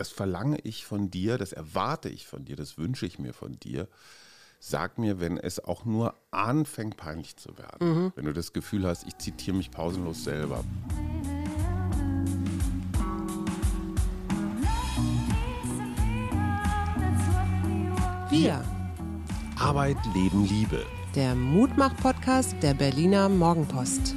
das 0.00 0.08
verlange 0.08 0.56
ich 0.62 0.86
von 0.86 1.10
dir, 1.10 1.36
das 1.36 1.52
erwarte 1.52 2.08
ich 2.08 2.26
von 2.26 2.46
dir, 2.46 2.56
das 2.56 2.78
wünsche 2.78 3.04
ich 3.04 3.18
mir 3.18 3.34
von 3.34 3.60
dir. 3.60 3.86
Sag 4.58 4.96
mir, 4.96 5.20
wenn 5.20 5.36
es 5.36 5.62
auch 5.62 5.84
nur 5.84 6.14
anfängt, 6.30 6.96
peinlich 6.96 7.36
zu 7.36 7.58
werden. 7.58 8.04
Mhm. 8.04 8.12
Wenn 8.16 8.24
du 8.24 8.32
das 8.32 8.54
Gefühl 8.54 8.86
hast, 8.86 9.06
ich 9.06 9.18
zitiere 9.18 9.58
mich 9.58 9.70
pausenlos 9.70 10.24
selber. 10.24 10.64
Wir. 18.30 18.64
Arbeit, 19.58 19.98
Leben, 20.14 20.46
Liebe. 20.46 20.82
Der 21.14 21.34
Mutmach-Podcast 21.34 22.54
der 22.62 22.72
Berliner 22.72 23.28
Morgenpost. 23.28 24.14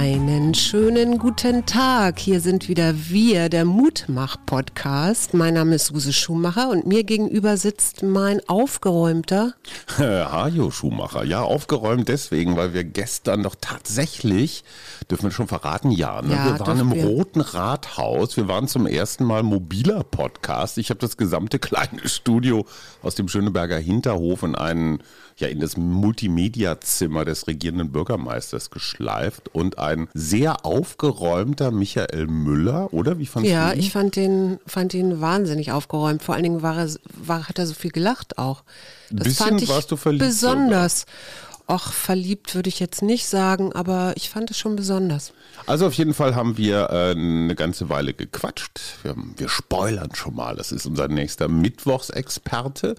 Einen 0.00 0.54
schönen 0.54 1.18
guten 1.18 1.66
Tag. 1.66 2.18
Hier 2.18 2.40
sind 2.40 2.70
wieder 2.70 2.94
wir, 3.10 3.50
der 3.50 3.66
Mutmach-Podcast. 3.66 5.34
Mein 5.34 5.52
Name 5.52 5.74
ist 5.74 5.88
Suse 5.88 6.14
Schumacher 6.14 6.70
und 6.70 6.86
mir 6.86 7.04
gegenüber 7.04 7.58
sitzt 7.58 8.02
mein 8.02 8.40
aufgeräumter. 8.48 9.52
Hajo 9.98 10.70
Schumacher. 10.70 11.22
Ja, 11.24 11.42
aufgeräumt 11.42 12.08
deswegen, 12.08 12.56
weil 12.56 12.72
wir 12.72 12.84
gestern 12.84 13.42
doch 13.42 13.56
tatsächlich, 13.60 14.64
dürfen 15.10 15.24
wir 15.24 15.32
schon 15.32 15.48
verraten, 15.48 15.90
ja, 15.90 16.22
ne? 16.22 16.32
Ja, 16.32 16.46
wir 16.46 16.60
waren 16.60 16.80
im 16.80 16.94
wir. 16.94 17.04
Roten 17.04 17.42
Rathaus. 17.42 18.38
Wir 18.38 18.48
waren 18.48 18.68
zum 18.68 18.86
ersten 18.86 19.24
Mal 19.24 19.42
mobiler 19.42 20.02
Podcast. 20.02 20.78
Ich 20.78 20.88
habe 20.88 21.00
das 21.00 21.18
gesamte 21.18 21.58
kleine 21.58 22.08
Studio 22.08 22.64
aus 23.02 23.16
dem 23.16 23.28
Schöneberger 23.28 23.76
Hinterhof 23.76 24.44
in 24.44 24.54
einen 24.54 25.02
ja 25.40 25.48
in 25.48 25.60
das 25.60 25.76
Multimedia-Zimmer 25.76 27.24
des 27.24 27.46
regierenden 27.46 27.92
Bürgermeisters 27.92 28.70
geschleift 28.70 29.48
und 29.52 29.78
ein 29.78 30.08
sehr 30.14 30.64
aufgeräumter 30.64 31.70
Michael 31.70 32.26
Müller, 32.26 32.92
oder? 32.92 33.18
Wie 33.18 33.26
fandst 33.26 33.50
Ja, 33.50 33.70
du 33.70 33.74
ihn? 33.76 33.80
ich 33.80 33.92
fand 33.92 34.16
den, 34.16 34.58
fand 34.66 34.94
ihn 34.94 35.20
wahnsinnig 35.20 35.72
aufgeräumt. 35.72 36.22
Vor 36.22 36.34
allen 36.34 36.44
Dingen 36.44 36.62
war 36.62 36.78
er, 36.78 36.88
war, 37.24 37.48
hat 37.48 37.58
er 37.58 37.66
so 37.66 37.74
viel 37.74 37.90
gelacht 37.90 38.38
auch. 38.38 38.62
Das 39.10 39.24
Bisschen 39.28 39.46
fand 39.46 39.62
ich 39.62 39.68
warst 39.68 39.90
du 39.90 39.96
verliebt 39.96 40.24
besonders. 40.24 41.04
Och, 41.70 41.92
verliebt 41.92 42.56
würde 42.56 42.68
ich 42.68 42.80
jetzt 42.80 43.00
nicht 43.00 43.26
sagen, 43.26 43.72
aber 43.72 44.12
ich 44.16 44.28
fand 44.28 44.50
es 44.50 44.58
schon 44.58 44.74
besonders. 44.74 45.32
Also 45.66 45.86
auf 45.86 45.94
jeden 45.94 46.14
Fall 46.14 46.34
haben 46.34 46.58
wir 46.58 46.90
äh, 46.90 47.10
eine 47.12 47.54
ganze 47.54 47.88
Weile 47.88 48.12
gequatscht. 48.12 48.80
Wir, 49.04 49.14
wir 49.36 49.48
spoilern 49.48 50.12
schon 50.16 50.34
mal. 50.34 50.56
Das 50.56 50.72
ist 50.72 50.84
unser 50.84 51.06
nächster 51.06 51.46
Mittwochsexperte. 51.46 52.96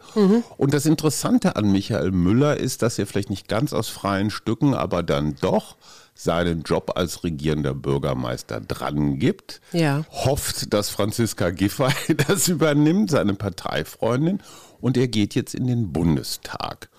Und 0.56 0.74
das 0.74 0.86
Interessante 0.86 1.58
an 1.58 1.70
Michael 1.70 2.12
Müller 2.12 2.56
ist, 2.56 2.82
dass 2.82 2.98
er 2.98 3.08
vielleicht 3.08 3.30
nicht 3.30 3.50
ganz 3.50 3.74
aus 3.74 3.90
freien 3.90 4.30
Stücken, 4.30 4.74
aber 4.74 5.04
dann 5.04 5.36
doch 5.42 5.76
seinen 6.16 6.62
Job 6.62 6.94
als 6.96 7.26
regierender 7.26 7.74
Bürgermeister 7.74 8.62
dran 8.62 9.20
gibt. 9.20 9.60
Ja. 9.74 10.06
Hofft, 10.12 10.74
dass 10.74 10.90
Franziska 10.90 11.50
Giffey 11.50 12.16
das 12.28 12.48
übernimmt, 12.48 13.12
seine 13.12 13.34
Parteifreundin. 13.34 14.40
Und 14.80 14.96
er 14.96 15.10
geht 15.10 15.36
jetzt 15.36 15.56
in 15.56 15.68
den 15.68 15.92
Bundestag. 15.92 16.90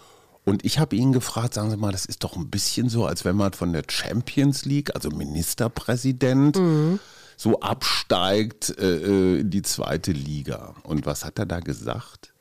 Und 0.45 0.65
ich 0.65 0.79
habe 0.79 0.97
ihn 0.97 1.13
gefragt, 1.13 1.55
sagen 1.55 1.71
Sie 1.71 1.77
mal, 1.77 1.93
das 1.93 2.05
ist 2.05 2.25
doch 2.25 2.37
ein 2.37 2.51
bisschen 2.51 2.89
so, 2.89 3.07
als 3.07 3.25
wenn 3.25 3.37
man 3.37 3.53
von 3.53 3.73
der 3.73 3.85
Champions 3.89 4.65
League, 4.65 4.95
also 4.95 5.11
Ministerpräsident, 5.11 6.59
so 7.37 7.61
absteigt 7.61 8.77
äh, 8.79 8.97
äh, 8.97 9.41
in 9.41 9.51
die 9.51 9.63
zweite 9.63 10.13
Liga. 10.13 10.75
Und 10.85 11.07
was 11.07 11.25
hat 11.25 11.39
er 11.39 11.47
da 11.47 11.61
gesagt? 11.61 12.33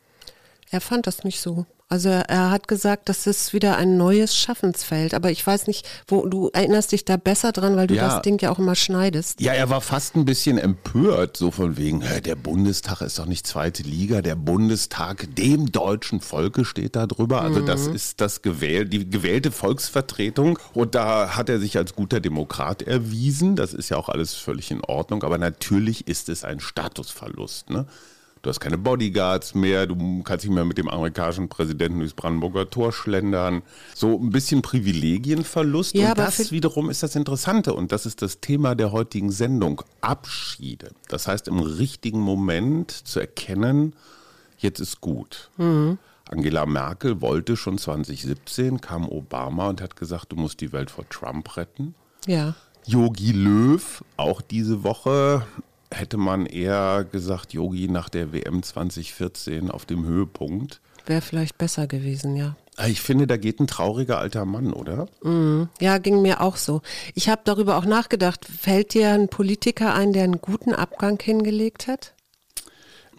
Er 0.70 0.82
fand 0.82 1.08
das 1.08 1.24
nicht 1.24 1.42
so. 1.42 1.66
Also 1.92 2.08
er 2.08 2.52
hat 2.52 2.70
gesagt, 2.70 3.10
das 3.10 3.28
ist 3.28 3.52
wieder 3.52 3.76
ein 3.76 3.98
neues 3.98 4.34
Schaffensfeld. 4.34 5.14
Aber 5.14 5.30
ich 5.30 5.46
weiß 5.46 5.68
nicht, 5.68 5.86
wo 6.08 6.26
du 6.26 6.50
erinnerst 6.54 6.94
dich 6.94 7.04
da 7.04 7.18
besser 7.18 7.52
dran, 7.52 7.76
weil 7.76 7.88
du 7.88 7.96
Ja. 7.96 8.08
das 8.08 8.22
Ding 8.22 8.40
ja 8.42 8.50
auch 8.50 8.60
immer 8.60 8.76
schneidest. 8.76 9.42
Ja, 9.42 9.52
er 9.52 9.70
war 9.70 9.82
fast 9.82 10.16
ein 10.16 10.24
bisschen 10.24 10.58
empört, 10.58 11.36
so 11.36 11.52
von 11.52 11.76
wegen, 11.76 12.02
der 12.24 12.36
Bundestag 12.36 13.02
ist 13.02 13.20
doch 13.20 13.26
nicht 13.26 13.46
zweite 13.46 13.84
Liga, 13.84 14.22
der 14.22 14.36
Bundestag 14.38 15.36
dem 15.36 15.70
deutschen 15.74 16.22
Volke 16.22 16.64
steht 16.64 16.96
da 16.96 17.08
drüber. 17.08 17.42
Also 17.42 17.60
das 17.60 17.88
ist 17.88 18.22
das 18.22 18.42
gewähl 18.42 18.86
die 18.86 19.10
gewählte 19.10 19.52
Volksvertretung 19.52 20.58
und 20.74 20.96
da 20.96 21.36
hat 21.36 21.50
er 21.50 21.60
sich 21.60 21.76
als 21.78 21.94
guter 21.94 22.22
Demokrat 22.22 22.84
erwiesen. 22.84 23.58
Das 23.58 23.74
ist 23.74 23.90
ja 23.90 23.98
auch 23.98 24.08
alles 24.08 24.34
völlig 24.34 24.72
in 24.72 24.80
Ordnung, 24.82 25.24
aber 25.24 25.38
natürlich 25.38 26.08
ist 26.08 26.30
es 26.30 26.46
ein 26.46 26.62
Statusverlust. 26.62 27.70
Ne? 27.70 27.86
Du 28.42 28.50
hast 28.50 28.60
keine 28.60 28.80
Bodyguards 28.80 29.54
mehr, 29.54 29.86
du 29.86 30.24
kannst 30.24 30.46
nicht 30.46 30.54
mehr 30.54 30.66
mit 30.66 30.80
dem 30.80 30.90
amerikanischen 30.90 31.48
Präsidenten 31.48 32.00
durchs 32.00 32.16
Brandenburger 32.16 32.68
Tor 32.70 32.92
schlendern. 32.92 33.62
So 33.94 34.18
ein 34.18 34.32
bisschen 34.32 34.64
Privilegienverlust. 34.64 35.94
Ja, 35.94 36.06
und 36.06 36.12
aber 36.12 36.24
das 36.24 36.52
wiederum 36.52 36.90
ist 36.90 37.04
das 37.04 37.16
Interessante 37.16 37.74
und 37.74 37.92
das 37.92 38.08
ist 38.08 38.24
das 38.24 38.40
Thema 38.40 38.74
der 38.74 38.92
heutigen 38.92 39.32
Sendung. 39.32 39.84
Abschiede. 40.02 40.92
Das 41.08 41.28
heißt, 41.28 41.48
im 41.48 41.60
richtigen 41.60 42.20
Moment 42.20 42.92
zu 42.92 43.20
erkennen, 43.20 43.94
jetzt 44.58 44.80
ist 44.80 45.02
gut. 45.02 45.52
Angela 46.28 46.66
Merkel 46.66 47.22
wollte 47.22 47.56
schon 47.56 47.78
2017, 47.78 48.82
kam 48.82 49.08
Obama 49.08 49.70
und 49.70 49.82
hat 49.82 49.96
gesagt, 49.96 50.32
du 50.32 50.36
musst 50.36 50.62
die 50.62 50.74
Welt 50.74 50.90
vor 50.90 51.08
Trump 51.10 51.58
retten. 51.58 51.94
Ja. 52.26 52.56
Yogi 52.88 53.34
Löw, 53.34 54.04
auch 54.18 54.42
diese 54.42 54.84
Woche 54.84 55.46
hätte 55.92 56.18
man 56.18 56.46
eher 56.46 57.06
gesagt, 57.12 57.54
Yogi 57.54 57.88
nach 57.88 58.10
der 58.10 58.34
WM 58.34 58.64
2014 58.64 59.70
auf 59.70 59.86
dem 59.86 60.06
Höhepunkt. 60.06 60.82
Wäre 61.06 61.22
vielleicht 61.22 61.58
besser 61.58 61.88
gewesen, 61.88 62.36
ja. 62.36 62.56
Ich 62.88 63.02
finde, 63.02 63.28
da 63.28 63.38
geht 63.38 63.60
ein 63.60 63.68
trauriger 63.68 64.18
alter 64.18 64.46
Mann, 64.46 64.72
oder? 64.74 65.08
Ja, 65.80 65.98
ging 65.98 66.22
mir 66.22 66.42
auch 66.42 66.56
so. 66.56 66.82
Ich 67.16 67.28
habe 67.30 67.42
darüber 67.44 67.78
auch 67.78 67.86
nachgedacht. 67.86 68.46
Fällt 68.46 68.94
dir 68.94 69.12
ein 69.12 69.28
Politiker 69.28 69.94
ein, 69.94 70.14
der 70.14 70.24
einen 70.24 70.42
guten 70.42 70.74
Abgang 70.74 71.20
hingelegt 71.22 71.88
hat? 71.88 72.14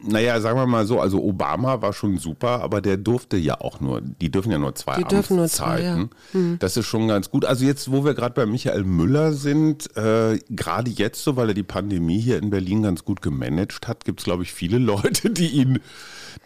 Naja, 0.04 0.40
sagen 0.40 0.58
wir 0.58 0.66
mal 0.66 0.86
so, 0.86 1.00
also 1.00 1.22
Obama 1.22 1.80
war 1.80 1.92
schon 1.92 2.18
super, 2.18 2.60
aber 2.62 2.80
der 2.80 2.96
durfte 2.96 3.36
ja 3.36 3.60
auch 3.60 3.80
nur, 3.80 4.00
die 4.00 4.30
dürfen 4.30 4.50
ja 4.50 4.58
nur 4.58 4.74
zwei 4.74 4.96
Die 4.96 5.04
dürfen 5.04 5.36
nur 5.36 5.48
zwei, 5.48 5.64
Amtszeiten. 5.88 6.10
ja. 6.32 6.38
Hm. 6.40 6.56
Das 6.58 6.76
ist 6.76 6.86
schon 6.86 7.08
ganz 7.08 7.30
gut. 7.30 7.44
Also 7.44 7.64
jetzt, 7.64 7.90
wo 7.92 8.04
wir 8.04 8.14
gerade 8.14 8.34
bei 8.34 8.44
Michael 8.46 8.84
Müller 8.84 9.32
sind, 9.32 9.94
äh, 9.96 10.38
gerade 10.50 10.90
jetzt 10.90 11.22
so, 11.22 11.36
weil 11.36 11.48
er 11.48 11.54
die 11.54 11.62
Pandemie 11.62 12.20
hier 12.20 12.38
in 12.38 12.50
Berlin 12.50 12.82
ganz 12.82 13.04
gut 13.04 13.22
gemanagt 13.22 13.86
hat, 13.88 14.04
gibt 14.04 14.20
es, 14.20 14.24
glaube 14.24 14.42
ich, 14.42 14.52
viele 14.52 14.78
Leute, 14.92 15.30
die 15.30 15.48
ihn, 15.48 15.78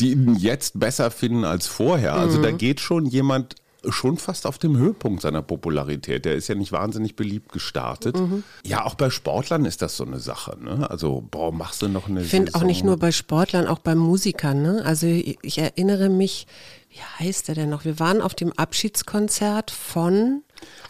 die 0.01 0.13
ihn 0.13 0.35
jetzt 0.37 0.79
besser 0.79 1.11
finden 1.11 1.45
als 1.45 1.67
vorher. 1.67 2.15
Also 2.15 2.39
Mhm. 2.39 2.43
da 2.43 2.51
geht 2.51 2.81
schon 2.81 3.07
jemand 3.07 3.55
schon 3.89 4.17
fast 4.19 4.47
auf 4.47 4.59
dem 4.59 4.77
Höhepunkt 4.77 5.23
seiner 5.23 5.43
Popularität. 5.43 6.25
Der 6.25 6.35
ist 6.35 6.49
ja 6.49 6.55
nicht 6.55 6.73
wahnsinnig 6.73 7.17
beliebt 7.17 7.53
gestartet. 7.53 8.17
Mhm. 8.19 8.43
Ja, 8.65 8.85
auch 8.85 8.95
bei 8.95 9.11
Sportlern 9.11 9.65
ist 9.65 9.83
das 9.83 9.97
so 9.97 10.05
eine 10.05 10.19
Sache. 10.19 10.57
Ne? 10.61 10.89
Also, 10.91 11.25
boah, 11.31 11.53
machst 11.53 11.83
du 11.83 11.89
noch 11.89 12.09
eine 12.09 12.23
Ich 12.23 12.29
finde 12.29 12.55
auch 12.55 12.63
nicht 12.63 12.85
nur 12.85 12.97
bei 12.97 13.13
Sportlern, 13.13 13.67
auch 13.67 13.79
bei 13.79 13.95
Musikern. 13.95 14.63
Ne? 14.63 14.83
Also 14.85 15.07
ich, 15.07 15.39
ich 15.43 15.59
erinnere 15.59 16.09
mich, 16.09 16.47
wie 16.91 17.25
heißt 17.25 17.49
er 17.49 17.55
denn 17.55 17.71
noch? 17.71 17.85
Wir 17.85 17.99
waren 17.99 18.21
auf 18.21 18.35
dem 18.35 18.53
Abschiedskonzert 18.53 19.71
von 19.71 20.43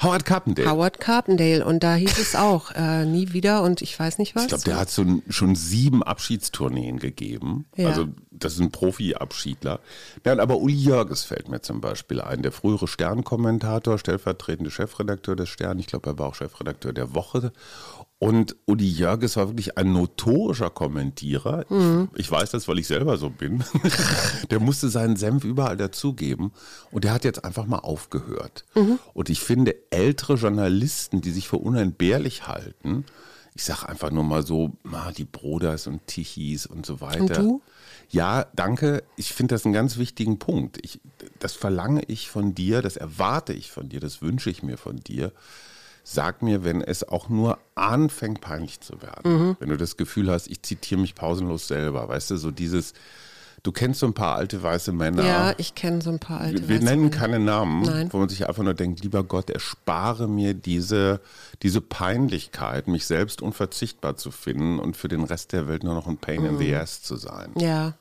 Howard 0.02 0.24
Carpendale. 0.24 0.70
Howard 0.70 1.00
Carpendale 1.00 1.64
und 1.64 1.82
da 1.82 1.94
hieß 1.94 2.18
es 2.18 2.36
auch, 2.36 2.70
äh, 2.72 3.04
nie 3.06 3.32
wieder 3.32 3.62
und 3.62 3.82
ich 3.82 3.98
weiß 3.98 4.18
nicht 4.18 4.34
was. 4.34 4.44
Ich 4.44 4.48
glaube, 4.48 4.64
der 4.64 4.78
hat 4.78 4.90
so 4.90 5.02
ein, 5.02 5.22
schon 5.28 5.54
sieben 5.54 6.02
Abschiedstourneen 6.02 6.98
gegeben. 6.98 7.66
Ja. 7.76 7.88
Also 7.88 8.08
das 8.30 8.54
ist 8.54 8.60
ein 8.60 8.70
Profi-Abschiedler. 8.70 9.80
Und 10.24 10.40
aber 10.40 10.58
Uli 10.58 10.74
Jörges 10.74 11.24
fällt 11.24 11.48
mir 11.48 11.60
zum 11.62 11.80
Beispiel 11.80 12.20
ein, 12.20 12.42
der 12.42 12.52
frühere 12.52 12.86
Stern-Kommentator, 12.88 13.98
stellvertretende 13.98 14.70
Chefredakteur 14.70 15.36
des 15.36 15.48
Stern. 15.48 15.78
Ich 15.78 15.86
glaube, 15.86 16.10
er 16.10 16.18
war 16.18 16.28
auch 16.28 16.34
Chefredakteur 16.34 16.92
der 16.92 17.14
Woche. 17.14 17.52
Und 18.18 18.56
Uli 18.64 18.88
Jörges 18.88 19.36
war 19.36 19.48
wirklich 19.48 19.76
ein 19.76 19.92
notorischer 19.92 20.70
Kommentierer. 20.70 21.66
Mhm. 21.68 22.08
Ich, 22.14 22.20
ich 22.20 22.30
weiß 22.30 22.50
das, 22.50 22.66
weil 22.66 22.78
ich 22.78 22.86
selber 22.86 23.18
so 23.18 23.28
bin. 23.28 23.62
der 24.50 24.58
musste 24.58 24.88
seinen 24.88 25.16
Senf 25.16 25.44
überall 25.44 25.76
dazugeben. 25.76 26.52
Und 26.90 27.04
der 27.04 27.12
hat 27.12 27.24
jetzt 27.24 27.44
einfach 27.44 27.66
mal 27.66 27.80
aufgehört. 27.80 28.64
Mhm. 28.74 28.98
Und 29.12 29.28
ich 29.28 29.40
finde, 29.40 29.76
ältere 29.90 30.34
Journalisten, 30.34 31.20
die 31.20 31.30
sich 31.30 31.46
für 31.46 31.58
unentbehrlich 31.58 32.46
halten, 32.46 33.04
ich 33.54 33.64
sage 33.64 33.88
einfach 33.88 34.10
nur 34.10 34.24
mal 34.24 34.46
so, 34.46 34.72
ah, 34.92 35.12
die 35.12 35.24
Broders 35.24 35.86
und 35.86 36.06
Tichis 36.06 36.66
und 36.66 36.84
so 36.84 37.00
weiter. 37.00 37.20
Und 37.20 37.36
du? 37.36 37.62
Ja, 38.10 38.46
danke. 38.54 39.02
Ich 39.16 39.32
finde 39.32 39.54
das 39.54 39.64
einen 39.64 39.74
ganz 39.74 39.96
wichtigen 39.96 40.38
Punkt. 40.38 40.78
Ich, 40.82 41.00
das 41.38 41.54
verlange 41.54 42.02
ich 42.06 42.30
von 42.30 42.54
dir, 42.54 42.82
das 42.82 42.96
erwarte 42.96 43.52
ich 43.52 43.70
von 43.70 43.88
dir, 43.88 44.00
das 44.00 44.22
wünsche 44.22 44.50
ich 44.50 44.62
mir 44.62 44.76
von 44.76 44.96
dir. 44.96 45.32
Sag 46.08 46.40
mir, 46.40 46.62
wenn 46.62 46.82
es 46.82 47.02
auch 47.08 47.28
nur 47.28 47.58
anfängt, 47.74 48.40
peinlich 48.40 48.78
zu 48.80 49.02
werden. 49.02 49.56
Wenn 49.58 49.70
du 49.70 49.76
das 49.76 49.96
Gefühl 49.96 50.30
hast, 50.30 50.46
ich 50.46 50.62
zitiere 50.62 51.00
mich 51.00 51.16
pausenlos 51.16 51.66
selber, 51.66 52.08
weißt 52.08 52.30
du, 52.30 52.36
so 52.36 52.50
dieses, 52.52 52.92
Du 53.62 53.72
kennst 53.72 53.98
so 53.98 54.06
ein 54.06 54.14
paar 54.14 54.36
alte 54.36 54.62
weiße 54.62 54.92
Männer. 54.92 55.24
Ja, 55.26 55.54
ich 55.56 55.74
kenne 55.74 56.00
so 56.00 56.10
ein 56.10 56.20
paar 56.20 56.40
alte 56.40 56.60
Wir, 56.60 56.68
wir 56.68 56.76
weiße 56.76 56.84
nennen 56.84 57.02
Männer. 57.06 57.16
keine 57.16 57.38
Namen, 57.40 57.82
Nein. 57.82 58.12
wo 58.12 58.18
man 58.18 58.28
sich 58.28 58.46
einfach 58.48 58.62
nur 58.62 58.74
denkt, 58.74 59.02
lieber 59.02 59.24
Gott, 59.24 59.50
erspare 59.50 60.28
mir 60.28 60.54
diese, 60.54 61.20
diese 61.62 61.80
Peinlichkeit, 61.80 62.86
mich 62.86 63.06
selbst 63.06 63.42
unverzichtbar 63.42 64.16
zu 64.16 64.30
finden 64.30 64.78
und 64.78 64.96
für 64.96 65.08
den 65.08 65.24
Rest 65.24 65.52
der 65.52 65.66
Welt 65.66 65.82
nur 65.82 65.94
noch 65.94 66.06
ein 66.06 66.16
Pain 66.18 66.42
Mhm. 66.42 66.46
in 66.50 66.58
the 66.58 66.76
ass 66.76 67.02
zu 67.02 67.16
sein. 67.16 67.50
Ja, 67.56 67.94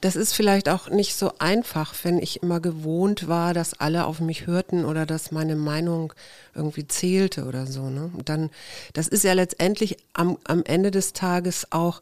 das 0.00 0.16
ist 0.16 0.34
vielleicht 0.34 0.68
auch 0.68 0.88
nicht 0.90 1.14
so 1.14 1.32
einfach, 1.38 1.94
wenn 2.02 2.18
ich 2.18 2.42
immer 2.42 2.60
gewohnt 2.60 3.28
war, 3.28 3.54
dass 3.54 3.74
alle 3.74 4.06
auf 4.06 4.20
mich 4.20 4.46
hörten 4.46 4.84
oder 4.84 5.06
dass 5.06 5.30
meine 5.30 5.56
Meinung 5.56 6.12
irgendwie 6.54 6.86
zählte 6.86 7.44
oder 7.44 7.66
so. 7.66 7.88
Ne? 7.88 8.10
Und 8.16 8.28
dann, 8.28 8.50
das 8.92 9.08
ist 9.08 9.24
ja 9.24 9.32
letztendlich 9.32 9.96
am, 10.12 10.38
am 10.44 10.62
Ende 10.64 10.90
des 10.90 11.12
Tages 11.12 11.68
auch, 11.70 12.00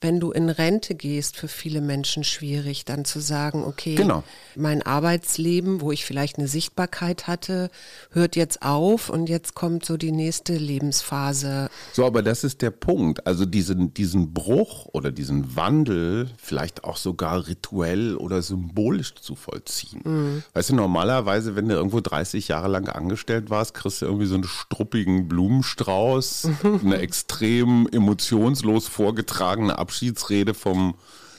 wenn 0.00 0.20
du 0.20 0.30
in 0.30 0.48
Rente 0.48 0.94
gehst, 0.94 1.36
für 1.36 1.48
viele 1.48 1.80
Menschen 1.80 2.24
schwierig, 2.24 2.84
dann 2.84 3.04
zu 3.04 3.20
sagen, 3.20 3.64
okay, 3.64 3.96
Genau. 3.96 4.22
mein 4.54 4.82
Arbeitsleben, 4.82 5.80
wo 5.80 5.92
ich 5.92 6.04
vielleicht 6.04 6.38
eine 6.38 6.48
Sichtbarkeit 6.48 7.26
hatte, 7.26 7.70
hört 8.12 8.36
jetzt 8.36 8.62
auf 8.62 9.10
und 9.10 9.28
jetzt 9.28 9.54
kommt 9.54 9.84
so 9.84 9.96
die 9.96 10.12
nächste 10.12 10.54
Lebensphase. 10.56 11.68
So, 11.92 12.06
aber 12.06 12.22
das 12.22 12.44
ist 12.44 12.62
der 12.62 12.70
Punkt. 12.70 13.26
Also 13.26 13.44
diesen, 13.44 13.92
diesen 13.92 14.32
Bruch 14.32 14.86
oder 14.92 15.10
diesen 15.10 15.56
Wandel 15.56 16.30
vielleicht 16.38 16.84
auch 16.84 16.96
sogar 17.02 17.46
rituell 17.48 18.16
oder 18.16 18.42
symbolisch 18.42 19.14
zu 19.14 19.34
vollziehen. 19.34 20.42
Weißt 20.54 20.70
du, 20.70 20.74
normalerweise, 20.74 21.56
wenn 21.56 21.68
du 21.68 21.74
irgendwo 21.74 22.00
30 22.00 22.48
Jahre 22.48 22.68
lang 22.68 22.88
angestellt 22.88 23.50
warst, 23.50 23.74
kriegst 23.74 24.02
du 24.02 24.06
irgendwie 24.06 24.26
so 24.26 24.34
einen 24.34 24.44
struppigen 24.44 25.28
Blumenstrauß, 25.28 26.48
eine 26.84 26.98
extrem 26.98 27.88
emotionslos 27.92 28.88
vorgetragene 28.88 29.78
Abschiedsrede 29.78 30.54
vom 30.54 30.94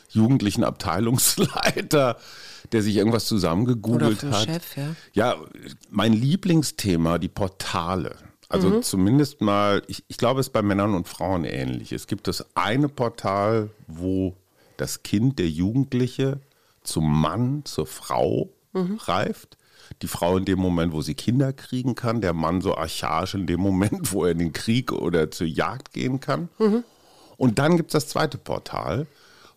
jugendlichen 0.09 0.63
Abteilungsleiter, 0.63 2.17
der 2.71 2.81
sich 2.81 2.95
irgendwas 2.95 3.25
zusammengegoogelt 3.25 4.23
hat. 4.23 4.45
Chef, 4.45 4.77
ja. 4.77 4.95
Ja, 5.13 5.35
mein 5.89 6.13
Lieblingsthema, 6.13 7.17
die 7.17 7.27
Portale. 7.29 8.15
Also 8.51 8.69
Mhm. 8.69 8.81
zumindest 8.81 9.41
mal, 9.41 9.83
ich, 9.87 10.03
ich 10.07 10.17
glaube, 10.17 10.39
es 10.39 10.47
ist 10.47 10.53
bei 10.53 10.63
Männern 10.63 10.95
und 10.95 11.07
Frauen 11.07 11.43
ähnlich. 11.43 11.91
Es 11.91 12.07
gibt 12.07 12.27
das 12.27 12.43
eine 12.55 12.89
Portal, 12.89 13.69
wo 13.87 14.35
das 14.79 15.03
Kind, 15.03 15.39
der 15.39 15.49
Jugendliche, 15.49 16.39
zum 16.83 17.21
Mann, 17.21 17.63
zur 17.65 17.85
Frau 17.87 18.49
Mhm. 18.73 18.97
reift. 19.03 19.57
Die 20.03 20.07
Frau 20.07 20.37
in 20.37 20.45
dem 20.45 20.59
Moment, 20.59 20.93
wo 20.93 21.01
sie 21.01 21.15
Kinder 21.15 21.51
kriegen 21.53 21.95
kann, 21.95 22.21
der 22.21 22.33
Mann 22.33 22.61
so 22.61 22.75
archaisch 22.75 23.33
in 23.33 23.47
dem 23.47 23.59
Moment, 23.59 24.13
wo 24.13 24.25
er 24.25 24.31
in 24.31 24.37
den 24.39 24.53
Krieg 24.53 24.91
oder 24.91 25.31
zur 25.31 25.47
Jagd 25.47 25.93
gehen 25.93 26.19
kann. 26.19 26.49
Mhm. 26.59 26.83
Und 27.37 27.57
dann 27.57 27.77
gibt 27.77 27.89
es 27.89 27.93
das 28.03 28.07
zweite 28.09 28.37
Portal, 28.37 29.07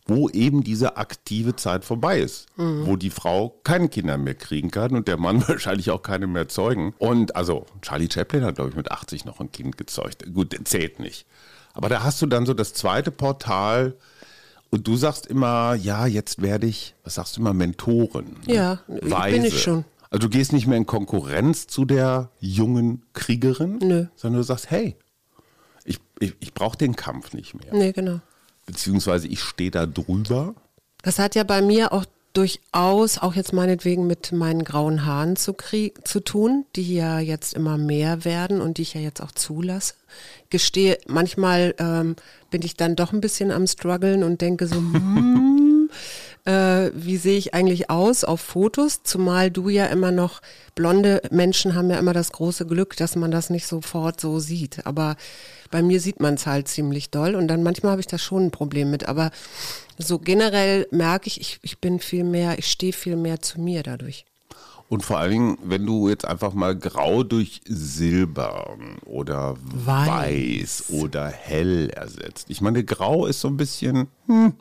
wo 0.06 0.28
eben 0.30 0.64
diese 0.64 0.96
aktive 0.96 1.54
Zeit 1.56 1.84
vorbei 1.84 2.20
ist, 2.20 2.46
wo 2.56 2.96
die 2.96 3.10
Frau 3.10 3.60
keine 3.62 3.88
Kinder 3.88 4.16
mehr 4.18 4.34
kriegen 4.34 4.70
kann 4.70 4.96
und 4.96 5.06
der 5.06 5.16
Mann 5.18 5.42
wahrscheinlich 5.48 5.90
auch 5.90 6.02
keine 6.02 6.26
mehr 6.26 6.48
zeugen. 6.48 6.94
Und 6.98 7.36
also 7.36 7.66
Charlie 7.82 8.08
Chaplin 8.10 8.44
hat, 8.44 8.54
glaube 8.56 8.70
ich, 8.70 8.76
mit 8.76 8.90
80 8.90 9.24
noch 9.26 9.38
ein 9.40 9.52
Kind 9.52 9.76
gezeugt. 9.76 10.24
Gut, 10.32 10.52
der 10.52 10.64
zählt 10.64 10.98
nicht. 10.98 11.26
Aber 11.74 11.88
da 11.88 12.02
hast 12.02 12.20
du 12.22 12.26
dann 12.26 12.46
so 12.46 12.54
das 12.54 12.72
zweite 12.74 13.10
Portal 13.10 13.94
und 14.72 14.88
du 14.88 14.96
sagst 14.96 15.26
immer, 15.26 15.74
ja, 15.74 16.06
jetzt 16.06 16.42
werde 16.42 16.66
ich, 16.66 16.94
was 17.04 17.14
sagst 17.14 17.36
du 17.36 17.40
immer, 17.40 17.52
Mentorin. 17.52 18.36
ne? 18.46 18.54
Ja, 18.54 18.78
bin 18.86 19.44
ich 19.44 19.62
schon. 19.62 19.84
Also 20.10 20.26
du 20.26 20.30
gehst 20.30 20.52
nicht 20.52 20.66
mehr 20.66 20.76
in 20.78 20.86
Konkurrenz 20.86 21.66
zu 21.68 21.84
der 21.84 22.30
jungen 22.40 23.02
Kriegerin, 23.12 23.78
Nö. 23.78 24.06
sondern 24.16 24.40
du 24.40 24.44
sagst, 24.44 24.70
hey, 24.70 24.96
ich, 25.84 25.98
ich, 26.18 26.34
ich 26.40 26.52
brauche 26.54 26.76
den 26.76 26.96
Kampf 26.96 27.32
nicht 27.32 27.54
mehr 27.54 27.72
Nee, 27.72 27.92
genau. 27.92 28.20
beziehungsweise 28.66 29.28
ich 29.28 29.40
stehe 29.40 29.70
da 29.70 29.86
drüber. 29.86 30.54
Das 31.02 31.18
hat 31.18 31.34
ja 31.34 31.44
bei 31.44 31.62
mir 31.62 31.92
auch 31.92 32.04
durchaus, 32.32 33.18
auch 33.18 33.34
jetzt 33.34 33.52
meinetwegen 33.52 34.06
mit 34.06 34.32
meinen 34.32 34.64
grauen 34.64 35.04
Haaren 35.04 35.36
zu, 35.36 35.52
krieg 35.52 36.06
zu 36.06 36.20
tun, 36.20 36.64
die 36.76 36.94
ja 36.94 37.18
jetzt 37.18 37.54
immer 37.54 37.76
mehr 37.76 38.24
werden 38.24 38.60
und 38.60 38.78
die 38.78 38.82
ich 38.82 38.94
ja 38.94 39.00
jetzt 39.00 39.20
auch 39.20 39.32
zulasse. 39.32 39.94
Gestehe, 40.50 40.98
manchmal 41.06 41.74
ähm, 41.78 42.16
bin 42.50 42.62
ich 42.62 42.76
dann 42.76 42.96
doch 42.96 43.12
ein 43.12 43.20
bisschen 43.20 43.50
am 43.50 43.66
struggeln 43.66 44.22
und 44.22 44.40
denke 44.40 44.66
so, 44.66 44.76
hm, 44.76 45.90
äh, 46.44 46.90
wie 46.94 47.16
sehe 47.16 47.38
ich 47.38 47.54
eigentlich 47.54 47.90
aus 47.90 48.24
auf 48.24 48.40
Fotos? 48.40 49.02
Zumal 49.02 49.50
du 49.50 49.68
ja 49.68 49.86
immer 49.86 50.10
noch, 50.10 50.40
blonde 50.74 51.22
Menschen 51.30 51.74
haben 51.74 51.90
ja 51.90 51.98
immer 51.98 52.14
das 52.14 52.32
große 52.32 52.66
Glück, 52.66 52.96
dass 52.96 53.14
man 53.14 53.30
das 53.30 53.50
nicht 53.50 53.66
sofort 53.66 54.20
so 54.20 54.38
sieht. 54.38 54.86
Aber 54.86 55.16
bei 55.72 55.82
mir 55.82 56.00
sieht 56.00 56.20
man 56.20 56.34
es 56.34 56.46
halt 56.46 56.68
ziemlich 56.68 57.10
doll 57.10 57.34
und 57.34 57.48
dann 57.48 57.64
manchmal 57.64 57.92
habe 57.92 58.00
ich 58.00 58.06
da 58.06 58.18
schon 58.18 58.44
ein 58.44 58.50
Problem 58.52 58.92
mit. 58.92 59.08
Aber 59.08 59.32
so 59.98 60.20
generell 60.20 60.86
merke 60.92 61.26
ich, 61.26 61.40
ich, 61.40 61.58
ich 61.62 61.80
bin 61.80 61.98
viel 61.98 62.22
mehr, 62.22 62.58
ich 62.58 62.70
stehe 62.70 62.92
viel 62.92 63.16
mehr 63.16 63.40
zu 63.40 63.60
mir 63.60 63.82
dadurch. 63.82 64.24
Und 64.88 65.02
vor 65.02 65.18
allen 65.18 65.30
Dingen, 65.30 65.58
wenn 65.64 65.86
du 65.86 66.10
jetzt 66.10 66.26
einfach 66.26 66.52
mal 66.52 66.76
grau 66.76 67.22
durch 67.22 67.62
silber 67.66 68.76
oder 69.06 69.56
weiß, 69.62 70.90
Weiß. 70.90 70.90
oder 70.90 71.28
hell 71.28 71.88
ersetzt. 71.88 72.50
Ich 72.50 72.60
meine, 72.60 72.84
grau 72.84 73.24
ist 73.24 73.40
so 73.40 73.48
ein 73.48 73.56
bisschen 73.56 74.08
hm, 74.26 74.52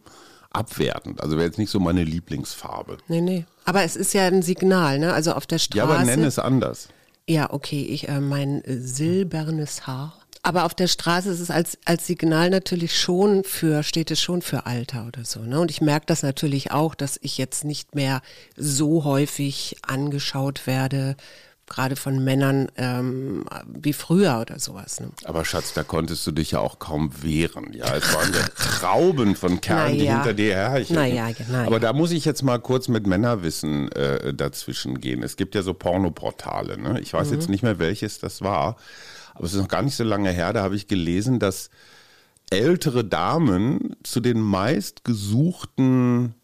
abwertend. 0.52 1.22
Also 1.22 1.36
wäre 1.36 1.48
jetzt 1.48 1.58
nicht 1.58 1.70
so 1.70 1.82
meine 1.82 2.06
Lieblingsfarbe. 2.06 3.00
Nee, 3.10 3.20
nee. 3.20 3.46
Aber 3.66 3.84
es 3.84 3.98
ist 3.98 4.14
ja 4.14 4.26
ein 4.28 4.42
Signal, 4.42 5.00
ne? 5.00 5.12
Also 5.12 5.34
auf 5.34 5.46
der 5.46 5.60
Straße. 5.60 5.78
Ja, 5.78 5.84
aber 5.84 6.02
nenn 6.06 6.24
es 6.24 6.40
anders. 6.40 6.88
Ja, 7.28 7.52
okay, 7.52 7.82
ich 7.82 8.08
äh, 8.08 8.22
mein 8.22 8.64
silbernes 8.66 9.86
Haar. 9.86 10.21
Aber 10.44 10.66
auf 10.66 10.74
der 10.74 10.88
Straße 10.88 11.30
ist 11.30 11.40
es 11.40 11.52
als, 11.52 11.78
als 11.86 12.08
Signal 12.08 12.50
natürlich 12.50 13.00
schon 13.00 13.44
für, 13.44 13.84
steht 13.84 14.10
es 14.10 14.20
schon 14.20 14.42
für 14.42 14.66
Alter 14.66 15.06
oder 15.08 15.24
so. 15.24 15.42
Ne? 15.42 15.60
Und 15.60 15.70
ich 15.70 15.82
merke 15.82 16.08
das 16.08 16.24
natürlich 16.24 16.72
auch, 16.72 16.96
dass 16.96 17.20
ich 17.22 17.38
jetzt 17.38 17.64
nicht 17.64 17.94
mehr 17.94 18.22
so 18.58 19.04
häufig 19.04 19.78
angeschaut 19.86 20.66
werde, 20.66 21.16
gerade 21.68 21.96
von 21.96 22.24
Männern 22.24 22.70
ähm, 22.76 23.46
wie 23.68 23.94
früher 23.94 24.40
oder 24.42 24.60
sowas. 24.60 25.00
Ne? 25.00 25.10
Aber 25.26 25.46
Schatz, 25.46 25.74
da 25.74 25.84
konntest 25.84 26.26
du 26.28 26.32
dich 26.32 26.52
ja 26.52 26.60
auch 26.60 26.80
kaum 26.80 27.12
wehren. 27.22 27.72
Ja, 27.72 27.96
es 27.96 28.14
waren 28.14 28.34
ja 28.34 28.46
Trauben 28.58 29.36
von 29.36 29.62
Kerlen, 29.62 29.94
die 29.94 30.06
Naja. 30.06 30.16
hinter 30.16 30.34
dir 30.34 30.56
herrchen. 30.56 30.96
Naja, 30.96 31.30
genau. 31.32 31.68
Aber 31.68 31.80
da 31.80 31.94
muss 31.94 32.12
ich 32.12 32.26
jetzt 32.26 32.42
mal 32.42 32.58
kurz 32.60 32.88
mit 32.88 33.06
Männerwissen 33.08 33.92
äh, 33.92 34.34
dazwischen 34.34 35.00
gehen. 35.00 35.24
Es 35.24 35.38
gibt 35.38 35.54
ja 35.56 35.62
so 35.62 35.74
Pornoportale. 35.74 36.78
Ne? 36.78 37.00
Ich 37.00 37.14
weiß 37.14 37.32
jetzt 37.32 37.48
nicht 37.48 37.64
mehr, 37.64 37.80
welches 37.80 38.20
das 38.20 38.42
war. 38.42 38.76
Aber 39.42 39.48
es 39.48 39.56
ist 39.56 39.60
noch 39.60 39.70
gar 39.70 39.82
nicht 39.82 39.96
so 39.96 40.04
lange 40.04 40.30
her. 40.30 40.54
Da 40.54 40.62
habe 40.62 40.76
ich 40.76 40.86
gelesen, 40.86 41.40
dass 41.40 41.72
ältere 42.52 43.04
Damen 43.04 43.96
zu 44.04 44.20
den 44.20 44.40
meistgesuchten 44.40 46.36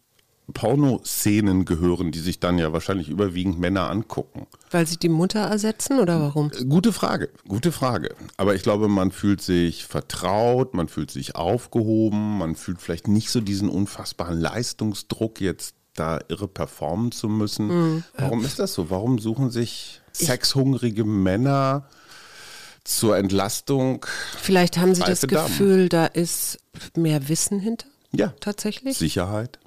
Pornoszenen 0.52 1.64
gehören, 1.64 2.10
die 2.10 2.18
sich 2.18 2.40
dann 2.40 2.58
ja 2.58 2.72
wahrscheinlich 2.72 3.08
überwiegend 3.08 3.60
Männer 3.60 3.88
angucken. 3.88 4.48
Weil 4.72 4.84
sie 4.88 4.96
die 4.96 5.08
Mutter 5.08 5.38
ersetzen 5.38 6.00
oder 6.00 6.20
warum? 6.20 6.50
Gute 6.68 6.92
Frage, 6.92 7.30
gute 7.46 7.70
Frage. 7.70 8.16
Aber 8.36 8.56
ich 8.56 8.64
glaube, 8.64 8.88
man 8.88 9.12
fühlt 9.12 9.42
sich 9.42 9.86
vertraut, 9.86 10.74
man 10.74 10.88
fühlt 10.88 11.12
sich 11.12 11.36
aufgehoben, 11.36 12.38
man 12.38 12.56
fühlt 12.56 12.82
vielleicht 12.82 13.06
nicht 13.06 13.30
so 13.30 13.40
diesen 13.40 13.68
unfassbaren 13.68 14.40
Leistungsdruck, 14.40 15.40
jetzt 15.40 15.76
da 15.94 16.18
irre 16.26 16.48
performen 16.48 17.12
zu 17.12 17.28
müssen. 17.28 18.02
Warum 18.16 18.44
ist 18.44 18.58
das 18.58 18.74
so? 18.74 18.90
Warum 18.90 19.20
suchen 19.20 19.52
sich 19.52 20.00
sexhungrige 20.10 21.04
Männer 21.04 21.86
zur 22.88 23.16
Entlastung? 23.16 24.04
Vielleicht 24.40 24.78
haben 24.78 24.94
sie 24.94 25.00
das 25.02 25.22
Reife 25.24 25.26
Damen. 25.28 25.46
Gefühl, 25.48 25.88
da 25.88 26.06
ist 26.06 26.58
mehr 26.96 27.28
Wissen 27.28 27.60
hinter. 27.60 27.86
Ja, 28.12 28.34
Tatsächlich? 28.40 28.96
Sicherheit. 28.96 29.58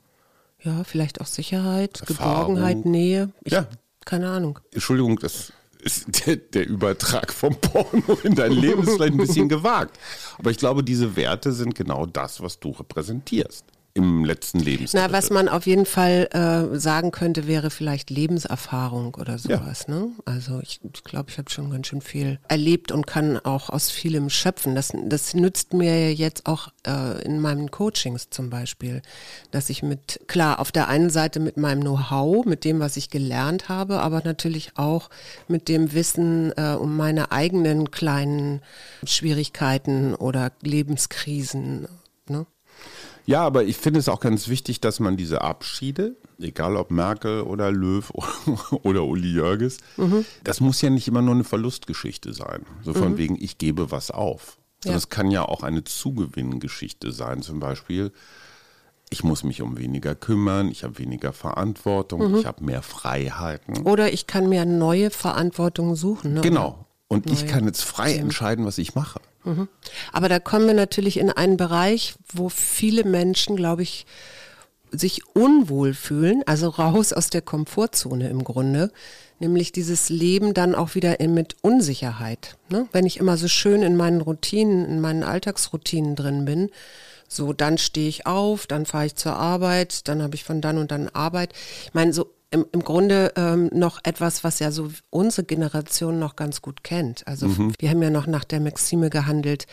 Ja, 0.63 0.83
vielleicht 0.83 1.21
auch 1.21 1.25
Sicherheit, 1.27 2.01
Erfahrung. 2.01 2.55
Geborgenheit, 2.55 2.85
Nähe. 2.85 3.29
Ich, 3.43 3.53
Ja. 3.53 3.67
Keine 4.05 4.29
Ahnung. 4.29 4.59
Entschuldigung, 4.71 5.19
das 5.19 5.53
ist 5.79 6.25
der, 6.25 6.37
der 6.37 6.67
Übertrag 6.67 7.31
vom 7.31 7.55
Porno 7.55 8.17
in 8.23 8.33
dein 8.33 8.51
Leben 8.51 8.81
ist 8.83 8.93
vielleicht 8.95 9.13
ein 9.13 9.17
bisschen 9.17 9.47
gewagt. 9.49 9.99
Aber 10.39 10.49
ich 10.49 10.57
glaube, 10.57 10.83
diese 10.83 11.15
Werte 11.15 11.51
sind 11.51 11.75
genau 11.75 12.07
das, 12.07 12.41
was 12.41 12.59
du 12.59 12.71
repräsentierst 12.71 13.63
im 13.93 14.25
letzten 14.25 14.59
Lebensdrittel. 14.59 15.07
Na, 15.07 15.13
was 15.13 15.29
man 15.29 15.49
auf 15.49 15.65
jeden 15.65 15.85
Fall 15.85 16.29
äh, 16.31 16.77
sagen 16.77 17.11
könnte, 17.11 17.47
wäre 17.47 17.69
vielleicht 17.69 18.09
Lebenserfahrung 18.09 19.15
oder 19.15 19.37
sowas. 19.37 19.87
Ne? 19.87 20.09
Also 20.25 20.59
ich 20.61 20.79
glaube, 20.79 20.93
ich, 20.95 21.03
glaub, 21.03 21.29
ich 21.29 21.37
habe 21.37 21.49
schon 21.49 21.69
ganz 21.69 21.87
schön 21.87 22.01
viel 22.01 22.39
erlebt 22.47 22.91
und 22.91 23.07
kann 23.07 23.37
auch 23.37 23.69
aus 23.69 23.91
vielem 23.91 24.29
schöpfen. 24.29 24.75
Das, 24.75 24.93
das 25.05 25.33
nützt 25.33 25.73
mir 25.73 26.13
jetzt 26.13 26.45
auch 26.45 26.69
äh, 26.87 27.21
in 27.23 27.39
meinen 27.39 27.71
Coachings 27.71 28.29
zum 28.29 28.49
Beispiel, 28.49 29.01
dass 29.51 29.69
ich 29.69 29.83
mit, 29.83 30.21
klar, 30.27 30.59
auf 30.59 30.71
der 30.71 30.87
einen 30.87 31.09
Seite 31.09 31.39
mit 31.39 31.57
meinem 31.57 31.81
Know-how, 31.81 32.45
mit 32.45 32.63
dem, 32.63 32.79
was 32.79 32.97
ich 32.97 33.09
gelernt 33.09 33.69
habe, 33.69 34.01
aber 34.01 34.21
natürlich 34.23 34.71
auch 34.75 35.09
mit 35.47 35.67
dem 35.67 35.93
Wissen 35.93 36.53
äh, 36.55 36.75
um 36.79 36.95
meine 36.95 37.31
eigenen 37.31 37.91
kleinen 37.91 38.61
Schwierigkeiten 39.03 40.15
oder 40.15 40.51
Lebenskrisen. 40.61 41.87
Ne? 42.27 42.45
Ja, 43.31 43.43
aber 43.43 43.63
ich 43.63 43.77
finde 43.77 43.99
es 43.99 44.09
auch 44.09 44.19
ganz 44.19 44.47
wichtig, 44.49 44.81
dass 44.81 44.99
man 44.99 45.15
diese 45.15 45.41
Abschiede, 45.41 46.15
egal 46.39 46.75
ob 46.75 46.91
Merkel 46.91 47.41
oder 47.41 47.71
Löw 47.71 48.11
oder 48.83 49.05
Uli 49.05 49.31
Jörges, 49.33 49.77
das 50.43 50.59
muss 50.59 50.81
ja 50.81 50.89
nicht 50.89 51.07
immer 51.07 51.21
nur 51.21 51.35
eine 51.35 51.43
Verlustgeschichte 51.43 52.33
sein. 52.33 52.65
So 52.83 52.93
von 52.93 53.17
wegen, 53.17 53.41
ich 53.41 53.57
gebe 53.57 53.91
was 53.91 54.11
auf. 54.11 54.57
Ja. 54.83 54.93
Das 54.93 55.09
kann 55.09 55.31
ja 55.31 55.45
auch 55.45 55.63
eine 55.63 55.83
Zugewinngeschichte 55.83 57.11
sein. 57.11 57.41
Zum 57.41 57.59
Beispiel, 57.59 58.11
ich 59.09 59.23
muss 59.23 59.43
mich 59.43 59.61
um 59.61 59.77
weniger 59.77 60.15
kümmern, 60.15 60.69
ich 60.69 60.83
habe 60.83 60.97
weniger 60.97 61.33
Verantwortung, 61.33 62.39
ich 62.39 62.45
habe 62.45 62.63
mehr 62.63 62.81
Freiheiten. 62.81 63.83
Oder 63.83 64.11
ich 64.11 64.27
kann 64.27 64.49
mir 64.49 64.65
neue 64.65 65.11
Verantwortung 65.11 65.95
suchen. 65.95 66.33
Ne? 66.33 66.41
Genau. 66.41 66.85
Und 67.07 67.29
ich 67.29 67.45
kann 67.45 67.65
jetzt 67.65 67.83
frei 67.83 68.15
entscheiden, 68.15 68.65
was 68.65 68.77
ich 68.77 68.95
mache. 68.95 69.19
Aber 70.11 70.29
da 70.29 70.39
kommen 70.39 70.67
wir 70.67 70.73
natürlich 70.73 71.17
in 71.17 71.29
einen 71.29 71.57
Bereich, 71.57 72.15
wo 72.33 72.49
viele 72.49 73.03
Menschen, 73.03 73.55
glaube 73.55 73.83
ich, 73.83 74.05
sich 74.91 75.21
unwohl 75.33 75.93
fühlen, 75.93 76.43
also 76.45 76.67
raus 76.67 77.13
aus 77.13 77.29
der 77.29 77.41
Komfortzone 77.41 78.29
im 78.29 78.43
Grunde, 78.43 78.91
nämlich 79.39 79.71
dieses 79.71 80.09
Leben 80.09 80.53
dann 80.53 80.75
auch 80.75 80.95
wieder 80.95 81.15
mit 81.27 81.55
Unsicherheit. 81.61 82.57
Ne? 82.69 82.87
Wenn 82.91 83.05
ich 83.05 83.17
immer 83.17 83.37
so 83.37 83.47
schön 83.47 83.81
in 83.83 83.95
meinen 83.95 84.21
Routinen, 84.21 84.85
in 84.85 84.99
meinen 84.99 85.23
Alltagsroutinen 85.23 86.15
drin 86.15 86.45
bin, 86.45 86.69
so 87.27 87.53
dann 87.53 87.77
stehe 87.77 88.09
ich 88.09 88.25
auf, 88.27 88.67
dann 88.67 88.85
fahre 88.85 89.05
ich 89.05 89.15
zur 89.15 89.35
Arbeit, 89.37 90.07
dann 90.09 90.21
habe 90.21 90.35
ich 90.35 90.43
von 90.43 90.59
dann 90.59 90.77
und 90.77 90.91
dann 90.91 91.07
Arbeit. 91.07 91.53
Ich 91.85 91.93
meine, 91.93 92.11
so 92.11 92.29
im, 92.51 92.65
im 92.73 92.83
Grunde 92.83 93.31
ähm, 93.37 93.69
noch 93.73 93.99
etwas, 94.03 94.43
was 94.43 94.59
ja 94.59 94.71
so 94.71 94.91
unsere 95.09 95.45
Generation 95.45 96.19
noch 96.19 96.35
ganz 96.35 96.61
gut 96.61 96.83
kennt. 96.83 97.25
Also 97.25 97.47
wir 97.79 97.89
haben 97.89 98.01
ja 98.03 98.09
noch 98.09 98.27
nach 98.27 98.43
der 98.43 98.59
Maxime 98.59 99.09
gehandelt, 99.09 99.65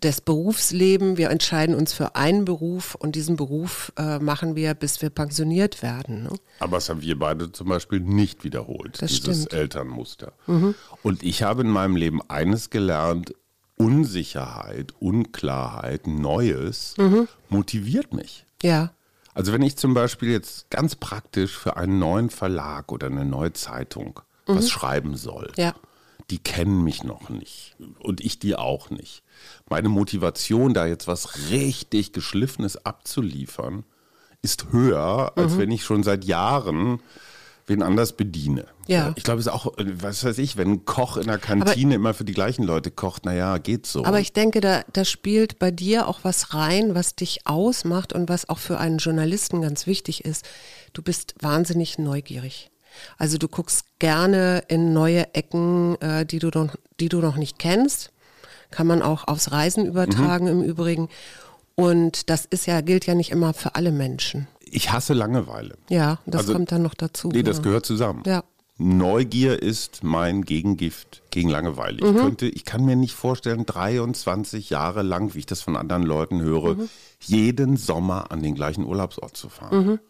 das 0.00 0.20
Berufsleben, 0.20 1.18
wir 1.18 1.30
entscheiden 1.30 1.74
uns 1.74 1.92
für 1.92 2.14
einen 2.16 2.44
Beruf 2.44 2.94
und 2.94 3.14
diesen 3.14 3.36
Beruf 3.36 3.92
äh, 3.98 4.18
machen 4.20 4.56
wir, 4.56 4.72
bis 4.74 5.02
wir 5.02 5.10
pensioniert 5.10 5.82
werden. 5.82 6.22
Ne? 6.22 6.30
Aber 6.60 6.78
das 6.78 6.88
haben 6.88 7.02
wir 7.02 7.18
beide 7.18 7.52
zum 7.52 7.68
Beispiel 7.68 8.00
nicht 8.00 8.44
wiederholt, 8.44 9.02
Das 9.02 9.10
dieses 9.10 9.42
stimmt. 9.44 9.52
Elternmuster. 9.52 10.32
Und 11.02 11.22
ich 11.22 11.42
habe 11.42 11.62
in 11.62 11.68
meinem 11.68 11.96
Leben 11.96 12.20
eines 12.30 12.70
gelernt, 12.70 13.34
Unsicherheit, 13.76 14.94
Unklarheit, 15.00 16.06
Neues 16.06 16.94
motiviert 17.48 18.14
mich. 18.14 18.46
Ja, 18.62 18.92
Also 19.34 19.52
wenn 19.52 19.62
ich 19.62 19.76
zum 19.76 19.94
Beispiel 19.94 20.30
jetzt 20.30 20.70
ganz 20.70 20.94
praktisch 20.94 21.56
für 21.56 21.76
einen 21.76 21.98
neuen 21.98 22.30
Verlag 22.30 22.92
oder 22.92 23.06
eine 23.06 23.24
neue 23.24 23.52
Zeitung 23.52 24.20
was 24.46 24.70
schreiben 24.70 25.16
soll, 25.16 25.52
ja. 25.56 25.74
die 26.30 26.38
kennen 26.38 26.82
mich 26.82 27.04
noch 27.04 27.30
nicht 27.30 27.76
und 28.00 28.20
ich 28.20 28.38
die 28.38 28.56
auch 28.56 28.90
nicht. 28.90 29.22
Meine 29.68 29.88
Motivation, 29.88 30.74
da 30.74 30.86
jetzt 30.86 31.06
was 31.06 31.50
richtig 31.50 32.12
Geschliffenes 32.12 32.84
abzuliefern, 32.84 33.84
ist 34.42 34.72
höher, 34.72 35.32
als 35.36 35.56
wenn 35.56 35.70
ich 35.70 35.84
schon 35.84 36.02
seit 36.02 36.24
Jahren 36.24 37.00
wen 37.66 37.82
anders 37.82 38.14
bediene. 38.14 38.66
Ja. 38.86 39.12
Ich 39.16 39.22
glaube, 39.22 39.40
es 39.40 39.46
ist 39.46 39.52
auch, 39.52 39.78
äh, 39.78 39.84
was 40.02 40.24
weiß 40.24 40.38
ich, 40.38 40.56
wenn 40.56 40.70
ein 40.70 40.84
Koch 40.84 41.16
in 41.16 41.26
der 41.26 41.38
Kantine 41.38 41.94
immer 41.94 42.14
für 42.14 42.24
die 42.24 42.34
gleichen 42.34 42.64
Leute 42.64 42.90
kocht, 42.90 43.24
naja, 43.24 43.58
geht 43.58 43.86
so. 43.86 44.04
Aber 44.04 44.20
ich 44.20 44.32
denke, 44.32 44.60
da, 44.60 44.82
da 44.92 45.04
spielt 45.04 45.58
bei 45.58 45.70
dir 45.70 46.08
auch 46.08 46.20
was 46.22 46.54
rein, 46.54 46.94
was 46.94 47.14
dich 47.14 47.46
ausmacht 47.46 48.12
und 48.12 48.28
was 48.28 48.48
auch 48.48 48.58
für 48.58 48.78
einen 48.78 48.98
Journalisten 48.98 49.62
ganz 49.62 49.86
wichtig 49.86 50.24
ist. 50.24 50.44
Du 50.92 51.02
bist 51.02 51.34
wahnsinnig 51.40 51.98
neugierig. 51.98 52.70
Also 53.16 53.38
du 53.38 53.48
guckst 53.48 53.84
gerne 53.98 54.64
in 54.68 54.92
neue 54.92 55.34
Ecken, 55.34 56.00
äh, 56.00 56.26
die, 56.26 56.38
du 56.38 56.48
noch, 56.48 56.74
die 57.00 57.08
du 57.08 57.18
noch 57.20 57.36
nicht 57.36 57.58
kennst. 57.58 58.10
Kann 58.70 58.86
man 58.86 59.02
auch 59.02 59.28
aufs 59.28 59.52
Reisen 59.52 59.86
übertragen 59.86 60.46
im 60.46 60.62
Übrigen. 60.62 61.08
Und 61.74 62.30
das 62.30 62.44
ist 62.46 62.66
ja, 62.66 62.80
gilt 62.80 63.06
ja 63.06 63.14
nicht 63.14 63.30
immer 63.30 63.54
für 63.54 63.74
alle 63.74 63.92
Menschen. 63.92 64.46
Ich 64.72 64.90
hasse 64.92 65.12
Langeweile. 65.14 65.76
Ja, 65.88 66.18
das 66.26 66.42
Also- 66.42 66.52
kommt 66.54 66.72
dann 66.72 66.82
noch 66.82 66.94
dazu. 66.94 67.28
Nee, 67.28 67.42
das 67.42 67.58
ja. 67.58 67.62
gehört 67.62 67.86
zusammen. 67.86 68.22
Ja. 68.26 68.42
Neugier 68.78 69.62
ist 69.62 70.02
mein 70.02 70.42
Gegengift 70.44 71.22
gegen 71.30 71.48
Langeweile. 71.50 71.98
Ich 71.98 72.16
könnte, 72.16 72.46
ich 72.48 72.64
kann 72.64 72.84
mir 72.84 72.96
nicht 72.96 73.14
vorstellen, 73.14 73.64
23 73.66 74.70
Jahre 74.70 75.02
lang, 75.02 75.34
wie 75.34 75.40
ich 75.40 75.46
das 75.46 75.60
von 75.60 75.76
anderen 75.76 76.02
Leuten 76.02 76.40
höre, 76.40 76.76
jeden 77.20 77.76
Sommer 77.76 78.32
an 78.32 78.42
den 78.42 78.54
gleichen 78.54 78.84
Urlaubsort 78.84 79.36
zu 79.36 79.48
fahren. 79.50 80.00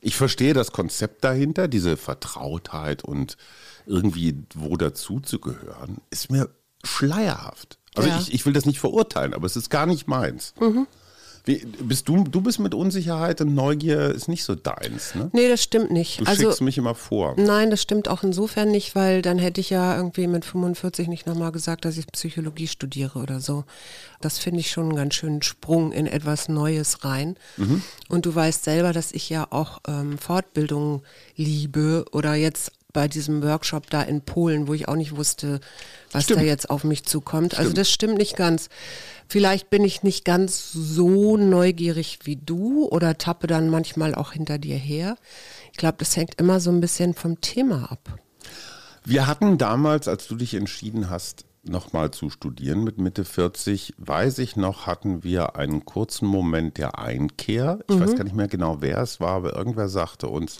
Ich 0.00 0.16
verstehe 0.16 0.54
das 0.54 0.70
Konzept 0.72 1.24
dahinter, 1.24 1.66
diese 1.68 1.96
Vertrautheit 1.96 3.02
und 3.04 3.36
irgendwie 3.84 4.44
wo 4.54 4.76
dazu 4.76 5.20
zu 5.20 5.38
gehören, 5.40 5.98
ist 6.10 6.30
mir 6.30 6.48
schleierhaft. 6.84 7.78
Also 7.94 8.08
Ja. 8.08 8.18
ich, 8.20 8.32
ich 8.32 8.46
will 8.46 8.52
das 8.52 8.64
nicht 8.64 8.78
verurteilen, 8.80 9.34
aber 9.34 9.46
es 9.46 9.56
ist 9.56 9.70
gar 9.70 9.86
nicht 9.86 10.06
meins. 10.08 10.54
Wie, 11.46 11.66
bist 11.80 12.08
du, 12.08 12.24
du 12.24 12.40
bist 12.40 12.58
mit 12.58 12.74
Unsicherheit 12.74 13.40
und 13.42 13.54
Neugier 13.54 14.10
ist 14.14 14.28
nicht 14.28 14.44
so 14.44 14.54
deins, 14.54 15.14
ne? 15.14 15.28
Nee, 15.32 15.48
das 15.48 15.62
stimmt 15.62 15.90
nicht. 15.90 16.20
Du 16.20 16.24
also, 16.24 16.42
schickst 16.42 16.62
mich 16.62 16.78
immer 16.78 16.94
vor. 16.94 17.34
Nein, 17.36 17.70
das 17.70 17.82
stimmt 17.82 18.08
auch 18.08 18.22
insofern 18.22 18.70
nicht, 18.70 18.94
weil 18.94 19.20
dann 19.20 19.38
hätte 19.38 19.60
ich 19.60 19.68
ja 19.68 19.94
irgendwie 19.94 20.26
mit 20.26 20.46
45 20.46 21.06
nicht 21.08 21.26
nochmal 21.26 21.52
gesagt, 21.52 21.84
dass 21.84 21.98
ich 21.98 22.06
Psychologie 22.06 22.66
studiere 22.66 23.18
oder 23.18 23.40
so. 23.40 23.64
Das 24.22 24.38
finde 24.38 24.60
ich 24.60 24.70
schon 24.70 24.84
einen 24.84 24.96
ganz 24.96 25.14
schönen 25.14 25.42
Sprung 25.42 25.92
in 25.92 26.06
etwas 26.06 26.48
Neues 26.48 27.04
rein. 27.04 27.36
Und 28.08 28.24
du 28.24 28.34
weißt 28.34 28.64
selber, 28.64 28.94
dass 28.94 29.12
ich 29.12 29.28
ja 29.28 29.46
auch 29.50 29.80
ähm, 29.86 30.16
Fortbildung 30.16 31.02
liebe 31.36 32.06
oder 32.12 32.34
jetzt 32.34 32.72
bei 32.94 33.08
diesem 33.08 33.42
Workshop 33.42 33.90
da 33.90 34.00
in 34.00 34.22
Polen, 34.22 34.66
wo 34.66 34.72
ich 34.72 34.88
auch 34.88 34.96
nicht 34.96 35.14
wusste, 35.16 35.60
was 36.12 36.24
Stimmt. 36.24 36.40
da 36.40 36.44
jetzt 36.44 36.70
auf 36.70 36.84
mich 36.84 37.04
zukommt. 37.04 37.58
Also 37.58 37.74
das 37.74 37.90
stimmt 37.90 38.16
nicht 38.16 38.36
ganz. 38.36 38.70
Vielleicht 39.28 39.68
bin 39.68 39.84
ich 39.84 40.02
nicht 40.02 40.24
ganz 40.24 40.72
so 40.72 41.36
neugierig 41.36 42.20
wie 42.24 42.36
du 42.36 42.88
oder 42.88 43.18
tappe 43.18 43.46
dann 43.46 43.68
manchmal 43.68 44.14
auch 44.14 44.32
hinter 44.32 44.58
dir 44.58 44.76
her. 44.76 45.16
Ich 45.72 45.78
glaube, 45.78 45.96
das 45.98 46.16
hängt 46.16 46.40
immer 46.40 46.60
so 46.60 46.70
ein 46.70 46.80
bisschen 46.80 47.12
vom 47.12 47.40
Thema 47.42 47.90
ab. 47.90 48.18
Wir 49.04 49.26
hatten 49.26 49.58
damals, 49.58 50.08
als 50.08 50.26
du 50.28 50.36
dich 50.36 50.54
entschieden 50.54 51.10
hast, 51.10 51.44
nochmal 51.64 52.10
zu 52.10 52.30
studieren 52.30 52.84
mit 52.84 52.98
Mitte 52.98 53.24
40, 53.24 53.94
weiß 53.98 54.38
ich 54.38 54.56
noch, 54.56 54.86
hatten 54.86 55.24
wir 55.24 55.56
einen 55.56 55.84
kurzen 55.84 56.26
Moment 56.26 56.78
der 56.78 56.98
Einkehr. 56.98 57.80
Ich 57.88 57.98
weiß 57.98 58.14
gar 58.14 58.24
nicht 58.24 58.36
mehr 58.36 58.48
genau, 58.48 58.80
wer 58.80 58.98
es 58.98 59.20
war, 59.20 59.32
aber 59.32 59.56
irgendwer 59.56 59.88
sagte 59.88 60.28
uns, 60.28 60.58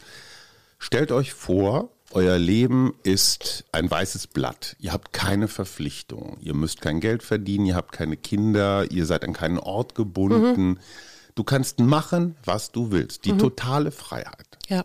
stellt 0.79 1.13
euch 1.13 1.33
vor, 1.33 1.94
euer 2.11 2.39
Leben 2.39 2.95
ist 3.03 3.65
ein 3.73 3.91
weißes 3.91 4.29
Blatt. 4.29 4.77
Ihr 4.79 4.93
habt 4.93 5.13
keine 5.13 5.49
Verpflichtungen. 5.49 6.37
Ihr 6.41 6.55
müsst 6.55 6.81
kein 6.81 7.01
Geld 7.01 7.23
verdienen, 7.23 7.67
ihr 7.67 7.75
habt 7.75 7.93
keine 7.93 8.17
Kinder, 8.17 8.91
ihr 8.91 9.07
seid 9.07 9.25
an 9.25 9.33
keinen 9.33 9.59
Ort 9.59 9.95
gebunden. 9.95 10.79
Du 11.35 11.43
kannst 11.43 11.81
machen, 11.81 12.37
was 12.45 12.71
du 12.71 12.93
willst. 12.93 13.25
Die 13.25 13.37
totale 13.37 13.91
Freiheit. 13.91 14.47
Ja. 14.69 14.85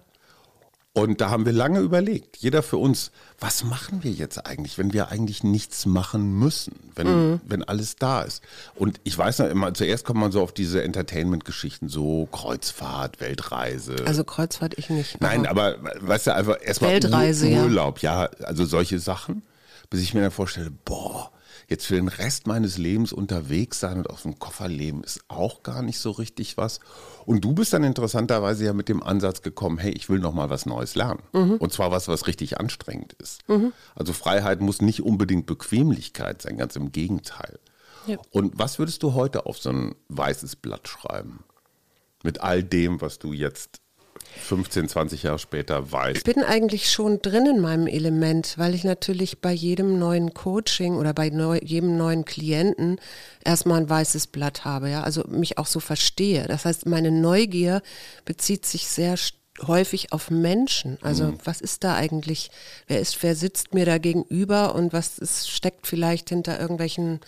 Und 0.93 1.21
da 1.21 1.29
haben 1.29 1.45
wir 1.45 1.53
lange 1.53 1.79
überlegt, 1.79 2.37
jeder 2.37 2.63
für 2.63 2.77
uns, 2.77 3.11
was 3.39 3.63
machen 3.63 4.03
wir 4.03 4.11
jetzt 4.11 4.45
eigentlich, 4.47 4.79
wenn 4.79 4.91
wir 4.91 5.09
eigentlich 5.09 5.43
nichts 5.43 5.85
machen 5.85 6.33
müssen, 6.39 6.75
wenn, 6.95 7.39
wenn 7.45 7.63
alles 7.63 7.95
da 7.95 8.23
ist. 8.23 8.41
Und 8.75 8.99
ich 9.03 9.15
weiß 9.15 9.39
noch 9.39 9.49
immer, 9.49 9.73
zuerst 9.75 10.03
kommt 10.03 10.19
man 10.19 10.31
so 10.31 10.41
auf 10.41 10.51
diese 10.51 10.81
Entertainment-Geschichten, 10.83 11.89
so 11.89 12.27
Kreuzfahrt, 12.31 13.21
Weltreise. 13.21 13.97
Also 14.05 14.23
Kreuzfahrt 14.23 14.77
ich 14.79 14.89
nicht. 14.89 15.21
Nein, 15.21 15.45
aber 15.45 15.77
weißt 16.01 16.27
du, 16.27 16.35
einfach 16.35 16.57
erstmal 16.59 16.91
Weltreise, 16.93 17.45
Ur 17.45 17.51
ja. 17.51 17.63
Urlaub, 17.63 17.99
ja. 17.99 18.25
also 18.41 18.65
solche 18.65 18.99
Sachen, 18.99 19.43
bis 19.91 20.01
ich 20.01 20.15
mir 20.15 20.21
dann 20.21 20.31
vorstelle, 20.31 20.71
boah, 20.85 21.31
jetzt 21.69 21.85
für 21.85 21.95
den 21.95 22.07
Rest 22.07 22.47
meines 22.47 22.77
Lebens 22.77 23.13
unterwegs 23.13 23.79
sein 23.79 23.97
und 23.97 24.09
aus 24.09 24.23
dem 24.23 24.39
Koffer 24.39 24.67
leben, 24.67 25.03
ist 25.03 25.21
auch 25.27 25.63
gar 25.63 25.81
nicht 25.83 25.99
so 25.99 26.11
richtig 26.11 26.57
was. 26.57 26.79
Und 27.25 27.41
du 27.45 27.53
bist 27.53 27.73
dann 27.73 27.83
interessanterweise 27.83 28.65
ja 28.65 28.73
mit 28.73 28.89
dem 28.89 29.03
Ansatz 29.03 29.41
gekommen, 29.43 29.77
hey, 29.77 29.91
ich 29.91 30.09
will 30.09 30.19
noch 30.19 30.33
mal 30.33 30.49
was 30.49 30.65
Neues 30.65 30.95
lernen. 30.95 31.21
Mhm. 31.31 31.55
Und 31.55 31.71
zwar 31.71 31.91
was, 31.91 32.07
was 32.07 32.27
richtig 32.27 32.59
anstrengend 32.59 33.13
ist. 33.13 33.41
Also 33.95 34.13
Freiheit 34.13 34.61
muss 34.61 34.81
nicht 34.81 35.03
unbedingt 35.03 35.45
Bequemlichkeit 35.45 36.41
sein, 36.41 36.57
ganz 36.57 36.75
im 36.75 36.91
Gegenteil. 36.91 37.59
Ja. 38.07 38.17
Und 38.31 38.57
was 38.57 38.79
würdest 38.79 39.03
du 39.03 39.13
heute 39.13 39.45
auf 39.45 39.59
so 39.59 39.69
ein 39.69 39.95
weißes 40.07 40.55
Blatt 40.55 40.87
schreiben? 40.87 41.43
Mit 42.23 42.41
all 42.41 42.63
dem, 42.63 42.99
was 42.99 43.19
du 43.19 43.31
jetzt 43.31 43.79
15, 44.37 44.89
20 44.89 45.23
Jahre 45.23 45.39
später 45.39 45.91
weißt. 45.91 46.17
Ich 46.17 46.23
bin 46.23 46.43
eigentlich 46.43 46.91
schon 46.91 47.21
drin 47.21 47.45
in 47.45 47.61
meinem 47.61 47.87
Element, 47.87 48.55
weil 48.57 48.73
ich 48.75 48.83
natürlich 48.83 49.39
bei 49.39 49.51
jedem 49.51 49.99
neuen 49.99 50.33
Coaching 50.33 50.95
oder 50.95 51.13
bei 51.13 51.29
neu, 51.29 51.59
jedem 51.63 51.97
neuen 51.97 52.25
Klienten 52.25 52.99
erstmal 53.43 53.81
ein 53.81 53.89
weißes 53.89 54.27
Blatt 54.27 54.65
habe, 54.65 54.89
ja, 54.89 55.01
also 55.03 55.23
mich 55.27 55.57
auch 55.57 55.67
so 55.67 55.79
verstehe. 55.79 56.45
Das 56.47 56.65
heißt, 56.65 56.85
meine 56.85 57.11
Neugier 57.11 57.81
bezieht 58.25 58.65
sich 58.65 58.87
sehr 58.87 59.15
st- 59.15 59.33
häufig 59.67 60.11
auf 60.13 60.29
Menschen. 60.29 60.97
Also 61.01 61.33
was 61.43 61.61
ist 61.61 61.83
da 61.83 61.95
eigentlich? 61.95 62.51
Wer 62.87 62.99
ist, 62.99 63.21
wer 63.23 63.35
sitzt 63.35 63.73
mir 63.73 63.85
da 63.85 63.97
gegenüber 63.97 64.75
und 64.75 64.93
was 64.93 65.17
ist, 65.19 65.49
steckt 65.49 65.87
vielleicht 65.87 66.29
hinter 66.29 66.59
irgendwelchen 66.59 67.19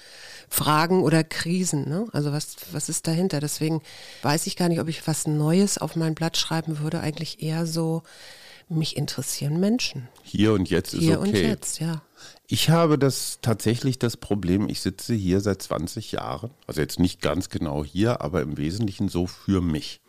Fragen 0.50 1.04
oder 1.04 1.24
Krisen? 1.24 1.88
Ne? 1.88 2.08
Also 2.14 2.32
was, 2.32 2.56
was 2.72 2.90
ist 2.90 3.08
dahinter? 3.08 3.40
Deswegen 3.40 3.82
weiß 4.22 4.48
ich 4.48 4.56
gar 4.56 4.70
nicht, 4.70 4.80
ob 4.80 4.88
ich 4.88 5.06
was 5.08 5.28
Neues 5.28 5.78
auf 5.78 5.96
mein 5.96 6.16
Blatt 6.16 6.38
schreiben 6.38 6.80
würde. 6.80 7.00
Eigentlich 7.00 7.42
eher 7.42 7.66
so, 7.66 8.04
mich 8.72 8.98
interessieren 8.98 9.60
Menschen. 9.60 10.08
Hier 10.24 10.54
und 10.54 10.70
jetzt 10.70 10.94
ist 10.94 11.02
Hier 11.02 11.20
okay. 11.20 11.30
und 11.30 11.36
jetzt, 11.36 11.80
ja. 11.80 12.02
Ich 12.48 12.70
habe 12.70 12.98
das 12.98 13.40
tatsächlich 13.42 14.00
das 14.00 14.18
Problem, 14.18 14.70
ich 14.70 14.82
sitze 14.82 15.14
hier 15.14 15.42
seit 15.42 15.62
20 15.62 16.12
Jahren, 16.12 16.52
also 16.68 16.82
jetzt 16.82 17.00
nicht 17.00 17.22
ganz 17.22 17.50
genau 17.50 17.84
hier, 17.84 18.22
aber 18.22 18.42
im 18.42 18.58
Wesentlichen 18.58 19.10
so 19.10 19.28
für 19.28 19.62
mich. 19.62 20.02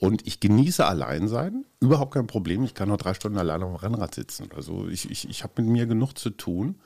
Und 0.00 0.26
ich 0.28 0.38
genieße 0.38 0.86
Alleinsein, 0.86 1.64
überhaupt 1.80 2.14
kein 2.14 2.28
Problem. 2.28 2.62
Ich 2.62 2.74
kann 2.74 2.88
noch 2.88 2.98
drei 2.98 3.14
Stunden 3.14 3.36
alleine 3.36 3.64
am 3.64 3.74
Rennrad 3.74 4.14
sitzen. 4.14 4.48
Also 4.54 4.86
ich, 4.86 5.10
ich, 5.10 5.28
ich 5.28 5.42
habe 5.42 5.60
mit 5.60 5.72
mir 5.72 5.86
genug 5.86 6.16
zu 6.16 6.30
tun. 6.30 6.76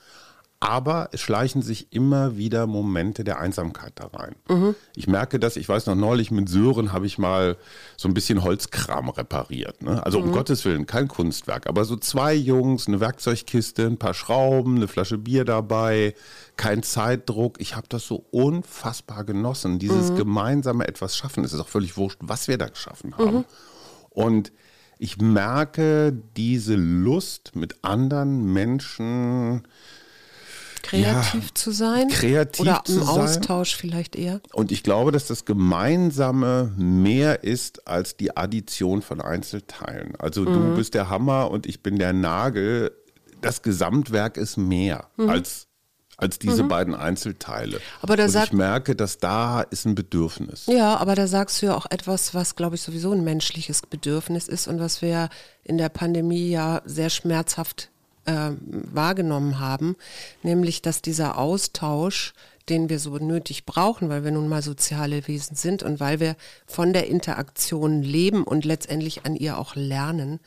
Aber 0.62 1.08
es 1.10 1.20
schleichen 1.20 1.60
sich 1.60 1.92
immer 1.92 2.36
wieder 2.36 2.68
Momente 2.68 3.24
der 3.24 3.40
Einsamkeit 3.40 3.94
da 3.96 4.06
rein. 4.06 4.36
Mhm. 4.48 4.76
Ich 4.94 5.08
merke 5.08 5.40
das, 5.40 5.56
ich 5.56 5.68
weiß 5.68 5.86
noch 5.86 5.96
neulich 5.96 6.30
mit 6.30 6.48
Sören 6.48 6.92
habe 6.92 7.04
ich 7.04 7.18
mal 7.18 7.56
so 7.96 8.06
ein 8.06 8.14
bisschen 8.14 8.44
Holzkram 8.44 9.08
repariert. 9.08 9.82
Ne? 9.82 10.00
Also 10.06 10.20
mhm. 10.20 10.26
um 10.26 10.32
Gottes 10.32 10.64
Willen, 10.64 10.86
kein 10.86 11.08
Kunstwerk, 11.08 11.66
aber 11.66 11.84
so 11.84 11.96
zwei 11.96 12.32
Jungs, 12.32 12.86
eine 12.86 13.00
Werkzeugkiste, 13.00 13.86
ein 13.86 13.98
paar 13.98 14.14
Schrauben, 14.14 14.76
eine 14.76 14.86
Flasche 14.86 15.18
Bier 15.18 15.44
dabei, 15.44 16.14
kein 16.56 16.84
Zeitdruck. 16.84 17.60
Ich 17.60 17.74
habe 17.74 17.88
das 17.88 18.06
so 18.06 18.24
unfassbar 18.30 19.24
genossen, 19.24 19.80
dieses 19.80 20.12
mhm. 20.12 20.16
gemeinsame 20.16 20.86
etwas 20.86 21.16
schaffen. 21.16 21.42
Es 21.42 21.52
ist 21.52 21.58
auch 21.58 21.68
völlig 21.68 21.96
wurscht, 21.96 22.20
was 22.20 22.46
wir 22.46 22.56
da 22.56 22.68
geschaffen 22.68 23.18
haben. 23.18 23.38
Mhm. 23.38 23.44
Und 24.10 24.52
ich 25.00 25.20
merke 25.20 26.16
diese 26.36 26.76
Lust 26.76 27.56
mit 27.56 27.82
anderen 27.82 28.52
Menschen 28.52 29.64
kreativ 30.82 31.44
ja, 31.44 31.54
zu 31.54 31.70
sein 31.70 32.08
kreativ 32.08 32.60
oder 32.60 32.82
im 32.88 33.02
Austausch 33.02 33.76
vielleicht 33.76 34.16
eher. 34.16 34.40
Und 34.52 34.72
ich 34.72 34.82
glaube, 34.82 35.12
dass 35.12 35.26
das 35.26 35.44
Gemeinsame 35.44 36.72
mehr 36.76 37.44
ist 37.44 37.86
als 37.86 38.16
die 38.16 38.36
Addition 38.36 39.02
von 39.02 39.20
Einzelteilen. 39.20 40.14
Also 40.18 40.42
mhm. 40.42 40.52
du 40.52 40.76
bist 40.76 40.94
der 40.94 41.08
Hammer 41.08 41.50
und 41.50 41.66
ich 41.66 41.82
bin 41.82 41.98
der 41.98 42.12
Nagel. 42.12 42.92
Das 43.40 43.62
Gesamtwerk 43.62 44.36
ist 44.36 44.56
mehr 44.56 45.08
mhm. 45.16 45.30
als 45.30 45.66
als 46.22 46.38
diese 46.38 46.62
mhm. 46.62 46.68
beiden 46.68 46.94
Einzelteile. 46.94 47.80
Aber 48.00 48.16
da 48.16 48.24
und 48.24 48.30
sagt, 48.30 48.48
ich 48.48 48.52
merke, 48.52 48.94
dass 48.94 49.18
da 49.18 49.62
ist 49.62 49.86
ein 49.86 49.94
Bedürfnis. 49.94 50.66
Ja, 50.66 50.96
aber 50.96 51.14
da 51.14 51.26
sagst 51.26 51.60
du 51.60 51.66
ja 51.66 51.74
auch 51.74 51.86
etwas, 51.90 52.34
was, 52.34 52.54
glaube 52.54 52.76
ich, 52.76 52.82
sowieso 52.82 53.12
ein 53.12 53.24
menschliches 53.24 53.82
Bedürfnis 53.82 54.46
ist 54.46 54.68
und 54.68 54.78
was 54.78 55.02
wir 55.02 55.28
in 55.64 55.78
der 55.78 55.88
Pandemie 55.88 56.50
ja 56.50 56.82
sehr 56.84 57.10
schmerzhaft 57.10 57.90
äh, 58.24 58.50
wahrgenommen 58.60 59.58
haben, 59.58 59.96
nämlich 60.42 60.82
dass 60.82 61.02
dieser 61.02 61.38
Austausch, 61.38 62.34
den 62.68 62.88
wir 62.88 62.98
so 62.98 63.16
nötig 63.18 63.66
brauchen, 63.66 64.08
weil 64.08 64.24
wir 64.24 64.30
nun 64.30 64.48
mal 64.48 64.62
soziale 64.62 65.26
Wesen 65.26 65.56
sind 65.56 65.82
und 65.82 66.00
weil 66.00 66.20
wir 66.20 66.36
von 66.66 66.92
der 66.92 67.08
Interaktion 67.08 68.02
leben 68.02 68.44
und 68.44 68.64
letztendlich 68.64 69.26
an 69.26 69.34
ihr 69.34 69.58
auch 69.58 69.74
lernen, 69.74 70.40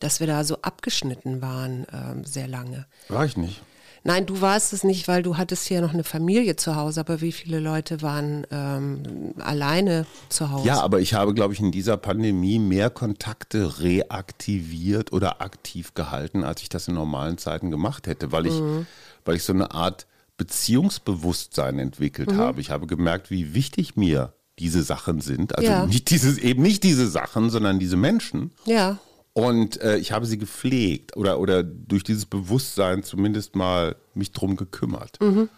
dass 0.00 0.20
wir 0.20 0.26
da 0.26 0.44
so 0.44 0.58
abgeschnitten 0.62 1.42
waren 1.42 1.84
äh, 1.88 2.26
sehr 2.26 2.48
lange. 2.48 2.86
War 3.08 3.24
ich 3.24 3.36
nicht. 3.36 3.62
Nein, 4.04 4.26
du 4.26 4.40
warst 4.40 4.72
es 4.72 4.84
nicht, 4.84 5.08
weil 5.08 5.22
du 5.22 5.36
hattest 5.36 5.66
hier 5.66 5.80
noch 5.80 5.92
eine 5.92 6.04
Familie 6.04 6.56
zu 6.56 6.76
Hause, 6.76 7.00
aber 7.00 7.20
wie 7.20 7.32
viele 7.32 7.60
Leute 7.60 8.02
waren 8.02 8.46
ähm, 8.50 9.34
alleine 9.38 10.06
zu 10.28 10.50
Hause? 10.50 10.66
Ja, 10.66 10.80
aber 10.80 11.00
ich 11.00 11.14
habe, 11.14 11.34
glaube 11.34 11.54
ich, 11.54 11.60
in 11.60 11.72
dieser 11.72 11.96
Pandemie 11.96 12.58
mehr 12.58 12.90
Kontakte 12.90 13.80
reaktiviert 13.80 15.12
oder 15.12 15.40
aktiv 15.42 15.94
gehalten, 15.94 16.44
als 16.44 16.62
ich 16.62 16.68
das 16.68 16.88
in 16.88 16.94
normalen 16.94 17.38
Zeiten 17.38 17.70
gemacht 17.70 18.06
hätte, 18.06 18.32
weil 18.32 18.46
ich, 18.46 18.60
mhm. 18.60 18.86
weil 19.24 19.36
ich 19.36 19.42
so 19.42 19.52
eine 19.52 19.72
Art 19.72 20.06
Beziehungsbewusstsein 20.36 21.78
entwickelt 21.78 22.32
mhm. 22.32 22.36
habe. 22.36 22.60
Ich 22.60 22.70
habe 22.70 22.86
gemerkt, 22.86 23.30
wie 23.30 23.54
wichtig 23.54 23.96
mir 23.96 24.32
diese 24.58 24.82
Sachen 24.82 25.20
sind. 25.20 25.56
Also 25.56 25.70
ja. 25.70 25.86
nicht 25.86 26.10
dieses, 26.10 26.38
eben 26.38 26.62
nicht 26.62 26.82
diese 26.82 27.08
Sachen, 27.08 27.50
sondern 27.50 27.78
diese 27.78 27.96
Menschen. 27.96 28.52
Ja. 28.64 28.98
Und 29.38 29.80
äh, 29.80 29.98
ich 29.98 30.10
habe 30.10 30.26
sie 30.26 30.36
gepflegt 30.36 31.16
oder, 31.16 31.38
oder 31.38 31.62
durch 31.62 32.02
dieses 32.02 32.26
Bewusstsein 32.26 33.04
zumindest 33.04 33.54
mal 33.54 33.94
mich 34.12 34.32
drum 34.32 34.56
gekümmert. 34.56 35.20
Mhm. 35.20 35.48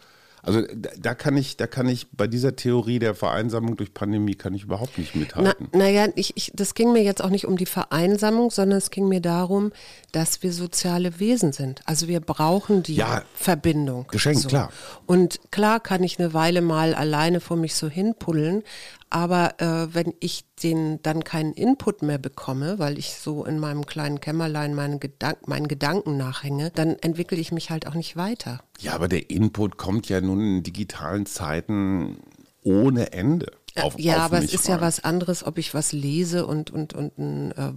Also 0.43 0.63
da, 0.63 0.91
da, 0.99 1.15
kann 1.15 1.37
ich, 1.39 1.57
da 1.57 1.67
kann 1.67 1.89
ich 1.89 2.11
bei 2.13 2.27
dieser 2.27 2.57
Theorie 2.57 2.99
der 2.99 3.15
Vereinsamung 3.15 3.77
durch 3.77 3.95
Pandemie 3.95 4.35
kann 4.35 4.53
ich 4.53 4.65
überhaupt 4.65 4.99
nicht 4.99 5.15
mithalten. 5.15 5.69
Na, 5.73 5.79
naja, 5.79 6.09
ich, 6.15 6.37
ich, 6.37 6.53
das 6.55 6.75
ging 6.75 6.93
mir 6.93 7.03
jetzt 7.03 7.23
auch 7.23 7.31
nicht 7.31 7.47
um 7.47 7.57
die 7.57 7.67
Vereinsamung, 7.67 8.51
sondern 8.51 8.77
es 8.77 8.91
ging 8.91 9.09
mir 9.09 9.21
darum, 9.21 9.73
dass 10.13 10.43
wir 10.43 10.53
soziale 10.53 11.19
Wesen 11.19 11.53
sind. 11.53 11.81
Also 11.87 12.07
wir 12.07 12.21
brauchen 12.21 12.83
die 12.83 12.97
ja, 12.97 13.23
Verbindung. 13.35 14.07
Geschenkt, 14.11 14.41
so. 14.41 14.49
klar. 14.49 14.71
Und 15.07 15.41
klar 15.51 15.81
kann 15.81 16.03
ich 16.03 16.19
eine 16.19 16.35
Weile 16.35 16.61
mal 16.61 16.95
alleine 16.95 17.41
vor 17.41 17.57
mich 17.57 17.75
so 17.75 17.89
hinpuddeln, 17.89 18.63
aber 19.11 19.61
äh, 19.61 19.93
wenn 19.93 20.15
ich 20.21 20.45
den 20.63 21.03
dann 21.03 21.25
keinen 21.25 21.53
Input 21.53 22.03
mehr 22.03 22.19
bekomme, 22.19 22.79
weil 22.79 22.97
ich 22.97 23.15
so 23.15 23.45
in 23.45 23.59
meinem 23.59 23.85
kleinen 23.85 24.21
Kämmerlein 24.21 24.75
meinen, 24.75 25.01
Gedank 25.01 25.49
meinen 25.49 25.67
Gedanken 25.67 26.17
nachhänge, 26.17 26.71
dann 26.75 26.97
entwickle 27.01 27.37
ich 27.37 27.51
mich 27.51 27.71
halt 27.71 27.89
auch 27.89 27.95
nicht 27.95 28.17
weiter. 28.17 28.63
Ja, 28.79 28.95
aber 28.95 29.09
der 29.09 29.29
Input 29.29 29.77
kommt 29.77 30.09
ja 30.09 30.21
nun 30.21 30.41
in 30.41 30.63
digitalen 30.63 31.27
Zeiten 31.27 32.19
ohne 32.63 33.13
Ende. 33.13 33.53
Auf, 33.77 33.99
ja, 33.99 34.17
auf 34.17 34.23
aber 34.23 34.39
es 34.39 34.55
ist 34.55 34.69
rein. 34.69 34.77
ja 34.77 34.81
was 34.81 35.03
anderes, 35.03 35.45
ob 35.45 35.59
ich 35.59 35.75
was 35.75 35.93
lese 35.93 36.47
und, 36.47 36.71
und, 36.71 36.95
und 36.95 37.19
ein 37.19 37.53
äh, 37.53 37.73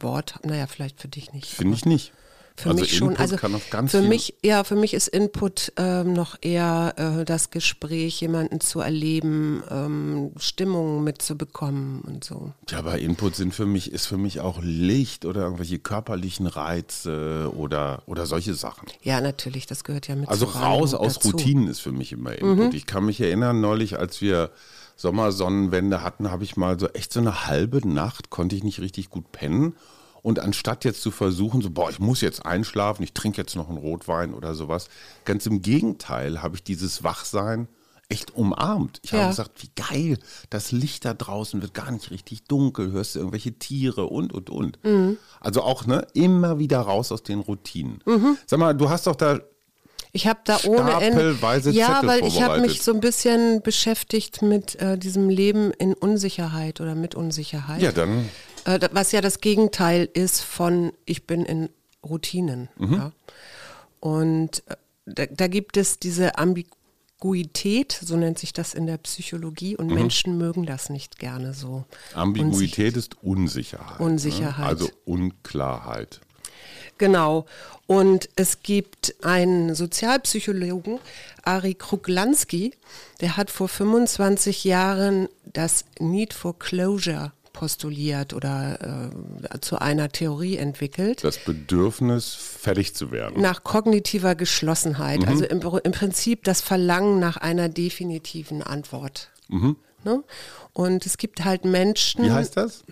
Wort, 0.00 0.40
naja, 0.44 0.66
vielleicht 0.66 1.00
für 1.00 1.08
dich 1.08 1.32
nicht. 1.32 1.46
Finde 1.46 1.74
ich 1.74 1.84
nicht. 1.84 2.12
Für 2.56 2.70
also 2.70 2.80
mich 2.80 2.96
schon. 2.96 3.16
Also 3.16 3.36
für 3.36 4.02
mich, 4.02 4.34
ja, 4.42 4.64
für 4.64 4.76
mich 4.76 4.94
ist 4.94 5.08
Input 5.08 5.72
ähm, 5.76 6.12
noch 6.12 6.36
eher 6.40 6.94
äh, 6.96 7.24
das 7.24 7.50
Gespräch, 7.50 8.20
jemanden 8.20 8.60
zu 8.60 8.80
erleben, 8.80 9.62
ähm, 9.70 10.32
Stimmungen 10.36 11.02
mitzubekommen 11.04 12.02
und 12.02 12.24
so. 12.24 12.52
Ja, 12.68 12.78
aber 12.78 12.98
Input 12.98 13.36
sind 13.36 13.54
für 13.54 13.66
mich, 13.66 13.90
ist 13.92 14.06
für 14.06 14.18
mich 14.18 14.40
auch 14.40 14.60
Licht 14.62 15.24
oder 15.24 15.42
irgendwelche 15.42 15.78
körperlichen 15.78 16.46
Reize 16.46 17.50
oder, 17.56 18.02
oder 18.06 18.26
solche 18.26 18.54
Sachen. 18.54 18.88
Ja, 19.02 19.20
natürlich, 19.20 19.66
das 19.66 19.84
gehört 19.84 20.08
ja 20.08 20.14
mit. 20.14 20.28
Also 20.28 20.46
raus 20.46 20.94
aus 20.94 21.14
dazu. 21.14 21.30
Routinen 21.30 21.68
ist 21.68 21.80
für 21.80 21.92
mich 21.92 22.12
immer 22.12 22.32
Input. 22.32 22.72
Mhm. 22.72 22.76
Ich 22.76 22.86
kann 22.86 23.06
mich 23.06 23.20
erinnern, 23.20 23.60
neulich, 23.60 23.98
als 23.98 24.20
wir 24.20 24.50
Sommersonnenwende 24.96 26.02
hatten, 26.02 26.30
habe 26.30 26.44
ich 26.44 26.56
mal 26.56 26.78
so 26.78 26.88
echt 26.88 27.12
so 27.12 27.20
eine 27.20 27.46
halbe 27.46 27.86
Nacht, 27.86 28.30
konnte 28.30 28.56
ich 28.56 28.62
nicht 28.62 28.80
richtig 28.80 29.10
gut 29.10 29.32
pennen. 29.32 29.74
Und 30.22 30.38
anstatt 30.38 30.84
jetzt 30.84 31.02
zu 31.02 31.10
versuchen, 31.10 31.62
so, 31.62 31.70
boah, 31.70 31.90
ich 31.90 31.98
muss 31.98 32.20
jetzt 32.20 32.46
einschlafen, 32.46 33.02
ich 33.02 33.12
trinke 33.12 33.38
jetzt 33.38 33.56
noch 33.56 33.68
einen 33.68 33.78
Rotwein 33.78 34.34
oder 34.34 34.54
sowas, 34.54 34.88
ganz 35.24 35.46
im 35.46 35.62
Gegenteil 35.62 36.42
habe 36.42 36.56
ich 36.56 36.62
dieses 36.62 37.02
Wachsein 37.02 37.68
echt 38.08 38.36
umarmt. 38.36 39.00
Ich 39.02 39.12
ja. 39.12 39.20
habe 39.20 39.30
gesagt, 39.30 39.62
wie 39.62 39.70
geil, 39.74 40.18
das 40.50 40.70
Licht 40.70 41.04
da 41.04 41.14
draußen 41.14 41.60
wird 41.62 41.74
gar 41.74 41.90
nicht 41.90 42.10
richtig 42.10 42.44
dunkel, 42.44 42.92
hörst 42.92 43.14
du 43.14 43.20
irgendwelche 43.20 43.52
Tiere 43.52 44.06
und, 44.06 44.32
und, 44.32 44.50
und. 44.50 44.84
Mhm. 44.84 45.16
Also 45.40 45.62
auch 45.62 45.86
ne, 45.86 46.06
immer 46.12 46.58
wieder 46.58 46.80
raus 46.80 47.10
aus 47.10 47.22
den 47.22 47.40
Routinen. 47.40 48.00
Mhm. 48.04 48.36
Sag 48.46 48.60
mal, 48.60 48.74
du 48.74 48.90
hast 48.90 49.06
doch 49.06 49.16
da 49.16 49.40
ich 50.14 50.26
habe 50.26 50.40
da 50.44 50.58
ohne 50.66 50.92
Ende. 51.02 51.34
Ja, 51.70 51.94
Zettel 51.94 52.08
weil 52.08 52.26
ich 52.26 52.42
habe 52.42 52.60
mich 52.60 52.82
so 52.82 52.92
ein 52.92 53.00
bisschen 53.00 53.62
beschäftigt 53.62 54.42
mit 54.42 54.78
äh, 54.78 54.98
diesem 54.98 55.30
Leben 55.30 55.72
in 55.72 55.94
Unsicherheit 55.94 56.82
oder 56.82 56.94
mit 56.94 57.14
Unsicherheit. 57.14 57.80
Ja, 57.80 57.92
dann 57.92 58.28
was 58.64 59.12
ja 59.12 59.20
das 59.20 59.40
Gegenteil 59.40 60.08
ist 60.12 60.40
von 60.40 60.92
ich 61.04 61.26
bin 61.26 61.44
in 61.44 61.68
Routinen. 62.04 62.68
Mhm. 62.78 62.94
Ja. 62.94 63.12
Und 64.00 64.62
äh, 64.68 64.76
da, 65.06 65.26
da, 65.26 65.46
gibt 65.46 65.76
es 65.76 65.98
diese 65.98 66.38
Ambiguität, 66.38 67.92
so 67.92 68.16
nennt 68.16 68.38
sich 68.38 68.52
das 68.52 68.74
in 68.74 68.86
der 68.86 68.98
Psychologie, 68.98 69.76
und 69.76 69.88
mhm. 69.88 69.94
Menschen 69.94 70.38
mögen 70.38 70.66
das 70.66 70.90
nicht 70.90 71.18
gerne 71.18 71.54
so. 71.54 71.84
Ambiguität 72.14 72.96
ist 72.96 73.22
Unsicherheit. 73.22 74.00
Ne? 74.00 74.06
Unsicherheit. 74.06 74.58
Ne? 74.58 74.66
Also 74.66 74.88
Unklarheit. 75.04 76.20
Genau. 76.98 77.46
Und 77.86 78.28
es 78.36 78.62
gibt 78.62 79.16
einen 79.22 79.74
Sozialpsychologen, 79.74 81.00
Ari 81.42 81.74
Kruglanski, 81.74 82.74
der 83.20 83.36
hat 83.36 83.50
vor 83.50 83.68
25 83.68 84.64
Jahren 84.64 85.28
das 85.44 85.84
Need 85.98 86.32
for 86.32 86.58
Closure 86.58 87.32
postuliert 87.62 88.34
oder 88.34 89.12
äh, 89.52 89.60
zu 89.60 89.80
einer 89.80 90.08
Theorie 90.08 90.56
entwickelt. 90.56 91.22
Das 91.22 91.38
Bedürfnis, 91.38 92.34
fertig 92.34 92.92
zu 92.96 93.12
werden. 93.12 93.40
Nach 93.40 93.62
kognitiver 93.62 94.34
Geschlossenheit, 94.34 95.20
mhm. 95.20 95.28
also 95.28 95.44
im, 95.44 95.60
im, 95.84 95.92
Prinzip 95.92 96.42
das 96.42 96.60
Verlangen 96.60 97.20
nach 97.20 97.36
einer 97.36 97.68
definitiven 97.68 98.64
Antwort. 98.64 99.30
Mhm. 99.46 99.76
Ne? 100.02 100.24
Und 100.72 101.06
es 101.06 101.18
gibt 101.18 101.44
halt 101.44 101.64
Menschen. 101.64 102.24
Wie 102.24 102.32
heißt 102.32 102.56
das? 102.56 102.82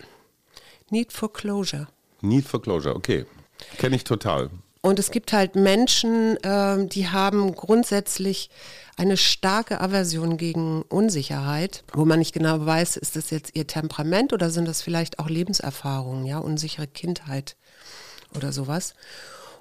Need 0.89 1.11
for 1.11 1.33
Closure. 1.33 1.89
Need 2.21 2.45
for 2.45 2.61
Closure, 2.61 2.95
okay. 2.95 3.25
Kenne 3.77 3.97
ich 3.97 4.05
total. 4.05 4.51
Und 4.81 4.97
es 4.97 5.11
gibt 5.11 5.31
halt 5.31 5.55
Menschen, 5.55 6.37
äh, 6.43 6.87
die 6.87 7.07
haben 7.09 7.53
grundsätzlich 7.55 8.49
eine 8.97 9.15
starke 9.15 9.79
Aversion 9.79 10.37
gegen 10.37 10.81
Unsicherheit, 10.83 11.83
wo 11.93 12.03
man 12.05 12.19
nicht 12.19 12.33
genau 12.33 12.65
weiß, 12.65 12.97
ist 12.97 13.15
das 13.15 13.29
jetzt 13.29 13.55
ihr 13.55 13.67
Temperament 13.67 14.33
oder 14.33 14.49
sind 14.49 14.67
das 14.67 14.81
vielleicht 14.81 15.19
auch 15.19 15.29
Lebenserfahrungen, 15.29 16.25
ja, 16.25 16.39
unsichere 16.39 16.87
Kindheit 16.87 17.55
oder 18.35 18.51
sowas. 18.51 18.95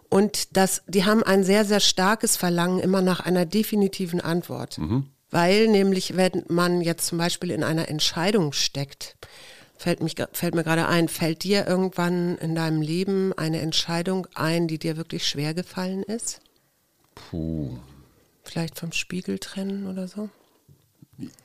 Und 0.09 0.57
das, 0.57 0.83
die 0.89 1.05
haben 1.05 1.23
ein 1.23 1.45
sehr, 1.45 1.65
sehr 1.65 1.81
starkes 1.81 2.37
Verlangen 2.37 2.81
immer 2.81 3.03
nach 3.03 3.21
einer 3.21 3.47
definitiven 3.47 4.21
Antwort. 4.21 4.79
Mhm. 4.79 5.07
Weil 5.31 5.69
nämlich, 5.69 6.17
wenn 6.17 6.45
man 6.49 6.81
jetzt 6.81 7.07
zum 7.07 7.19
Beispiel 7.19 7.53
in 7.53 7.63
einer 7.63 7.89
Entscheidung 7.89 8.53
steckt, 8.53 9.17
fällt, 9.81 10.03
mich, 10.03 10.15
fällt 10.33 10.55
mir 10.55 10.63
gerade 10.63 10.87
ein, 10.87 11.09
fällt 11.09 11.43
dir 11.43 11.67
irgendwann 11.67 12.37
in 12.37 12.55
deinem 12.55 12.83
Leben 12.83 13.33
eine 13.33 13.61
Entscheidung 13.61 14.27
ein, 14.35 14.69
die 14.69 14.79
dir 14.79 14.99
wirklich 14.99 15.27
schwer 15.27 15.55
gefallen 15.55 16.03
ist? 16.03 16.41
Puh. 17.15 17.79
Vielleicht 18.45 18.79
vom 18.79 18.93
Spiegel 18.93 19.39
trennen 19.39 19.87
oder 19.87 20.07
so? 20.07 20.29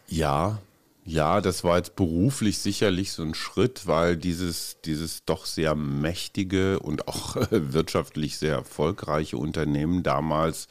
Ja, 0.08 0.60
ja, 1.06 1.39
das 1.39 1.63
war 1.63 1.78
jetzt 1.78 1.95
beruflich 1.95 2.58
sicherlich 2.58 3.13
so 3.13 3.24
ein 3.24 3.36
Schritt, 3.36 3.88
weil 3.88 4.17
dieses, 4.17 4.78
dieses 4.84 5.24
doch 5.24 5.45
sehr 5.45 5.76
mächtige 5.76 6.80
und 6.80 7.08
auch 7.08 7.38
wirtschaftlich 7.52 8.38
sehr 8.38 8.56
erfolgreiche 8.56 9.38
Unternehmen 9.38 10.04
damals 10.04 10.67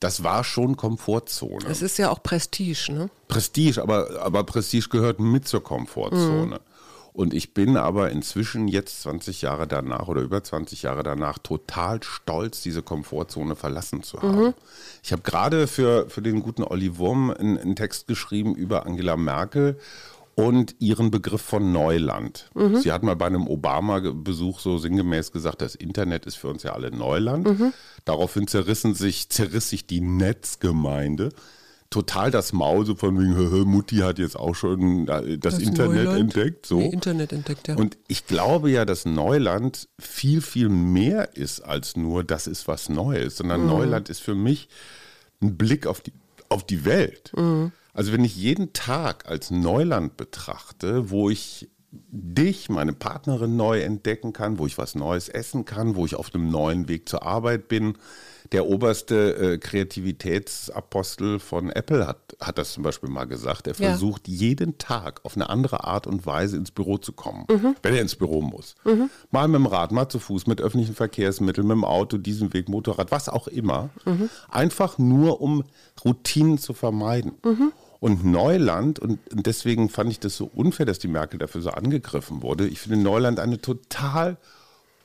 das 0.00 0.24
war 0.24 0.44
schon 0.44 0.76
Komfortzone. 0.76 1.66
Es 1.68 1.82
ist 1.82 1.98
ja 1.98 2.10
auch 2.10 2.22
Prestige, 2.22 2.92
ne? 2.92 3.10
Prestige, 3.28 3.82
aber, 3.82 4.20
aber 4.20 4.44
Prestige 4.44 4.88
gehört 4.88 5.20
mit 5.20 5.46
zur 5.46 5.62
Komfortzone. 5.62 6.56
Mhm. 6.56 6.70
Und 7.12 7.34
ich 7.34 7.54
bin 7.54 7.76
aber 7.76 8.10
inzwischen 8.10 8.68
jetzt 8.68 9.02
20 9.02 9.42
Jahre 9.42 9.66
danach 9.66 10.08
oder 10.08 10.22
über 10.22 10.42
20 10.42 10.82
Jahre 10.82 11.02
danach 11.02 11.38
total 11.38 12.02
stolz, 12.02 12.62
diese 12.62 12.82
Komfortzone 12.82 13.56
verlassen 13.56 14.02
zu 14.02 14.22
haben. 14.22 14.44
Mhm. 14.46 14.54
Ich 15.02 15.12
habe 15.12 15.22
gerade 15.22 15.66
für, 15.66 16.08
für 16.08 16.22
den 16.22 16.40
guten 16.40 16.62
Olli 16.62 16.96
Wurm 16.96 17.30
einen, 17.30 17.58
einen 17.58 17.76
Text 17.76 18.06
geschrieben 18.06 18.54
über 18.54 18.86
Angela 18.86 19.16
Merkel 19.16 19.78
und 20.40 20.76
ihren 20.78 21.10
Begriff 21.10 21.42
von 21.42 21.72
Neuland. 21.72 22.50
Mhm. 22.54 22.76
Sie 22.76 22.92
hat 22.92 23.02
mal 23.02 23.16
bei 23.16 23.26
einem 23.26 23.46
Obama-Besuch 23.46 24.60
so 24.60 24.78
sinngemäß 24.78 25.32
gesagt, 25.32 25.62
das 25.62 25.74
Internet 25.74 26.26
ist 26.26 26.36
für 26.36 26.48
uns 26.48 26.62
ja 26.62 26.72
alle 26.72 26.90
Neuland. 26.90 27.46
Mhm. 27.46 27.72
Daraufhin 28.04 28.46
zerrissen 28.46 28.94
sich, 28.94 29.28
zerriss 29.28 29.70
sich 29.70 29.86
die 29.86 30.00
Netzgemeinde 30.00 31.30
total 31.90 32.30
das 32.30 32.52
Maul, 32.52 32.86
so 32.86 32.94
von 32.94 33.18
wegen, 33.18 33.64
Mutti 33.68 33.96
hat 33.96 34.18
jetzt 34.18 34.38
auch 34.38 34.54
schon 34.54 35.06
das, 35.06 35.24
das 35.40 35.58
Internet 35.58 36.04
Neuland. 36.04 36.20
entdeckt. 36.20 36.66
So. 36.66 36.78
Nee, 36.78 36.88
Internet 36.88 37.32
entdeckt, 37.32 37.68
ja. 37.68 37.76
Und 37.76 37.98
ich 38.06 38.26
glaube 38.26 38.70
ja, 38.70 38.84
dass 38.84 39.04
Neuland 39.04 39.88
viel, 39.98 40.40
viel 40.40 40.68
mehr 40.68 41.36
ist 41.36 41.60
als 41.60 41.96
nur, 41.96 42.24
das 42.24 42.46
ist 42.46 42.68
was 42.68 42.88
Neues, 42.88 43.36
sondern 43.36 43.62
mhm. 43.62 43.66
Neuland 43.66 44.08
ist 44.08 44.20
für 44.20 44.36
mich 44.36 44.68
ein 45.42 45.56
Blick 45.56 45.86
auf 45.86 46.00
die, 46.00 46.12
auf 46.48 46.64
die 46.64 46.84
Welt. 46.84 47.32
Mhm. 47.36 47.72
Also 48.00 48.14
wenn 48.14 48.24
ich 48.24 48.34
jeden 48.34 48.72
Tag 48.72 49.28
als 49.28 49.50
Neuland 49.50 50.16
betrachte, 50.16 51.10
wo 51.10 51.28
ich 51.28 51.68
dich, 51.92 52.70
meine 52.70 52.94
Partnerin 52.94 53.56
neu 53.56 53.82
entdecken 53.82 54.32
kann, 54.32 54.58
wo 54.58 54.66
ich 54.66 54.78
was 54.78 54.94
Neues 54.94 55.28
essen 55.28 55.66
kann, 55.66 55.96
wo 55.96 56.06
ich 56.06 56.14
auf 56.14 56.34
einem 56.34 56.50
neuen 56.50 56.88
Weg 56.88 57.10
zur 57.10 57.24
Arbeit 57.24 57.68
bin, 57.68 57.98
der 58.52 58.66
oberste 58.66 59.36
äh, 59.36 59.58
Kreativitätsapostel 59.58 61.38
von 61.38 61.70
Apple 61.70 62.06
hat, 62.06 62.36
hat 62.40 62.58
das 62.58 62.72
zum 62.72 62.82
Beispiel 62.82 63.10
mal 63.10 63.26
gesagt. 63.26 63.66
Er 63.66 63.74
versucht 63.74 64.26
ja. 64.28 64.34
jeden 64.34 64.78
Tag 64.78 65.20
auf 65.24 65.36
eine 65.36 65.50
andere 65.50 65.84
Art 65.84 66.06
und 66.06 66.26
Weise 66.26 66.56
ins 66.56 66.70
Büro 66.70 66.98
zu 66.98 67.12
kommen, 67.12 67.44
mhm. 67.50 67.76
wenn 67.82 67.94
er 67.94 68.00
ins 68.00 68.16
Büro 68.16 68.40
muss. 68.40 68.74
Mhm. 68.84 69.10
Mal 69.30 69.46
mit 69.46 69.56
dem 69.56 69.66
Rad, 69.66 69.92
mal 69.92 70.08
zu 70.08 70.18
Fuß, 70.18 70.46
mit 70.46 70.60
öffentlichen 70.60 70.94
Verkehrsmitteln, 70.94 71.66
mit 71.66 71.76
dem 71.76 71.84
Auto, 71.84 72.18
diesem 72.18 72.52
Weg, 72.54 72.68
Motorrad, 72.68 73.10
was 73.10 73.28
auch 73.28 73.46
immer. 73.46 73.90
Mhm. 74.04 74.30
Einfach 74.48 74.98
nur, 74.98 75.40
um 75.40 75.64
Routinen 76.04 76.58
zu 76.58 76.72
vermeiden. 76.72 77.32
Und 78.00 78.24
Neuland, 78.24 78.98
und 78.98 79.18
deswegen 79.30 79.90
fand 79.90 80.10
ich 80.10 80.20
das 80.20 80.34
so 80.34 80.50
unfair, 80.54 80.86
dass 80.86 80.98
die 80.98 81.08
Merkel 81.08 81.38
dafür 81.38 81.60
so 81.60 81.70
angegriffen 81.70 82.42
wurde. 82.42 82.66
Ich 82.66 82.80
finde 82.80 82.96
Neuland 82.96 83.38
eine 83.38 83.60
total 83.60 84.38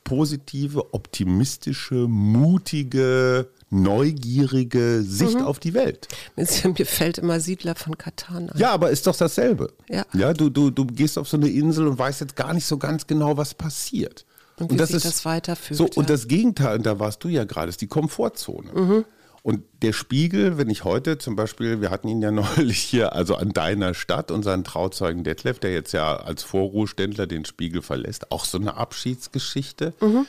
positive, 0.06 0.94
optimistische, 0.94 2.08
mutige, 2.08 3.50
neugierige 3.70 5.02
Sicht 5.02 5.40
mhm. 5.40 5.46
auf 5.46 5.60
die 5.60 5.74
Welt. 5.74 6.08
Mir 6.38 6.86
fällt 6.86 7.18
immer 7.18 7.42
Siedler 7.42 7.76
von 7.76 7.98
Katan 7.98 8.50
an. 8.50 8.58
Ja, 8.58 8.72
aber 8.72 8.92
ist 8.92 9.08
doch 9.08 9.18
dasselbe. 9.18 9.74
Ja. 9.90 10.06
ja 10.14 10.34
du, 10.34 10.50
du, 10.50 10.70
du 10.70 10.86
gehst 10.86 11.18
auf 11.18 11.28
so 11.28 11.36
eine 11.36 11.50
Insel 11.50 11.88
und 11.88 12.00
weißt 12.00 12.22
jetzt 12.22 12.36
gar 12.36 12.54
nicht 12.54 12.66
so 12.66 12.78
ganz 12.78 13.08
genau, 13.08 13.36
was 13.36 13.56
passiert. 13.56 14.26
Und 14.58 14.70
wie 14.70 14.74
und 14.74 14.78
das 14.80 14.90
sich 14.90 14.98
ist, 14.98 15.06
das 15.06 15.26
weiterführt. 15.26 15.78
So, 15.78 15.86
ja. 15.86 15.92
Und 15.96 16.10
das 16.10 16.28
Gegenteil, 16.28 16.78
und 16.78 16.86
da 16.86 17.00
warst 17.00 17.24
du 17.24 17.28
ja 17.28 17.44
gerade, 17.44 17.70
ist 17.70 17.82
die 17.82 17.88
Komfortzone. 17.88 18.72
Mhm. 18.74 19.06
Und 19.46 19.64
der 19.84 19.94
Spiegel, 19.94 20.58
wenn 20.58 20.72
ich 20.72 20.86
heute 20.86 21.20
zum 21.20 21.36
Beispiel, 21.36 21.80
wir 21.80 21.92
hatten 21.92 22.08
ihn 22.08 22.20
ja 22.20 22.32
neulich 22.58 22.80
hier, 22.80 23.14
also 23.14 23.36
an 23.36 23.50
deiner 23.50 23.94
Stadt, 23.94 24.32
unseren 24.32 24.64
Trauzeugen 24.64 25.24
Detlef, 25.24 25.60
der 25.60 25.72
jetzt 25.72 25.92
ja 25.92 26.16
als 26.16 26.42
Vorruheständler 26.42 27.28
den 27.28 27.46
Spiegel 27.46 27.84
verlässt, 27.84 28.32
auch 28.32 28.44
so 28.44 28.58
eine 28.58 28.76
Abschiedsgeschichte. 28.76 29.94
Mhm. 30.02 30.26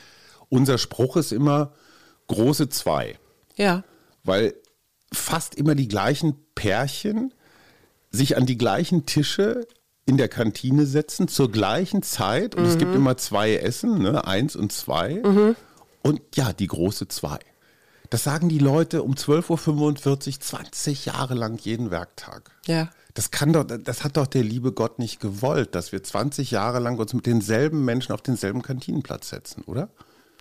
Unser 0.51 0.77
Spruch 0.77 1.17
ist 1.17 1.33
immer 1.33 1.73
große 2.27 2.69
zwei. 2.69 3.19
Ja. 3.57 3.85
Weil 4.23 4.53
fast 5.11 5.55
immer 5.55 5.75
die 5.75 5.89
gleichen 5.89 6.35
Pärchen 6.55 7.33
sich 8.11 8.37
an 8.37 8.45
die 8.45 8.59
gleichen 8.59 9.07
Tische 9.07 9.67
in 10.05 10.19
der 10.19 10.29
Kantine 10.29 10.85
setzen 10.85 11.27
zur 11.27 11.51
gleichen 11.51 12.03
Zeit 12.03 12.55
und 12.55 12.65
mhm. 12.65 12.69
es 12.69 12.77
gibt 12.77 12.91
mhm. 12.91 12.99
immer 12.99 13.17
zwei 13.17 13.57
Essen, 13.57 14.03
ne? 14.03 14.27
eins 14.27 14.57
und 14.57 14.73
zwei. 14.73 15.23
Mhm. 15.25 15.57
Und 16.03 16.21
ja, 16.35 16.53
die 16.53 16.67
große 16.67 17.09
zwei. 17.09 17.39
Das 18.11 18.25
sagen 18.25 18.49
die 18.49 18.59
Leute 18.59 19.03
um 19.03 19.15
12.45 19.15 20.29
Uhr 20.35 20.41
20 20.41 21.07
Jahre 21.07 21.35
lang 21.35 21.59
jeden 21.61 21.91
Werktag. 21.91 22.51
Ja. 22.67 22.91
Das 23.15 23.31
kann 23.31 23.53
doch, 23.53 23.65
das 23.65 24.05
hat 24.05 24.17
doch 24.19 24.27
der 24.27 24.43
liebe 24.43 24.73
Gott 24.73 24.99
nicht 24.99 25.21
gewollt, 25.21 25.75
dass 25.75 25.91
wir 25.91 26.03
20 26.03 26.51
Jahre 26.51 26.81
lang 26.81 26.99
uns 26.99 27.15
mit 27.15 27.25
denselben 27.25 27.85
Menschen 27.85 28.13
auf 28.13 28.21
denselben 28.21 28.63
Kantinenplatz 28.63 29.31
setzen, 29.31 29.63
oder? 29.67 29.89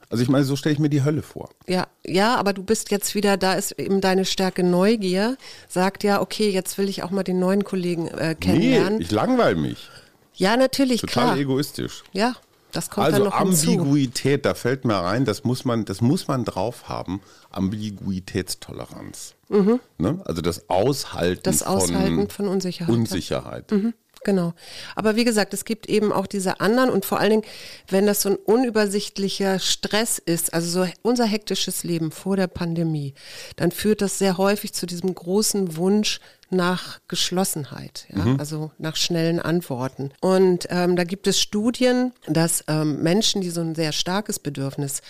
Also 0.10 0.22
ich 0.22 0.30
meine, 0.30 0.44
so 0.44 0.56
stelle 0.56 0.74
ich 0.74 0.80
mir 0.80 0.90
die 0.90 1.04
Hölle 1.04 1.24
vor. 1.24 1.50
Ja, 1.68 1.88
ja, 2.06 2.36
aber 2.36 2.54
du 2.54 2.64
bist 2.64 2.92
jetzt 2.92 3.16
wieder, 3.16 3.38
da 3.38 3.54
ist 3.54 3.72
eben 3.80 4.02
deine 4.02 4.26
Stärke 4.26 4.64
Neugier, 4.64 5.38
sagt 5.68 6.04
ja, 6.04 6.22
okay, 6.22 6.50
jetzt 6.50 6.78
will 6.78 6.90
ich 6.90 7.02
auch 7.02 7.12
mal 7.12 7.24
den 7.24 7.40
neuen 7.40 7.64
Kollegen 7.64 8.08
äh, 8.10 8.36
kennenlernen. 8.40 9.00
Nee, 9.00 9.06
ich 9.06 9.12
langweile 9.12 9.56
mich. 9.56 9.90
Ja, 10.34 10.58
natürlich, 10.58 11.02
Total 11.02 11.24
klar. 11.24 11.38
egoistisch. 11.38 12.04
Ja, 12.12 12.36
das 12.76 12.90
kommt 12.90 13.06
also 13.06 13.20
dann 13.20 13.28
noch 13.30 13.40
Ambiguität, 13.40 14.24
hinzu. 14.24 14.42
da 14.44 14.54
fällt 14.54 14.86
mir 14.86 14.96
rein, 14.96 15.26
das 15.26 15.44
muss 15.44 15.66
man, 15.66 15.86
das 15.86 16.02
muss 16.02 16.28
man 16.28 16.44
drauf 16.44 16.90
haben. 16.90 17.22
Ambiguitätstoleranz. 17.50 19.36
Mhm. 19.50 19.80
Ne? 19.98 20.22
Also 20.26 20.42
das 20.42 20.70
Aushalten, 20.70 21.44
das 21.44 21.64
Aushalten 21.64 22.16
von, 22.16 22.30
von 22.30 22.48
Unsicherheit. 22.48 22.94
Unsicherheit. 22.94 23.72
Mhm. 23.72 23.94
Genau. 24.26 24.54
Aber 24.96 25.16
wie 25.16 25.24
gesagt, 25.24 25.54
es 25.54 25.66
gibt 25.66 25.88
eben 25.88 26.12
auch 26.12 26.26
diese 26.26 26.60
anderen 26.60 26.90
und 26.90 27.06
vor 27.06 27.20
allen 27.20 27.30
Dingen, 27.30 27.44
wenn 27.88 28.08
das 28.08 28.24
so 28.24 28.30
ein 28.30 28.36
unübersichtlicher 28.36 29.60
Stress 29.60 30.18
ist, 30.18 30.54
also 30.54 30.84
so 30.84 30.92
unser 31.04 31.26
hektisches 31.26 31.84
Leben 31.84 32.12
vor 32.12 32.36
der 32.36 32.48
Pandemie, 32.48 33.14
dann 33.56 33.72
führt 33.72 34.02
das 34.02 34.18
sehr 34.18 34.38
häufig 34.38 34.74
zu 34.74 34.88
diesem 34.88 35.14
großen 35.14 35.78
Wunsch 35.78 36.20
nach 36.50 37.00
Geschlossenheit, 37.08 38.08
ja? 38.10 38.26
Mhm. 38.26 38.40
also 38.40 38.72
nach 38.80 38.96
schnellen 38.96 39.40
Antworten. 39.40 40.12
Und 40.22 40.68
ähm, 40.70 40.96
da 40.96 41.04
gibt 41.04 41.28
es 41.28 41.40
Studien, 41.40 42.12
dass 42.26 42.64
ähm, 42.68 43.04
Menschen, 43.04 43.42
die 43.42 43.52
so 43.52 43.62
ein 43.62 43.76
sehr 43.76 43.92
starkes 43.92 44.40
Bedürfnis 44.40 45.02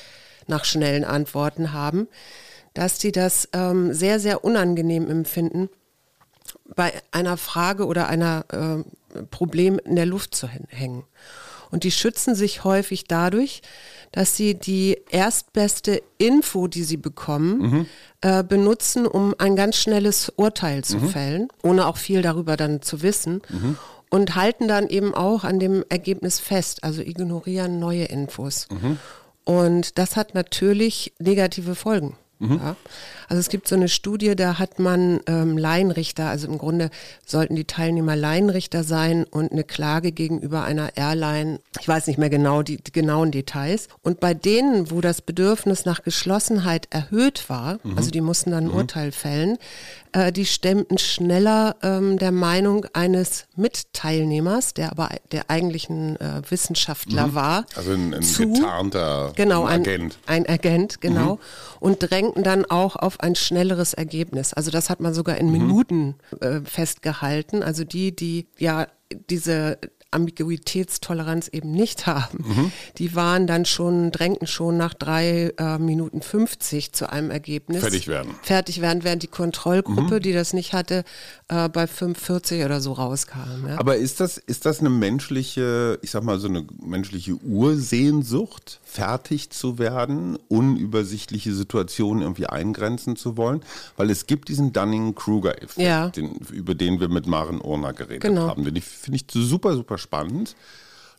nach 0.47 0.65
schnellen 0.65 1.05
Antworten 1.05 1.71
haben, 1.71 2.09
dass 2.73 2.97
die 2.97 3.13
das 3.13 3.47
ähm, 3.53 3.93
sehr, 3.93 4.19
sehr 4.19 4.43
unangenehm 4.43 5.09
empfinden, 5.09 5.69
bei 6.75 6.93
einer 7.11 7.37
Frage 7.37 7.85
oder 7.85 8.07
einer 8.07 8.45
äh, 8.51 8.83
Problem 9.23 9.79
in 9.83 9.95
der 9.95 10.05
Luft 10.05 10.35
zu 10.35 10.47
hängen. 10.47 11.03
Und 11.71 11.83
die 11.83 11.91
schützen 11.91 12.35
sich 12.35 12.63
häufig 12.63 13.05
dadurch, 13.05 13.61
dass 14.11 14.37
sie 14.37 14.53
die 14.53 14.97
erstbeste 15.09 16.01
Info, 16.17 16.67
die 16.67 16.83
sie 16.83 16.97
bekommen, 16.97 17.57
mhm. 17.57 17.85
äh, 18.21 18.43
benutzen, 18.43 19.05
um 19.05 19.35
ein 19.37 19.55
ganz 19.55 19.75
schnelles 19.75 20.31
Urteil 20.35 20.83
zu 20.83 20.97
mhm. 20.97 21.09
fällen, 21.09 21.47
ohne 21.63 21.87
auch 21.87 21.97
viel 21.97 22.21
darüber 22.21 22.55
dann 22.55 22.81
zu 22.81 23.01
wissen. 23.01 23.41
Mhm. 23.49 23.77
Und 24.09 24.35
halten 24.35 24.67
dann 24.67 24.87
eben 24.87 25.13
auch 25.13 25.43
an 25.43 25.59
dem 25.59 25.83
Ergebnis 25.89 26.39
fest, 26.39 26.83
also 26.83 27.01
ignorieren 27.01 27.79
neue 27.79 28.05
Infos. 28.05 28.67
Mhm. 28.69 28.97
Und 29.43 29.97
das 29.97 30.15
hat 30.15 30.33
natürlich 30.33 31.13
negative 31.19 31.75
Folgen. 31.75 32.15
Mhm. 32.39 32.59
Ja. 32.61 32.75
Also 33.27 33.39
es 33.39 33.49
gibt 33.49 33.67
so 33.67 33.75
eine 33.75 33.87
Studie, 33.87 34.35
da 34.35 34.59
hat 34.59 34.79
man 34.79 35.19
ähm, 35.27 35.57
Laienrichter, 35.57 36.27
also 36.27 36.47
im 36.47 36.57
Grunde 36.57 36.89
sollten 37.25 37.55
die 37.55 37.65
Teilnehmer 37.65 38.15
Laienrichter 38.15 38.83
sein 38.83 39.23
und 39.23 39.51
eine 39.51 39.63
Klage 39.63 40.11
gegenüber 40.11 40.63
einer 40.63 40.97
Airline, 40.97 41.59
ich 41.79 41.87
weiß 41.87 42.07
nicht 42.07 42.17
mehr 42.17 42.29
genau 42.29 42.61
die, 42.61 42.77
die 42.77 42.91
genauen 42.91 43.31
Details. 43.31 43.87
Und 44.01 44.19
bei 44.19 44.33
denen, 44.33 44.91
wo 44.91 45.01
das 45.01 45.21
Bedürfnis 45.21 45.85
nach 45.85 46.03
Geschlossenheit 46.03 46.87
erhöht 46.91 47.49
war, 47.49 47.79
mhm. 47.83 47.97
also 47.97 48.11
die 48.11 48.21
mussten 48.21 48.51
dann 48.51 48.65
ein 48.65 48.71
mhm. 48.71 48.75
Urteil 48.75 49.11
fällen, 49.11 49.57
äh, 50.15 50.31
die 50.31 50.45
stemmten 50.45 50.97
schneller 50.97 51.75
ähm, 51.83 52.17
der 52.17 52.31
Meinung 52.31 52.85
eines 52.93 53.47
Mitteilnehmers, 53.57 54.73
der 54.73 54.91
aber 54.91 55.09
der 55.33 55.49
eigentlich 55.49 55.89
ein 55.89 56.15
äh, 56.15 56.41
Wissenschaftler 56.49 57.27
mhm. 57.27 57.35
war. 57.35 57.65
Also 57.75 57.91
ein, 57.91 58.13
ein 58.13 58.23
zu, 58.23 58.47
getarnter 58.47 59.33
genau, 59.35 59.65
ein 59.65 59.81
Agent. 59.81 60.17
Ein, 60.25 60.45
ein 60.45 60.53
Agent, 60.53 61.01
genau. 61.01 61.35
Mhm. 61.35 61.39
Und 61.81 61.97
drängten 61.99 62.43
dann 62.43 62.63
auch 62.63 62.95
auf 62.95 63.19
ein 63.19 63.35
schnelleres 63.35 63.93
Ergebnis. 63.93 64.53
Also 64.53 64.71
das 64.71 64.89
hat 64.89 65.01
man 65.01 65.13
sogar 65.13 65.37
in 65.37 65.47
mhm. 65.47 65.51
Minuten 65.51 66.15
äh, 66.39 66.61
festgehalten. 66.63 67.61
Also 67.61 67.83
die, 67.83 68.15
die 68.15 68.47
ja 68.57 68.87
diese 69.29 69.77
Ambiguitätstoleranz 70.15 71.49
eben 71.49 71.71
nicht 71.71 72.07
haben, 72.07 72.39
mhm. 72.39 72.71
die 72.97 73.15
waren 73.15 73.45
dann 73.45 73.65
schon, 73.65 74.11
drängten 74.11 74.47
schon 74.47 74.77
nach 74.77 74.93
drei 74.93 75.53
äh, 75.57 75.77
Minuten 75.77 76.21
50 76.21 76.93
zu 76.93 77.09
einem 77.09 77.31
Ergebnis. 77.31 77.81
Fertig 77.81 78.07
werden. 78.07 78.33
Fertig 78.41 78.81
werden, 78.81 79.03
während 79.03 79.23
die 79.23 79.27
Kontrollgruppe, 79.27 80.15
mhm. 80.15 80.19
die 80.21 80.33
das 80.33 80.53
nicht 80.53 80.73
hatte, 80.73 81.03
äh, 81.47 81.69
bei 81.69 81.85
45 81.85 82.65
oder 82.65 82.81
so 82.81 82.93
rauskam. 82.93 83.67
Ja. 83.67 83.77
Aber 83.79 83.97
ist 83.97 84.19
das, 84.19 84.37
ist 84.37 84.65
das 84.65 84.79
eine 84.79 84.89
menschliche, 84.89 85.99
ich 86.01 86.11
sag 86.11 86.23
mal, 86.23 86.39
so 86.39 86.47
eine 86.47 86.65
menschliche 86.81 87.35
Ursehnsucht, 87.35 88.79
fertig 88.83 89.51
zu 89.51 89.77
werden, 89.77 90.37
unübersichtliche 90.47 91.53
Situationen 91.53 92.23
irgendwie 92.23 92.47
eingrenzen 92.47 93.15
zu 93.15 93.37
wollen? 93.37 93.61
Weil 93.95 94.09
es 94.09 94.25
gibt 94.25 94.49
diesen 94.49 94.73
Dunning-Kruger-Effekt, 94.73 95.77
ja. 95.77 96.09
den, 96.09 96.35
über 96.51 96.73
den 96.73 96.99
wir 96.99 97.09
mit 97.09 97.27
Maren 97.27 97.61
Urner 97.61 97.93
geredet 97.93 98.21
genau. 98.21 98.47
haben. 98.47 98.63
Den 98.63 98.81
finde 98.81 99.17
ich 99.17 99.25
super, 99.31 99.75
super 99.75 99.99
spannend, 99.99 100.55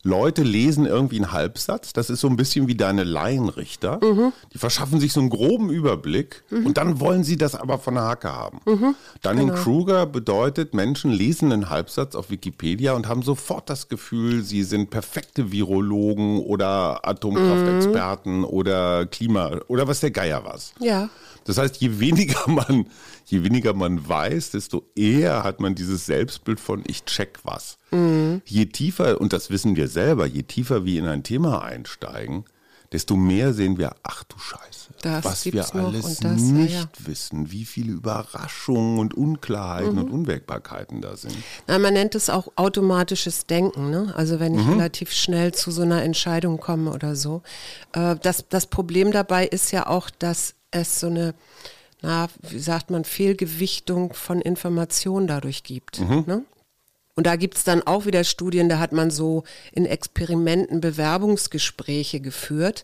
Leute 0.03 0.43
lesen 0.43 0.85
irgendwie 0.85 1.17
einen 1.17 1.31
Halbsatz. 1.31 1.93
Das 1.93 2.09
ist 2.09 2.21
so 2.21 2.27
ein 2.27 2.35
bisschen 2.35 2.67
wie 2.67 2.75
deine 2.75 3.03
Laienrichter. 3.03 3.99
Mhm. 4.03 4.31
Die 4.53 4.57
verschaffen 4.57 4.99
sich 4.99 5.13
so 5.13 5.19
einen 5.19 5.29
groben 5.29 5.69
Überblick 5.69 6.43
und 6.51 6.77
dann 6.77 6.99
wollen 6.99 7.23
sie 7.23 7.37
das 7.37 7.55
aber 7.55 7.77
von 7.79 7.95
der 7.95 8.03
Hacke 8.03 8.31
haben. 8.31 8.59
Mhm. 8.65 8.95
Dunning-Kruger 9.21 10.05
bedeutet, 10.05 10.73
Menschen 10.73 11.11
lesen 11.11 11.51
einen 11.51 11.69
Halbsatz 11.69 12.15
auf 12.15 12.29
Wikipedia 12.29 12.93
und 12.93 13.07
haben 13.07 13.21
sofort 13.21 13.69
das 13.69 13.89
Gefühl, 13.89 14.43
sie 14.43 14.63
sind 14.63 14.89
perfekte 14.89 15.51
Virologen 15.51 16.39
oder 16.39 17.07
Atomkraftexperten 17.07 18.43
oder 18.43 19.05
Klima 19.05 19.59
oder 19.67 19.87
was 19.87 19.99
der 19.99 20.11
Geier 20.11 20.43
was. 20.45 20.73
Ja. 20.79 21.09
Das 21.47 21.57
heißt, 21.57 21.77
je 21.77 21.99
weniger 21.99 22.47
man, 22.47 22.85
je 23.25 23.43
weniger 23.43 23.73
man 23.73 24.07
weiß, 24.07 24.51
desto 24.51 24.83
eher 24.95 25.43
hat 25.43 25.59
man 25.59 25.73
dieses 25.75 26.05
Selbstbild 26.05 26.59
von 26.59 26.83
ich 26.85 27.05
check 27.05 27.39
was. 27.43 27.77
Je 28.45 28.65
tiefer, 28.67 29.19
und 29.21 29.33
das 29.33 29.49
wissen 29.49 29.75
wir 29.75 29.87
selber, 29.87 30.25
je 30.27 30.43
tiefer 30.43 30.85
wir 30.85 30.99
in 30.99 31.07
ein 31.07 31.23
Thema 31.23 31.61
einsteigen, 31.63 32.43
desto 32.91 33.15
mehr 33.17 33.53
sehen 33.53 33.77
wir, 33.77 33.95
ach 34.03 34.23
du 34.25 34.37
Scheiße, 34.39 34.93
Das 35.01 35.25
was 35.25 35.45
wir 35.45 35.75
alles 35.75 36.19
das, 36.19 36.41
ja, 36.47 36.53
nicht 36.53 36.73
ja. 36.73 36.85
wissen, 37.05 37.51
wie 37.51 37.65
viele 37.65 37.91
Überraschungen 37.91 38.99
und 38.99 39.13
Unklarheiten 39.13 39.93
Mhm. 39.93 39.97
und 39.99 40.09
Unwägbarkeiten 40.11 41.01
da 41.01 41.17
sind. 41.17 41.35
Na, 41.67 41.79
man 41.79 41.93
nennt 41.93 42.15
es 42.15 42.29
auch 42.29 42.47
automatisches 42.55 43.45
Denken. 43.45 43.89
Ne? 43.89 44.13
Also 44.15 44.39
wenn 44.39 44.55
ich 44.57 44.65
Mhm. 44.65 44.73
relativ 44.73 45.11
schnell 45.11 45.53
zu 45.53 45.71
so 45.71 45.81
einer 45.81 46.01
Entscheidung 46.03 46.59
komme 46.59 46.91
oder 46.93 47.15
so. 47.17 47.41
Äh, 47.93 48.15
das, 48.21 48.45
das 48.49 48.67
Problem 48.67 49.11
dabei 49.11 49.45
ist 49.47 49.71
ja 49.71 49.87
auch, 49.87 50.09
dass 50.09 50.53
es 50.71 50.99
so 50.99 51.07
eine, 51.07 51.33
na, 52.01 52.27
wie 52.41 52.59
sagt 52.59 52.89
man, 52.89 53.03
Fehlgewichtung 53.03 54.13
von 54.13 54.41
Informationen 54.41 55.27
dadurch 55.27 55.63
gibt. 55.63 55.99
Mhm. 55.99 56.23
Ne? 56.27 56.45
Und 57.17 57.25
da 57.25 57.35
gibt 57.35 57.57
es 57.57 57.63
dann 57.63 57.81
auch 57.81 58.05
wieder 58.05 58.23
Studien, 58.23 58.69
da 58.69 58.77
hat 58.77 58.91
man 58.91 59.09
so 59.09 59.43
in 59.71 59.87
Experimenten 59.87 60.81
Bewerbungsgespräche 60.81 62.19
geführt. 62.19 62.83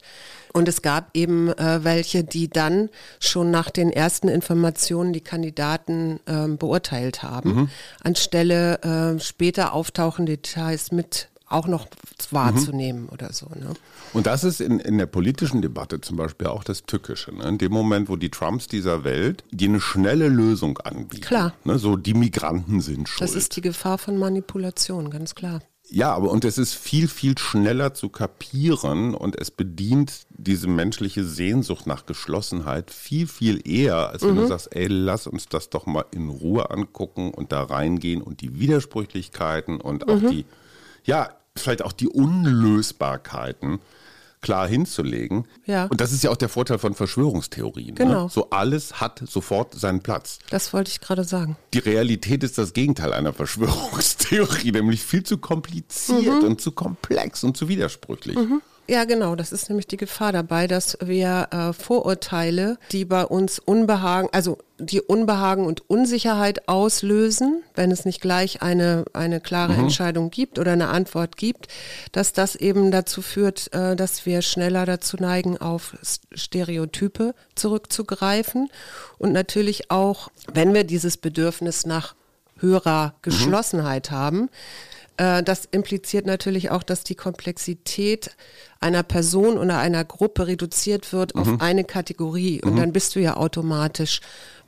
Und 0.54 0.68
es 0.68 0.82
gab 0.82 1.12
eben 1.14 1.50
äh, 1.50 1.84
welche, 1.84 2.24
die 2.24 2.50
dann 2.50 2.90
schon 3.20 3.52
nach 3.52 3.70
den 3.70 3.92
ersten 3.92 4.30
Informationen 4.30 5.14
die 5.14 5.22
Kandidaten 5.22 6.20
ähm, 6.26 6.58
beurteilt 6.58 7.22
haben, 7.22 7.70
anstelle 8.04 8.82
äh, 8.82 9.20
später 9.20 9.74
auftauchende 9.74 10.38
Details 10.38 10.92
mit 10.92 11.30
auch 11.48 11.68
noch 11.68 11.88
wahrzunehmen 12.32 13.10
oder 13.10 13.32
so. 13.34 13.48
Ne? 13.48 13.74
Und 14.14 14.26
das 14.28 14.44
ist 14.44 14.62
in, 14.62 14.80
in 14.80 14.98
der 14.98 15.06
politischen 15.06 15.62
Debatte 15.62 16.02
zum 16.02 16.18
Beispiel 16.18 16.48
auch 16.48 16.64
das 16.64 16.84
Tückische. 16.84 17.34
Ne? 17.34 17.44
In 17.48 17.58
dem 17.58 17.72
Moment, 17.72 18.10
wo 18.10 18.16
die 18.16 18.30
Trumps 18.30 18.68
dieser 18.68 19.04
Welt 19.04 19.44
die 19.52 19.68
eine 19.68 19.82
schnelle 19.82 20.30
Lösung 20.30 20.78
anbieten. 20.80 21.24
Klar. 21.24 21.54
Ne? 21.64 21.78
So, 21.78 21.96
die 21.96 22.14
Migranten 22.14 22.82
sind 22.82 23.08
schuld. 23.10 23.30
Das 23.30 23.36
ist 23.36 23.56
die 23.56 23.62
Gefahr 23.62 23.98
von 23.98 24.18
Manipulation, 24.18 25.10
ganz 25.10 25.36
klar. 25.36 25.62
ja, 25.90 26.14
aber 26.14 26.32
und 26.32 26.44
es 26.46 26.58
ist 26.58 26.74
viel, 26.74 27.08
viel 27.08 27.38
schneller 27.38 27.94
zu 27.94 28.10
kapieren 28.10 29.14
und 29.14 29.40
es 29.40 29.52
bedient 29.52 30.22
diese 30.30 30.68
menschliche 30.68 31.24
Sehnsucht 31.24 31.86
nach 31.86 32.06
Geschlossenheit 32.06 32.90
viel, 32.90 33.28
viel 33.28 33.68
eher, 33.68 34.10
als 34.10 34.24
wenn 34.24 34.36
du 34.36 34.48
sagst, 34.48 34.76
ey, 34.76 34.88
lass 34.88 35.28
uns 35.28 35.48
das 35.50 35.70
doch 35.70 35.86
mal 35.86 36.06
in 36.12 36.30
Ruhe 36.30 36.72
angucken 36.72 37.32
und 37.32 37.52
da 37.52 37.64
reingehen 37.64 38.22
und 38.22 38.42
die 38.42 38.60
Widersprüchlichkeiten 38.60 39.80
und 39.82 40.08
auch 40.08 40.20
die, 40.20 40.46
ja, 41.04 41.30
vielleicht 41.56 41.84
auch 41.84 41.92
die 41.92 42.08
Unlösbarkeiten 42.08 43.80
klar 44.44 44.68
hinzulegen. 44.68 45.48
Ja. 45.66 45.86
Und 45.86 46.02
das 46.02 46.12
ist 46.12 46.24
ja 46.24 46.30
auch 46.30 46.38
der 46.38 46.50
Vorteil 46.50 46.78
von 46.78 46.94
Verschwörungstheorien. 46.94 47.96
Genau. 47.96 48.26
Ne? 48.26 48.30
So 48.30 48.52
alles 48.52 49.00
hat 49.02 49.24
sofort 49.26 49.74
seinen 49.74 50.02
Platz. 50.02 50.38
Das 50.52 50.74
wollte 50.74 50.92
ich 50.92 51.02
gerade 51.02 51.24
sagen. 51.24 51.56
Die 51.74 51.80
Realität 51.80 52.44
ist 52.44 52.60
das 52.60 52.74
Gegenteil 52.74 53.14
einer 53.14 53.34
Verschwörungstheorie, 53.34 54.72
nämlich 54.74 55.02
viel 55.02 55.24
zu 55.24 55.40
kompliziert 55.40 56.44
und 56.44 56.62
zu 56.62 56.74
komplex 56.74 57.44
und 57.44 57.58
zu 57.58 57.68
widersprüchlich. 57.68 58.38
Ja, 58.86 59.06
genau. 59.06 59.36
Das 59.36 59.54
ist 59.54 59.70
nämlich 59.70 59.88
die 59.88 59.98
Gefahr 59.98 60.34
dabei, 60.34 60.68
dass 60.68 60.98
wir 61.02 61.48
äh, 61.52 61.74
Vorurteile, 61.74 62.78
die 62.92 63.06
bei 63.06 63.24
uns 63.24 63.60
Unbehagen, 63.60 64.28
also 64.34 64.58
die 64.78 65.00
Unbehagen 65.00 65.66
und 65.66 65.90
Unsicherheit 65.90 66.68
auslösen, 66.68 67.64
wenn 67.76 67.92
es 67.92 68.04
nicht 68.04 68.20
gleich 68.20 68.62
eine, 68.62 69.06
eine 69.14 69.40
klare 69.40 69.74
Entscheidung 69.74 70.32
gibt 70.32 70.60
oder 70.60 70.74
eine 70.74 70.90
Antwort 70.90 71.38
gibt, 71.38 71.70
dass 72.12 72.34
das 72.34 72.58
eben 72.58 72.92
dazu 72.92 73.22
führt, 73.22 73.74
äh, 73.74 73.96
dass 73.96 74.26
wir 74.26 74.42
schneller 74.42 74.86
dazu 74.86 75.16
neigen, 75.18 75.58
auf 75.58 75.96
Stereotype 76.34 77.36
zurückzugreifen 77.56 78.70
und 79.18 79.32
natürlich 79.32 79.92
auch, 79.92 80.30
wenn 80.54 80.74
wir 80.74 80.84
dieses 80.84 81.16
Bedürfnis 81.16 81.86
nach 81.86 82.16
höherer 82.60 83.14
Geschlossenheit 83.22 84.12
haben, 84.12 84.50
äh, 84.50 84.93
das 85.18 85.66
impliziert 85.72 86.26
natürlich 86.26 86.72
auch, 86.72 86.84
dass 86.84 87.04
die 87.04 87.16
Komplexität 87.16 88.32
einer 88.80 89.04
Person 89.04 89.58
oder 89.58 89.78
einer 89.78 90.04
Gruppe 90.04 90.48
reduziert 90.48 91.14
wird 91.14 91.36
auf 91.36 91.62
eine 91.62 91.84
Kategorie. 91.84 92.62
Und 92.62 92.78
dann 92.78 92.94
bist 92.94 93.16
du 93.16 93.20
ja 93.20 93.38
automatisch 93.38 94.22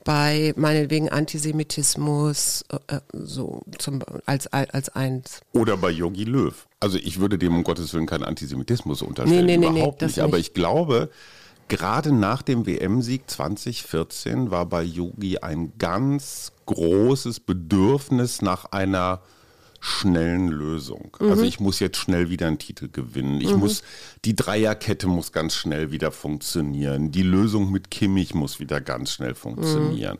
bei 0.05 0.53
meinetwegen 0.55 1.09
Antisemitismus 1.09 2.63
äh, 2.69 2.95
äh, 2.95 2.99
so 3.11 3.63
zum, 3.79 4.01
als, 4.25 4.47
als 4.47 4.89
eins. 4.89 5.41
Oder 5.51 5.75
bei 5.75 5.89
Yogi 5.89 6.23
Löw. 6.23 6.53
Also 6.79 6.97
ich 6.97 7.19
würde 7.19 7.37
dem 7.37 7.55
um 7.55 7.63
Gottes 7.63 7.93
Willen 7.93 8.05
keinen 8.05 8.23
Antisemitismus 8.23 9.01
unterstellen, 9.01 9.45
Nee, 9.45 9.57
nee, 9.57 9.65
nee, 9.65 9.71
nee, 9.71 9.79
überhaupt 9.79 10.01
das 10.03 10.15
nicht. 10.15 10.23
Aber 10.23 10.37
nicht. 10.37 10.49
ich 10.49 10.53
glaube, 10.53 11.09
gerade 11.67 12.13
nach 12.13 12.43
dem 12.43 12.67
WM-Sieg 12.67 13.23
2014 13.29 14.51
war 14.51 14.67
bei 14.67 14.83
Yogi 14.83 15.39
ein 15.39 15.73
ganz 15.79 16.53
großes 16.67 17.39
Bedürfnis 17.39 18.43
nach 18.43 18.65
einer 18.65 19.21
schnellen 19.87 20.47
Lösung. 20.47 21.15
Also 21.19 21.43
Mhm. 21.43 21.47
ich 21.47 21.59
muss 21.59 21.79
jetzt 21.79 21.97
schnell 21.97 22.29
wieder 22.31 22.47
einen 22.47 22.57
Titel 22.57 22.89
gewinnen. 22.91 23.39
Ich 23.39 23.55
muss, 23.55 23.83
die 24.25 24.35
Dreierkette 24.35 25.05
muss 25.05 25.31
ganz 25.31 25.53
schnell 25.53 25.91
wieder 25.91 26.11
funktionieren. 26.11 27.11
Die 27.11 27.21
Lösung 27.21 27.71
mit 27.71 27.91
Kimmich 27.91 28.33
muss 28.33 28.59
wieder 28.59 28.81
ganz 28.81 29.11
schnell 29.11 29.35
funktionieren. 29.35 30.17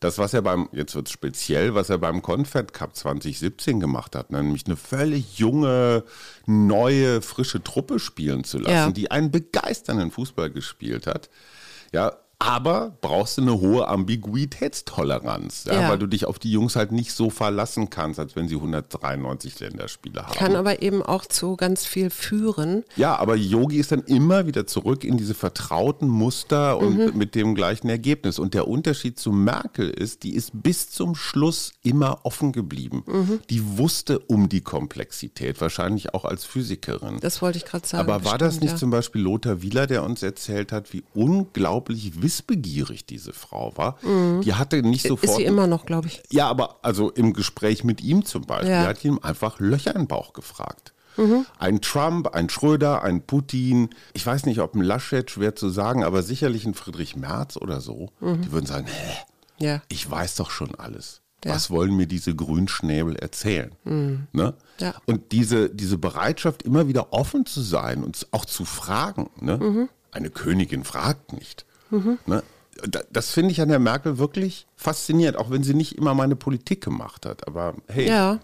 Das, 0.00 0.18
was 0.18 0.34
er 0.34 0.42
beim, 0.42 0.68
jetzt 0.72 0.94
wird 0.94 1.08
speziell, 1.08 1.74
was 1.74 1.88
er 1.88 1.96
beim 1.96 2.20
Confed 2.20 2.74
Cup 2.74 2.94
2017 2.94 3.80
gemacht 3.80 4.14
hat, 4.14 4.30
nämlich 4.30 4.66
eine 4.66 4.76
völlig 4.76 5.38
junge, 5.38 6.04
neue, 6.44 7.22
frische 7.22 7.62
Truppe 7.64 7.98
spielen 7.98 8.44
zu 8.44 8.58
lassen, 8.58 8.70
Ja. 8.74 8.90
die 8.90 9.10
einen 9.10 9.30
begeisternden 9.30 10.10
Fußball 10.10 10.50
gespielt 10.50 11.06
hat. 11.06 11.30
Ja, 11.92 12.12
aber 12.38 12.96
brauchst 13.00 13.38
du 13.38 13.42
eine 13.42 13.58
hohe 13.60 13.88
Ambiguitätstoleranz, 13.88 15.64
ja, 15.66 15.80
Ja. 15.82 15.88
weil 15.90 15.98
du 15.98 16.06
dich 16.06 16.26
auf 16.26 16.38
die 16.38 16.50
Jungs 16.50 16.76
halt 16.76 16.92
nicht 16.92 17.12
so 17.12 17.30
verlassen 17.30 17.88
kannst, 17.90 18.18
als 18.20 18.36
wenn 18.36 18.48
sie 18.48 18.56
193 18.56 19.58
Länderspiele 19.60 20.22
haben. 20.26 20.34
Kann 20.34 20.54
aber 20.56 20.82
eben 20.82 21.02
auch 21.02 21.24
zu 21.26 21.56
ganz 21.56 21.86
viel 21.86 22.10
führen. 22.10 22.84
Ja, 22.96 23.16
aber 23.16 23.36
Yogi 23.36 23.78
ist 23.78 23.92
dann 23.92 24.02
immer 24.02 24.46
wieder 24.46 24.66
zurück 24.66 25.04
in 25.04 25.16
diese 25.16 25.34
vertrauten 25.34 26.08
Muster 26.08 26.78
und 26.78 26.96
Mhm. 26.98 27.18
mit 27.18 27.34
dem 27.34 27.54
gleichen 27.54 27.88
Ergebnis. 27.88 28.38
Und 28.38 28.54
der 28.54 28.68
Unterschied 28.68 29.18
zu 29.18 29.32
Merkel 29.32 29.88
ist, 29.90 30.22
die 30.22 30.34
ist 30.34 30.50
bis 30.54 30.90
zum 30.90 31.14
Schluss 31.14 31.72
immer 31.82 32.20
offen 32.24 32.52
geblieben. 32.52 33.02
Mhm. 33.06 33.40
Die 33.50 33.78
wusste 33.78 34.18
um 34.20 34.48
die 34.48 34.60
Komplexität, 34.60 35.60
wahrscheinlich 35.60 36.14
auch 36.14 36.24
als 36.24 36.44
Physikerin. 36.44 37.18
Das 37.20 37.40
wollte 37.42 37.58
ich 37.58 37.64
gerade 37.64 37.86
sagen. 37.86 38.08
Aber 38.10 38.24
war 38.24 38.38
das 38.38 38.48
bestimmt, 38.54 38.62
nicht 38.62 38.72
ja. 38.72 38.76
zum 38.78 38.90
Beispiel 38.90 39.22
Lothar 39.22 39.62
Wieler, 39.62 39.86
der 39.86 40.04
uns 40.04 40.22
erzählt 40.22 40.72
hat, 40.72 40.92
wie 40.92 41.02
unglaublich 41.14 42.22
wissbegierig 42.26 43.06
diese 43.06 43.32
Frau 43.32 43.72
war? 43.76 43.98
Die 44.42 44.54
hatte 44.54 44.82
nicht 44.82 45.02
sofort. 45.06 45.22
Mhm. 45.24 45.28
Ist 45.30 45.36
sie 45.36 45.44
immer 45.44 45.66
noch, 45.66 45.86
glaube 45.86 46.08
ich. 46.08 46.22
Ja, 46.30 46.48
aber 46.48 46.78
also 46.82 47.10
im 47.10 47.32
Gespräch 47.32 47.84
mit 47.84 48.00
ihm 48.02 48.24
zum 48.24 48.42
Beispiel 48.42 48.70
Ja. 48.70 48.84
hat 48.86 49.04
ihm 49.04 49.18
einfach 49.22 49.60
Löcher 49.60 49.92
in 49.94 50.02
den 50.02 50.08
Bauch 50.08 50.32
gefragt. 50.32 50.92
Mhm. 51.16 51.46
Ein 51.58 51.80
Trump, 51.80 52.28
ein 52.34 52.50
Schröder, 52.50 53.02
ein 53.02 53.22
Putin, 53.22 53.90
ich 54.12 54.26
weiß 54.26 54.44
nicht, 54.44 54.60
ob 54.60 54.74
ein 54.74 54.82
Laschet, 54.82 55.30
schwer 55.30 55.54
zu 55.56 55.70
sagen, 55.70 56.04
aber 56.04 56.22
sicherlich 56.22 56.66
ein 56.66 56.74
Friedrich 56.74 57.16
Merz 57.16 57.56
oder 57.56 57.80
so, 57.80 58.10
Mhm. 58.20 58.42
die 58.42 58.52
würden 58.52 58.66
sagen, 58.66 58.86
hä, 58.86 59.64
Ja. 59.64 59.82
ich 59.88 60.10
weiß 60.10 60.34
doch 60.34 60.50
schon 60.50 60.74
alles. 60.74 61.22
Ja. 61.44 61.54
Was 61.54 61.70
wollen 61.70 61.96
mir 61.96 62.06
diese 62.06 62.34
Grünschnäbel 62.34 63.14
erzählen? 63.16 63.70
Ne? 63.84 64.54
Ja. 64.80 64.94
Und 65.06 65.30
diese, 65.32 65.70
diese 65.70 65.96
Bereitschaft, 65.96 66.64
immer 66.64 66.88
wieder 66.88 67.12
offen 67.12 67.46
zu 67.46 67.60
sein 67.60 68.02
und 68.02 68.26
auch 68.32 68.44
zu 68.46 68.64
fragen. 68.64 69.30
Ne? 69.40 69.56
Mhm. 69.58 69.88
Eine 70.10 70.30
Königin 70.30 70.82
fragt 70.84 71.32
nicht. 71.34 71.65
Ne? 71.90 72.42
Da- 72.86 73.02
Das 73.10 73.30
finde 73.30 73.52
ich 73.52 73.60
an 73.60 73.68
der 73.70 73.78
Merkel 73.78 74.18
wirklich 74.18 74.66
faszinierend, 74.76 75.38
auch 75.38 75.50
wenn 75.50 75.62
sie 75.62 75.74
nicht 75.74 75.96
immer 75.96 76.14
meine 76.14 76.36
Politik 76.36 76.82
gemacht 76.84 77.24
hat. 77.26 77.46
Aber 77.46 77.74
hey, 77.88 78.08
Ja. 78.08 78.38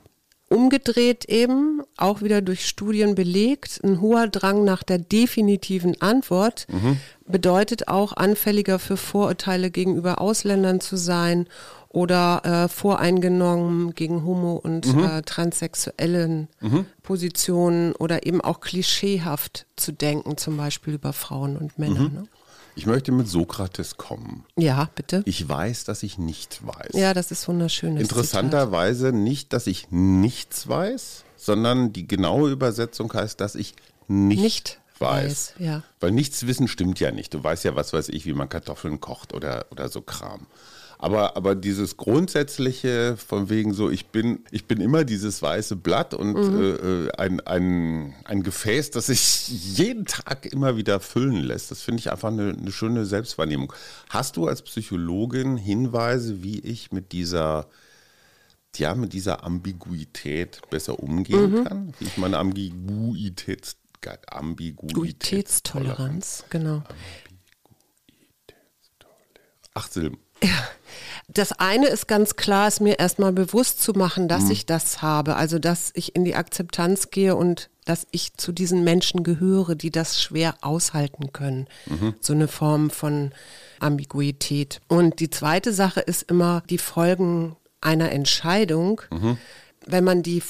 Umgedreht 0.49 1.25
eben, 1.31 1.81
auch 1.97 2.21
wieder 2.21 2.43
durch 2.43 2.67
Studien 2.69 3.15
belegt, 3.15 3.81
ein 3.83 4.03
hoher 4.03 4.29
Drang 4.29 4.65
nach 4.65 4.83
der 4.83 4.99
definitiven 4.99 5.99
Antwort 6.03 6.67
bedeutet 7.27 7.89
auch 7.89 8.13
anfälliger 8.15 8.79
für 8.79 8.99
Vorurteile 8.99 9.71
gegenüber 9.71 10.21
Ausländern 10.21 10.81
zu 10.83 10.97
sein 10.97 11.47
oder 11.89 12.43
äh, 12.45 12.69
voreingenommen 12.69 13.95
gegen 13.95 14.25
homo- 14.27 14.57
und 14.57 14.87
äh, 14.87 15.23
transsexuellen 15.23 16.49
Positionen 17.03 17.93
oder 17.95 18.27
eben 18.27 18.41
auch 18.41 18.61
klischeehaft 18.61 19.67
zu 19.77 19.93
denken, 19.93 20.37
zum 20.37 20.57
Beispiel 20.57 20.95
über 20.95 21.13
Frauen 21.13 21.57
und 21.57 21.79
Männer. 21.79 22.01
Ne? 22.11 22.25
Ich 22.75 22.87
möchte 22.87 23.13
mit 23.13 23.29
Sokrates 23.29 23.97
kommen. 23.97 24.45
Ja, 24.57 24.89
bitte. 24.95 25.23
Ich 25.27 25.49
weiß, 25.49 25.85
dass 25.85 26.03
ich 26.03 26.19
nicht 26.19 26.67
weiß. 26.67 26.93
Ja, 26.95 27.13
das 27.15 27.31
ist 27.31 27.47
wunderschön. 27.49 27.97
Interessanterweise 27.97 29.13
nicht, 29.13 29.53
dass 29.53 29.67
ich 29.67 29.89
nichts 29.91 30.69
weiß, 30.69 31.25
sondern 31.37 31.93
die 31.93 32.07
genaue 32.07 32.51
Übersetzung 32.51 33.13
heißt, 33.13 33.41
dass 33.41 33.55
ich 33.55 33.75
nicht, 34.09 34.41
Nicht 34.43 34.81
weiß. 34.99 35.25
weiß, 35.25 35.55
ja. 35.59 35.83
Weil 36.01 36.13
nichts 36.13 36.47
wissen 36.47 36.69
stimmt 36.69 37.01
ja 37.01 37.11
nicht. 37.11 37.35
Du 37.35 37.43
weißt 37.43 37.65
ja, 37.65 37.77
was 37.77 37.93
weiß 37.93 38.09
ich, 38.11 38.27
wie 38.27 38.33
man 38.35 38.49
Kartoffeln 38.49 39.01
kocht 39.01 39.33
oder, 39.35 39.67
oder 39.71 39.89
so 39.89 40.01
Kram. 40.03 40.47
Aber, 41.03 41.37
aber 41.37 41.57
dieses 41.57 41.97
grundsätzliche 41.97 43.17
von 43.17 43.51
wegen 43.51 43.75
so, 43.75 43.91
ich 43.91 44.07
bin, 44.07 44.45
ich 44.53 44.67
bin 44.67 44.81
immer 44.81 45.03
dieses 45.03 45.43
weiße 45.43 45.75
Blatt 45.75 46.15
und 46.15 46.37
äh, 46.37 47.07
äh, 47.07 47.11
ein, 47.19 47.41
ein, 47.41 48.15
ein 48.23 48.45
Gefäß, 48.45 48.93
das 48.93 49.07
sich 49.07 49.49
jeden 49.49 50.07
Tag 50.07 50.47
immer 50.47 50.77
wieder 50.77 51.01
füllen 51.01 51.43
lässt, 51.43 51.73
das 51.73 51.83
finde 51.83 51.99
ich 51.99 52.13
einfach 52.13 52.29
eine, 52.29 52.51
eine 52.51 52.71
schöne 52.71 53.05
Selbstwahrnehmung. 53.05 53.73
Hast 54.11 54.37
du 54.37 54.47
als 54.47 54.63
Psychologin 54.63 55.57
Hinweise, 55.57 56.45
wie 56.45 56.61
ich 56.61 56.93
mit 56.93 57.11
dieser, 57.11 57.67
ja, 58.77 58.95
mit 58.95 59.13
dieser 59.13 59.43
Ambiguität 59.43 60.61
besser 60.71 61.01
umgehen 61.01 61.65
kann? 61.65 61.95
Wie 61.99 62.05
ich 62.05 62.17
meine 62.17 62.39
Ambiguität, 62.39 63.75
Ambiguität 64.29 64.97
Duitätstoleranz, 64.97 66.45
genau. 66.49 66.85
Acht 69.75 69.93
Silben. 69.93 70.19
Das 71.29 71.53
eine 71.53 71.87
ist 71.87 72.09
ganz 72.09 72.37
klar, 72.37 72.69
es 72.69 72.81
mir 72.81 72.99
erstmal 72.99 73.33
bewusst 73.33 73.83
zu 73.83 73.93
machen, 73.93 74.29
dass 74.29 74.45
Mhm. 74.45 74.51
ich 74.51 74.67
das 74.67 75.01
habe. 75.01 75.37
Also, 75.37 75.59
dass 75.59 75.91
ich 75.95 76.15
in 76.15 76.25
die 76.25 76.35
Akzeptanz 76.35 77.11
gehe 77.11 77.37
und 77.37 77.71
dass 77.85 78.07
ich 78.11 78.35
zu 78.37 78.53
diesen 78.53 78.85
Menschen 78.85 79.23
gehöre, 79.25 79.75
die 79.75 79.91
das 79.91 80.21
schwer 80.21 80.55
aushalten 80.61 81.33
können. 81.33 81.69
Mhm. 81.87 82.15
So 82.21 82.33
eine 82.35 82.49
Form 82.49 82.91
von 82.91 83.33
Ambiguität. 83.81 84.81
Und 84.89 85.21
die 85.21 85.31
zweite 85.31 85.73
Sache 85.73 86.01
ist 86.01 86.23
immer 86.23 86.63
die 86.69 86.79
Folgen 86.79 87.57
einer 87.81 88.13
Entscheidung. 88.13 89.01
Mhm. 89.11 89.39
Wenn 89.87 90.05
man 90.05 90.23
die 90.23 90.43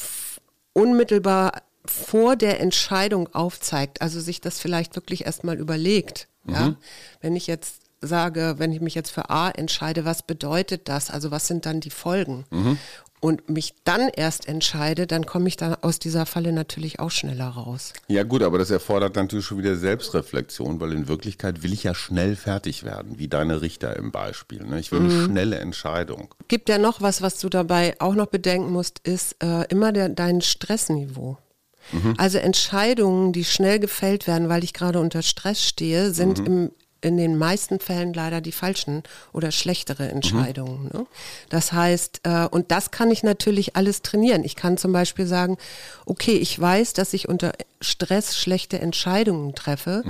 unmittelbar 0.73 1.63
vor 1.85 2.37
der 2.37 2.61
Entscheidung 2.61 3.33
aufzeigt, 3.35 4.03
also 4.03 4.21
sich 4.21 4.41
das 4.41 4.59
vielleicht 4.61 4.95
wirklich 4.95 5.27
erstmal 5.27 5.59
überlegt. 5.59 6.29
Ja? 6.47 6.75
Wenn 7.21 7.37
ich 7.37 7.47
jetzt 7.47 7.82
sage, 8.03 8.57
wenn 8.59 8.73
ich 8.73 8.81
mich 8.81 8.95
jetzt 8.95 9.11
für 9.11 9.31
A 9.31 9.51
entscheide, 9.51 10.05
was 10.05 10.23
bedeutet 10.23 10.89
das? 10.89 11.11
Also 11.11 11.31
was 11.31 11.47
sind 11.47 11.67
dann 11.67 11.81
die 11.81 11.91
Folgen? 11.91 12.45
Und 13.21 13.49
mich 13.49 13.75
dann 13.85 14.09
erst 14.09 14.49
entscheide, 14.49 15.07
dann 15.07 15.27
komme 15.27 15.47
ich 15.47 15.57
dann 15.57 15.77
aus 15.77 16.01
dieser 16.01 16.27
Falle 16.27 16.53
natürlich 16.53 16.99
auch 16.99 17.13
schneller 17.13 17.47
raus. 17.47 17.93
Ja 18.09 18.25
gut, 18.25 18.43
aber 18.43 18.59
das 18.59 18.71
erfordert 18.71 19.15
natürlich 19.15 19.45
schon 19.47 19.59
wieder 19.59 19.77
Selbstreflexion, 19.77 20.81
weil 20.81 20.93
in 20.93 21.07
Wirklichkeit 21.07 21.63
will 21.63 21.73
ich 21.73 21.85
ja 21.85 21.95
schnell 21.95 22.35
fertig 22.35 22.83
werden, 22.83 23.21
wie 23.21 23.29
deine 23.29 23.61
Richter 23.63 23.95
im 23.95 24.11
Beispiel. 24.11 24.65
Ne? 24.65 24.81
Ich 24.81 24.91
will 24.91 25.01
eine 25.01 25.25
schnelle 25.27 25.61
Entscheidung. 25.61 26.35
Gibt 26.49 26.69
ja 26.69 26.79
noch 26.79 27.01
was, 27.01 27.23
was 27.23 27.39
du 27.39 27.49
dabei 27.49 27.95
auch 28.01 28.17
noch 28.17 28.27
bedenken 28.27 28.73
musst, 28.73 28.99
ist 29.07 29.37
äh, 29.41 29.69
immer 29.69 29.93
der, 29.93 30.09
dein 30.09 30.41
Stressniveau. 30.41 31.39
Also 32.17 32.39
Entscheidungen, 32.39 33.33
die 33.33 33.45
schnell 33.45 33.79
gefällt 33.79 34.27
werden, 34.27 34.49
weil 34.49 34.65
ich 34.65 34.73
gerade 34.73 35.01
unter 35.01 35.23
Stress 35.23 35.63
stehe, 35.63 36.13
sind 36.13 36.39
im, 36.39 36.71
in 37.03 37.17
den 37.17 37.37
meisten 37.37 37.81
Fällen 37.81 38.15
leider 38.15 38.41
die 38.41 38.53
falschen 38.53 39.03
oder 39.33 39.51
schlechtere 39.51 40.09
Entscheidungen. 40.09 40.91
Ne? 40.93 41.07
Das 41.51 41.73
heißt, 41.73 42.21
äh, 42.23 42.47
und 42.47 42.71
das 42.71 42.91
kann 42.91 43.11
ich 43.11 43.23
natürlich 43.23 43.77
alles 43.77 44.03
trainieren. 44.03 44.45
Ich 44.45 44.57
kann 44.57 44.77
zum 44.79 44.93
Beispiel 44.93 45.27
sagen, 45.27 45.59
okay, 46.07 46.35
ich 46.37 46.59
weiß, 46.59 46.95
dass 46.95 47.13
ich 47.13 47.29
unter 47.29 47.53
Stress 47.81 48.37
schlechte 48.37 48.79
Entscheidungen 48.79 49.55
treffe. 49.55 50.03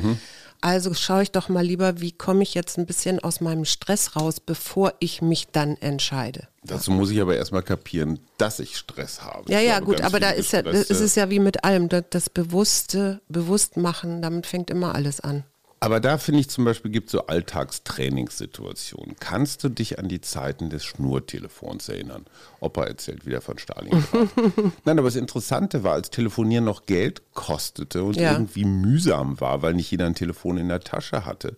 Also 0.61 0.95
schaue 0.95 1.25
ich 1.25 1.33
doch 1.33 1.49
mal 1.49 1.65
lieber, 1.65 2.01
wie 2.01 2.13
komme 2.13 2.45
ich 2.45 2.55
jetzt 2.55 2.79
ein 2.79 2.87
bisschen 2.87 3.19
aus 3.19 3.41
meinem 3.41 3.65
Stress 3.65 4.15
raus, 4.15 4.39
bevor 4.39 4.95
ich 5.01 5.21
mich 5.21 5.49
dann 5.49 5.77
entscheide. 5.79 6.47
Dazu 6.63 6.93
muss 6.93 7.11
ich 7.11 7.21
aber 7.21 7.35
erstmal 7.35 7.65
kapieren, 7.65 8.21
dass 8.39 8.61
ich 8.61 8.77
Stress 8.77 9.23
habe. 9.23 9.51
Ja, 9.51 9.59
Ich 9.59 9.67
ja, 9.67 9.79
glaube, 9.79 9.97
gut, 9.97 10.01
aber 10.03 10.21
da 10.21 10.31
ist 10.31 10.53
ja, 10.53 10.63
das 10.63 10.89
ist 10.89 11.01
es 11.01 11.17
ja 11.17 11.31
wie 11.31 11.41
mit 11.41 11.65
allem. 11.65 11.89
Das, 11.89 12.05
das 12.11 12.31
bewusste 12.31 13.21
Bewusstmachen, 13.29 14.23
damit 14.23 14.47
fängt 14.47 14.71
immer 14.71 14.95
alles 14.95 15.19
an. 15.19 15.43
Aber 15.83 15.99
da 15.99 16.17
finde 16.17 16.39
ich 16.41 16.49
zum 16.49 16.65
Beispiel, 16.65 16.93
gibt 16.93 17.07
es 17.09 17.13
so 17.13 17.27
Alltagstrainingssituationen. 17.27 19.17
Kannst 19.19 19.65
du 19.65 19.69
dich 19.69 19.99
an 19.99 20.07
die 20.09 20.21
Zeiten 20.21 20.71
des 20.71 20.85
Schnurtelefons 20.85 21.89
erinnern? 21.89 22.25
Opa 22.61 22.85
erzählt 22.85 23.27
wieder 23.27 23.41
von 23.41 23.59
Stalingrad. 23.59 24.05
Nein, 24.85 24.99
aber 24.99 25.09
das 25.09 25.17
Interessante 25.17 25.83
war, 25.83 25.95
als 25.95 26.11
Telefonieren 26.11 26.65
noch 26.65 26.87
Geld 26.87 27.23
kostete 27.35 28.05
und 28.05 28.17
Ja. 28.17 28.33
irgendwie 28.33 28.65
mühsam 28.65 29.41
war, 29.41 29.63
weil 29.63 29.75
nicht 29.75 29.91
jeder 29.91 30.07
ein 30.07 30.15
Telefon 30.15 30.57
in 30.57 30.69
der 30.69 30.81
Tasche 30.81 31.25
hatte, 31.25 31.57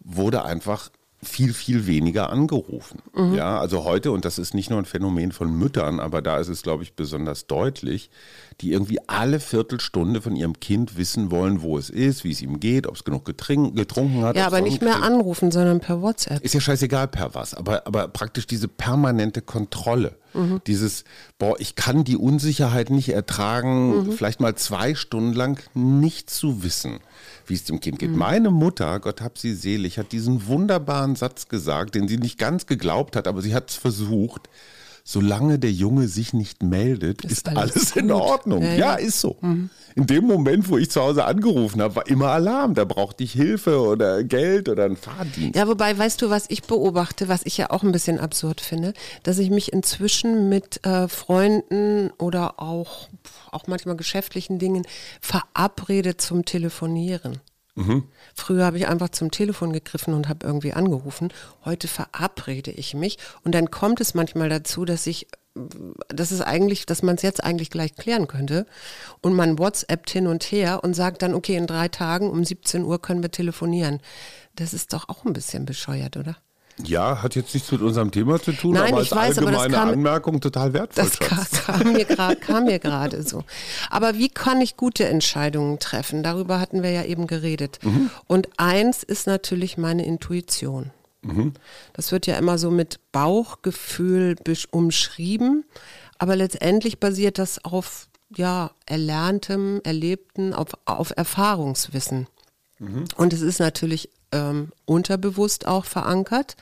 wurde 0.00 0.44
einfach 0.44 0.90
viel, 1.20 1.52
viel 1.52 1.86
weniger 1.86 2.30
angerufen. 2.30 3.00
Ja, 3.34 3.58
also 3.58 3.84
heute, 3.84 4.12
und 4.12 4.24
das 4.24 4.38
ist 4.38 4.54
nicht 4.54 4.70
nur 4.70 4.78
ein 4.78 4.84
Phänomen 4.84 5.32
von 5.32 5.50
Müttern, 5.50 5.98
aber 5.98 6.22
da 6.22 6.38
ist 6.38 6.48
es, 6.48 6.62
glaube 6.62 6.84
ich, 6.84 6.94
besonders 6.94 7.48
deutlich, 7.48 8.10
die 8.60 8.72
irgendwie 8.72 9.00
alle 9.08 9.40
Viertelstunde 9.40 10.22
von 10.22 10.36
ihrem 10.36 10.60
Kind 10.60 10.96
wissen 10.96 11.32
wollen, 11.32 11.62
wo 11.62 11.76
es 11.76 11.90
ist, 11.90 12.22
wie 12.22 12.30
es 12.30 12.40
ihm 12.40 12.60
geht, 12.60 12.86
ob 12.86 12.94
es 12.94 13.02
genug 13.02 13.24
getrunken 13.24 14.22
hat. 14.22 14.36
Ja, 14.36 14.46
aber 14.46 14.60
nicht 14.60 14.80
mehr 14.80 15.02
anrufen, 15.02 15.50
sondern 15.50 15.80
per 15.80 16.02
WhatsApp. 16.02 16.44
ist 16.44 16.54
ja 16.54 16.60
scheißegal 16.60 17.08
per 17.08 17.34
was, 17.34 17.54
aber, 17.54 17.86
aber 17.86 18.06
praktisch 18.06 18.46
diese 18.46 18.68
permanente 18.68 19.42
Kontrolle. 19.42 20.17
Dieses, 20.66 21.04
boah, 21.38 21.56
ich 21.58 21.74
kann 21.74 22.04
die 22.04 22.16
Unsicherheit 22.16 22.90
nicht 22.90 23.08
ertragen, 23.10 24.12
vielleicht 24.12 24.40
mal 24.40 24.54
zwei 24.54 24.94
Stunden 24.94 25.32
lang 25.32 25.60
nicht 25.74 26.30
zu 26.30 26.62
wissen, 26.62 27.00
wie 27.46 27.54
es 27.54 27.64
dem 27.64 27.80
Kind 27.80 27.98
geht. 27.98 28.14
Meine 28.14 28.50
Mutter, 28.50 29.00
Gott 29.00 29.20
hab 29.20 29.38
sie 29.38 29.54
selig, 29.54 29.98
hat 29.98 30.12
diesen 30.12 30.46
wunderbaren 30.46 31.16
Satz 31.16 31.48
gesagt, 31.48 31.94
den 31.94 32.08
sie 32.08 32.18
nicht 32.18 32.38
ganz 32.38 32.66
geglaubt 32.66 33.16
hat, 33.16 33.26
aber 33.26 33.42
sie 33.42 33.54
hat 33.54 33.70
es 33.70 33.76
versucht. 33.76 34.48
Solange 35.10 35.58
der 35.58 35.72
Junge 35.72 36.06
sich 36.06 36.34
nicht 36.34 36.62
meldet, 36.62 37.24
ist, 37.24 37.48
alles 37.48 37.72
alles, 37.72 37.96
in. 37.96 38.12
Ordnung. 38.12 38.62
Ja, 38.62 38.72
Ja, 38.72 38.76
ja. 38.76 38.94
ist 38.96 39.22
so. 39.22 39.38
In 39.40 40.06
dem 40.06 40.26
Moment, 40.26 40.68
wo 40.68 40.76
ich 40.76 40.90
zu 40.90 41.00
Hause 41.00 41.24
angerufen 41.24 41.80
habe, 41.80 41.96
war 41.96 42.06
immer 42.08 42.26
Alarm. 42.26 42.74
Da 42.74 42.84
brauchte 42.84 43.24
ich 43.24 43.32
Hilfe 43.32 43.80
oder 43.80 44.22
Geld 44.22 44.68
oder 44.68 44.84
einen 44.84 44.96
Fahrdienst. 44.96 45.56
Ja, 45.56 45.66
wobei, 45.66 45.96
weißt 45.96 46.20
du, 46.20 46.28
was 46.28 46.44
ich 46.48 46.64
beobachte, 46.64 47.26
was 47.26 47.40
ich 47.46 47.56
ja 47.56 47.70
auch 47.70 47.82
ein 47.84 47.90
bisschen 47.90 48.20
absurd 48.20 48.60
finde, 48.60 48.92
dass 49.22 49.38
ich 49.38 49.48
mich 49.48 49.72
inzwischen 49.72 50.50
mit 50.50 50.84
äh, 50.84 51.08
Freunden 51.08 52.10
oder 52.18 52.60
auch, 52.60 53.08
auch 53.50 53.66
manchmal 53.66 53.96
geschäftlichen 53.96 54.58
Dingen 54.58 54.86
verabrede 55.22 56.18
zum 56.18 56.44
Telefonieren. 56.44 57.40
Früher 58.34 58.64
habe 58.64 58.78
ich 58.78 58.88
einfach 58.88 59.10
zum 59.10 59.30
Telefon 59.30 59.72
gegriffen 59.72 60.14
und 60.14 60.28
habe 60.28 60.46
irgendwie 60.46 60.72
angerufen. 60.72 61.32
Heute 61.64 61.88
verabrede 61.88 62.70
ich 62.70 62.94
mich 62.94 63.18
und 63.44 63.54
dann 63.54 63.70
kommt 63.70 64.00
es 64.00 64.14
manchmal 64.14 64.48
dazu, 64.48 64.84
dass 64.84 65.06
ich, 65.06 65.28
das 66.08 66.32
ist 66.32 66.40
eigentlich, 66.40 66.86
dass 66.86 67.02
man 67.02 67.16
es 67.16 67.22
jetzt 67.22 67.42
eigentlich 67.42 67.70
gleich 67.70 67.94
klären 67.94 68.26
könnte 68.26 68.66
und 69.20 69.34
man 69.34 69.58
WhatsAppt 69.58 70.10
hin 70.10 70.26
und 70.26 70.44
her 70.44 70.82
und 70.82 70.94
sagt 70.94 71.22
dann, 71.22 71.34
okay, 71.34 71.56
in 71.56 71.66
drei 71.66 71.88
Tagen 71.88 72.30
um 72.30 72.44
17 72.44 72.84
Uhr 72.84 73.00
können 73.00 73.22
wir 73.22 73.30
telefonieren. 73.30 74.00
Das 74.54 74.74
ist 74.74 74.92
doch 74.92 75.08
auch 75.08 75.24
ein 75.24 75.32
bisschen 75.32 75.64
bescheuert, 75.64 76.16
oder? 76.16 76.36
Ja, 76.84 77.22
hat 77.22 77.34
jetzt 77.34 77.54
nichts 77.54 77.72
mit 77.72 77.80
unserem 77.80 78.10
Thema 78.10 78.40
zu 78.40 78.52
tun, 78.52 78.74
Nein, 78.74 78.92
aber 78.92 79.02
ich 79.02 79.12
als 79.12 79.36
weiß, 79.36 79.38
aber 79.38 79.48
allgemeine 79.48 79.74
kam- 79.74 79.88
Anmerkung 79.90 80.40
total 80.40 80.72
wertvoll. 80.72 81.04
Das 81.04 81.16
Schatz. 81.28 81.64
kam 81.66 81.92
mir 81.92 82.04
gerade 82.04 82.36
kam 82.36 82.64
mir 82.64 82.78
gerade 82.78 83.22
so. 83.22 83.44
Aber 83.90 84.14
wie 84.16 84.28
kann 84.28 84.60
ich 84.60 84.76
gute 84.76 85.06
Entscheidungen 85.06 85.78
treffen? 85.78 86.22
Darüber 86.22 86.60
hatten 86.60 86.82
wir 86.82 86.90
ja 86.90 87.02
eben 87.04 87.26
geredet. 87.26 87.78
Und 88.26 88.48
eins 88.58 89.02
ist 89.02 89.26
natürlich 89.26 89.76
meine 89.78 90.04
Intuition. 90.06 90.90
Das 91.94 92.12
wird 92.12 92.26
ja 92.26 92.36
immer 92.36 92.58
so 92.58 92.70
mit 92.70 93.00
Bauchgefühl 93.12 94.36
umschrieben, 94.70 95.64
aber 96.18 96.36
letztendlich 96.36 97.00
basiert 97.00 97.38
das 97.38 97.64
auf 97.64 98.08
ja, 98.36 98.70
erlerntem, 98.86 99.80
erlebten, 99.84 100.54
auf, 100.54 100.68
auf 100.84 101.12
Erfahrungswissen. 101.16 102.26
Und 103.16 103.32
es 103.32 103.40
ist 103.40 103.58
natürlich 103.58 104.10
ähm, 104.32 104.72
unterbewusst 104.84 105.66
auch 105.66 105.84
verankert, 105.84 106.56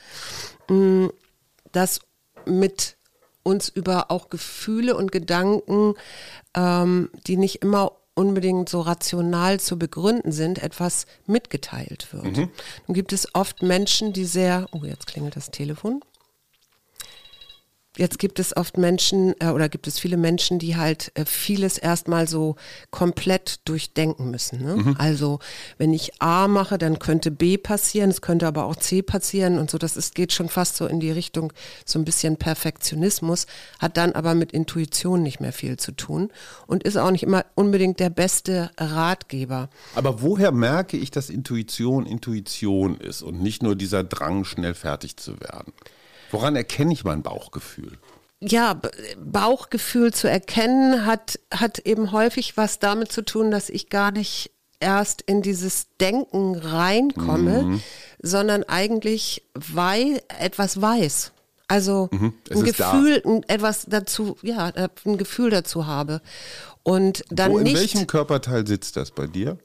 mh, 0.68 1.10
dass 1.72 2.00
mit 2.46 2.96
uns 3.42 3.68
über 3.68 4.10
auch 4.10 4.28
Gefühle 4.30 4.96
und 4.96 5.12
Gedanken, 5.12 5.94
ähm, 6.54 7.10
die 7.26 7.36
nicht 7.36 7.62
immer 7.62 7.92
unbedingt 8.14 8.68
so 8.68 8.80
rational 8.80 9.60
zu 9.60 9.78
begründen 9.78 10.32
sind, 10.32 10.62
etwas 10.62 11.06
mitgeteilt 11.26 12.08
wird. 12.12 12.36
Nun 12.86 12.94
gibt 12.94 13.12
es 13.12 13.34
oft 13.34 13.62
Menschen, 13.62 14.12
die 14.12 14.24
sehr, 14.24 14.66
oh, 14.72 14.84
jetzt 14.84 15.06
klingelt 15.06 15.36
das 15.36 15.50
Telefon. 15.50 16.00
Jetzt 17.96 18.18
gibt 18.18 18.38
es 18.38 18.56
oft 18.56 18.76
Menschen 18.76 19.34
äh, 19.40 19.48
oder 19.48 19.68
gibt 19.68 19.86
es 19.86 19.98
viele 19.98 20.16
Menschen, 20.16 20.58
die 20.58 20.76
halt 20.76 21.12
äh, 21.14 21.24
vieles 21.24 21.78
erstmal 21.78 22.28
so 22.28 22.56
komplett 22.90 23.60
durchdenken 23.64 24.30
müssen. 24.30 24.62
Ne? 24.62 24.94
Also 24.98 25.38
wenn 25.78 25.92
ich 25.92 26.20
A 26.20 26.48
mache, 26.48 26.78
dann 26.78 26.98
könnte 26.98 27.30
B 27.30 27.56
passieren, 27.56 28.10
es 28.10 28.20
könnte 28.20 28.46
aber 28.46 28.64
auch 28.64 28.76
C 28.76 29.02
passieren 29.02 29.58
und 29.58 29.70
so. 29.70 29.78
Das 29.78 29.96
ist, 29.96 30.14
geht 30.14 30.32
schon 30.32 30.48
fast 30.48 30.76
so 30.76 30.86
in 30.86 31.00
die 31.00 31.10
Richtung 31.10 31.52
so 31.84 31.98
ein 31.98 32.04
bisschen 32.04 32.36
Perfektionismus, 32.36 33.46
hat 33.78 33.96
dann 33.96 34.12
aber 34.12 34.34
mit 34.34 34.52
Intuition 34.52 35.22
nicht 35.22 35.40
mehr 35.40 35.52
viel 35.52 35.76
zu 35.76 35.92
tun 35.92 36.30
und 36.66 36.82
ist 36.82 36.96
auch 36.96 37.10
nicht 37.10 37.22
immer 37.22 37.44
unbedingt 37.54 38.00
der 38.00 38.10
beste 38.10 38.70
Ratgeber. 38.78 39.68
Aber 39.94 40.22
woher 40.22 40.52
merke 40.52 40.96
ich, 40.96 41.10
dass 41.10 41.30
Intuition 41.30 42.06
Intuition 42.06 42.96
ist 42.98 43.22
und 43.22 43.42
nicht 43.42 43.62
nur 43.62 43.74
dieser 43.74 44.04
Drang, 44.04 44.44
schnell 44.44 44.74
fertig 44.74 45.16
zu 45.16 45.40
werden? 45.40 45.72
Woran 46.30 46.56
erkenne 46.56 46.92
ich 46.92 47.04
mein 47.04 47.22
Bauchgefühl? 47.22 47.98
ja, 48.40 48.78
Bauchgefühl 49.18 50.12
zu 50.12 50.28
erkennen 50.28 51.06
hat, 51.06 51.38
hat 51.52 51.78
eben 51.80 52.12
häufig 52.12 52.56
was 52.56 52.78
damit 52.78 53.10
zu 53.10 53.22
tun, 53.24 53.50
dass 53.50 53.70
ich 53.70 53.88
gar 53.88 54.10
nicht 54.10 54.50
erst 54.78 55.22
in 55.22 55.40
dieses 55.40 55.86
Denken 56.00 56.54
reinkomme, 56.54 57.62
Mhm. 57.62 57.82
sondern 58.20 58.62
eigentlich 58.64 59.42
wei 59.54 60.20
etwas 60.38 60.80
weiß. 60.82 61.32
Also 61.66 62.08
Mhm. 62.12 62.34
Ein 62.50 62.64
ist 62.66 62.78
da. 62.78 62.92
Gefühl, 62.92 63.22
ein, 63.24 63.42
etwas 63.48 63.86
dazu, 63.88 64.36
ja, 64.42 64.68
äh, 64.68 64.88
ein 65.06 65.16
Gefühl 65.16 65.48
dazu 65.50 65.86
habe. 65.86 66.20
Und 66.82 67.24
dann 67.30 67.52
Wo, 67.52 67.58
in 67.58 67.64
nicht. 67.64 67.76
welchem 67.76 68.06
Körperteil 68.06 68.66
sitzt 68.66 68.96
das 68.96 69.10
bei 69.12 69.26
dir? 69.26 69.56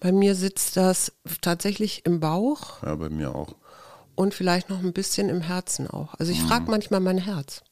Bei 0.00 0.12
mir 0.12 0.36
sitzt 0.36 0.76
das 0.76 1.12
tatsächlich 1.40 2.06
im 2.06 2.20
Bauch 2.20 2.80
Ja, 2.84 2.94
bei 2.94 3.08
mir 3.08 3.34
auch. 3.34 3.56
Und 4.18 4.34
vielleicht 4.34 4.68
noch 4.68 4.80
ein 4.80 4.92
bisschen 4.92 5.28
im 5.28 5.40
Herzen 5.40 5.88
auch. 5.88 6.14
Also 6.18 6.32
ich 6.32 6.42
Mhm. 6.42 6.48
frage 6.48 6.70
manchmal 6.70 7.00
mein 7.00 7.18
Herz. 7.18 7.62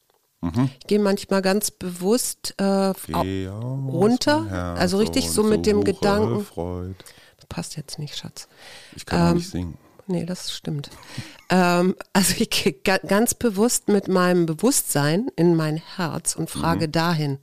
Ich 0.81 0.87
gehe 0.87 1.01
manchmal 1.01 1.43
ganz 1.43 1.73
bewusst 1.73 2.55
äh, 2.59 2.63
runter, 2.65 4.75
also 4.79 4.99
richtig 4.99 5.29
so 5.31 5.43
mit 5.43 5.67
dem 5.67 5.83
Gedanken. 5.83 6.45
Freud. 6.45 6.95
Das 7.39 7.47
passt 7.49 7.77
jetzt 7.77 7.99
nicht, 7.99 8.17
Schatz. 8.17 8.47
Ich 8.95 9.07
kann 9.07 9.31
auch 9.31 9.35
nicht 9.35 9.51
singen. 9.51 9.77
Nee, 10.07 10.25
das 10.25 10.53
stimmt. 10.53 10.91
ähm, 11.51 11.97
also 12.13 12.35
ich 12.39 12.51
gehe 12.51 12.75
ga 12.75 12.99
ganz 12.99 13.35
bewusst 13.35 13.89
mit 13.89 14.07
meinem 14.07 14.47
Bewusstsein 14.47 15.27
in 15.35 15.57
mein 15.57 15.79
Herz 15.97 16.37
und 16.37 16.49
frage 16.49 16.89
dahin 16.89 17.39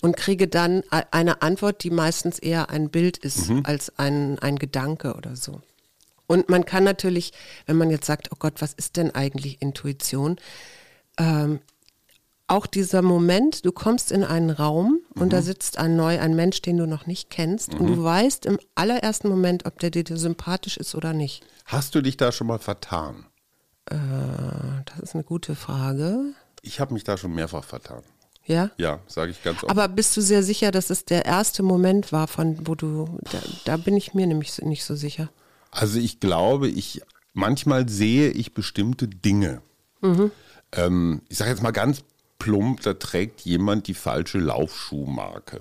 und 0.00 0.16
kriege 0.16 0.48
dann 0.48 0.84
eine 1.10 1.42
Antwort, 1.42 1.82
die 1.84 1.90
meistens 1.90 2.38
eher 2.38 2.70
ein 2.70 2.88
Bild 2.88 3.18
ist 3.18 3.50
als 3.64 3.98
ein, 3.98 4.38
ein 4.38 4.58
Gedanke 4.58 5.16
oder 5.16 5.36
so. 5.36 5.60
Und 6.26 6.48
man 6.48 6.64
kann 6.64 6.84
natürlich, 6.84 7.32
wenn 7.66 7.76
man 7.76 7.90
jetzt 7.90 8.06
sagt, 8.06 8.30
oh 8.32 8.36
Gott, 8.38 8.60
was 8.60 8.72
ist 8.72 8.96
denn 8.96 9.14
eigentlich 9.14 9.60
Intuition? 9.60 10.36
Ähm, 11.18 11.60
auch 12.46 12.66
dieser 12.66 13.02
Moment, 13.02 13.64
du 13.64 13.72
kommst 13.72 14.12
in 14.12 14.24
einen 14.24 14.50
Raum 14.50 15.00
und 15.14 15.32
da 15.32 15.40
sitzt 15.40 15.78
ein 15.78 15.96
neu, 15.96 16.20
ein 16.20 16.36
Mensch, 16.36 16.60
den 16.60 16.76
du 16.76 16.86
noch 16.86 17.06
nicht 17.06 17.30
kennst 17.30 17.74
und 17.74 17.86
du 17.86 18.04
weißt 18.04 18.44
im 18.46 18.58
allerersten 18.74 19.28
Moment, 19.28 19.64
ob 19.64 19.78
der 19.78 19.90
dir 19.90 20.04
sympathisch 20.16 20.76
ist 20.76 20.94
oder 20.94 21.14
nicht. 21.14 21.44
Hast 21.64 21.94
du 21.94 22.02
dich 22.02 22.18
da 22.18 22.30
schon 22.30 22.48
mal 22.48 22.58
vertan? 22.58 23.26
Äh, 23.86 23.96
das 24.84 24.98
ist 25.00 25.14
eine 25.14 25.24
gute 25.24 25.54
Frage. 25.54 26.34
Ich 26.60 26.78
habe 26.78 26.92
mich 26.92 27.04
da 27.04 27.16
schon 27.16 27.34
mehrfach 27.34 27.64
vertan. 27.64 28.02
Ja? 28.44 28.70
Ja, 28.76 29.00
sage 29.06 29.30
ich 29.30 29.42
ganz 29.42 29.62
offen. 29.62 29.70
Aber 29.70 29.88
bist 29.88 30.16
du 30.16 30.20
sehr 30.20 30.42
sicher, 30.42 30.70
dass 30.72 30.90
es 30.90 31.04
der 31.04 31.24
erste 31.24 31.62
Moment 31.62 32.12
war, 32.12 32.26
von 32.26 32.66
wo 32.66 32.74
du, 32.74 33.18
da, 33.30 33.38
da 33.64 33.76
bin 33.76 33.96
ich 33.96 34.14
mir 34.14 34.26
nämlich 34.26 34.58
nicht 34.58 34.84
so 34.84 34.94
sicher. 34.94 35.30
Also 35.72 35.98
ich 35.98 36.20
glaube, 36.20 36.68
ich 36.68 37.00
manchmal 37.32 37.88
sehe 37.88 38.30
ich 38.30 38.54
bestimmte 38.54 39.08
Dinge. 39.08 39.62
Ähm, 40.72 41.22
ich 41.28 41.38
sage 41.38 41.50
jetzt 41.50 41.62
mal 41.62 41.70
ganz 41.72 42.04
plump, 42.38 42.82
da 42.82 42.94
trägt 42.94 43.40
jemand 43.42 43.86
die 43.86 43.94
falsche 43.94 44.38
Laufschuhmarke, 44.38 45.60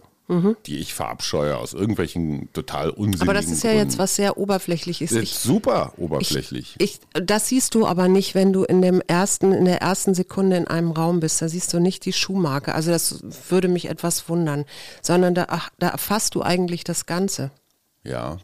die 0.65 0.77
ich 0.77 0.93
verabscheue 0.93 1.57
aus 1.57 1.73
irgendwelchen 1.73 2.51
total 2.53 2.89
unsinnigen 2.89 3.23
Aber 3.23 3.33
das 3.33 3.47
ist 3.51 3.63
ja 3.63 3.71
Gründen. 3.71 3.87
jetzt 3.89 3.97
was 3.99 4.15
sehr 4.15 4.37
Oberflächliches. 4.37 5.11
Ist 5.11 5.21
Ich, 5.23 5.33
super 5.37 5.93
oberflächlich. 5.97 6.75
ich, 6.79 6.99
das 7.13 7.49
siehst 7.49 7.75
du 7.75 7.85
aber 7.85 8.07
nicht, 8.07 8.33
wenn 8.33 8.53
du 8.53 8.63
in 8.63 8.81
dem 8.81 9.01
ersten, 9.07 9.51
in 9.51 9.65
der 9.65 9.81
ersten 9.81 10.13
Sekunde 10.13 10.55
in 10.55 10.67
einem 10.67 10.91
Raum 10.91 11.19
bist. 11.19 11.41
Da 11.41 11.49
siehst 11.49 11.73
du 11.73 11.79
nicht 11.79 12.05
die 12.05 12.13
Schuhmarke. 12.13 12.73
Also 12.73 12.91
das 12.91 13.21
würde 13.49 13.67
mich 13.67 13.89
etwas 13.89 14.27
wundern, 14.29 14.65
sondern 15.01 15.35
da, 15.35 15.47
ach, 15.49 15.69
da 15.79 15.89
erfasst 15.89 16.35
du 16.35 16.41
eigentlich 16.41 16.83
das 16.85 17.05
Ganze. 17.05 17.51
Ja, 18.03 18.37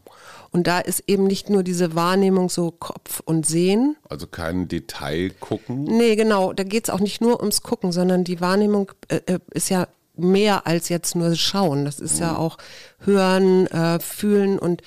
Und 0.51 0.67
da 0.67 0.79
ist 0.79 1.03
eben 1.07 1.25
nicht 1.25 1.49
nur 1.49 1.63
diese 1.63 1.95
Wahrnehmung 1.95 2.49
so 2.49 2.71
Kopf 2.71 3.21
und 3.25 3.45
Sehen. 3.45 3.95
also 4.07 4.27
kein 4.27 4.67
Detail 4.67 5.31
gucken. 5.39 5.83
Nee, 5.83 6.15
genau. 6.15 6.53
Da 6.53 6.63
geht 6.63 6.87
es 6.87 6.89
auch 6.93 6.99
nicht 6.99 7.21
nur 7.21 7.39
ums 7.39 7.63
Gucken, 7.63 7.91
sondern 7.91 8.23
die 8.23 8.39
Wahrnehmung 8.39 8.91
äh, 9.07 9.21
äh, 9.25 9.39
ist 9.51 9.69
ja 9.69 9.87
mehr 10.15 10.65
als 10.65 10.89
jetzt 10.89 11.15
nur 11.15 11.35
Schauen. 11.35 11.85
Das 11.85 11.99
ist 11.99 12.19
ja 12.19 12.37
auch 12.37 12.57
Hören, 12.99 13.67
äh, 13.67 13.99
Fühlen 13.99 14.57
und 14.57 14.81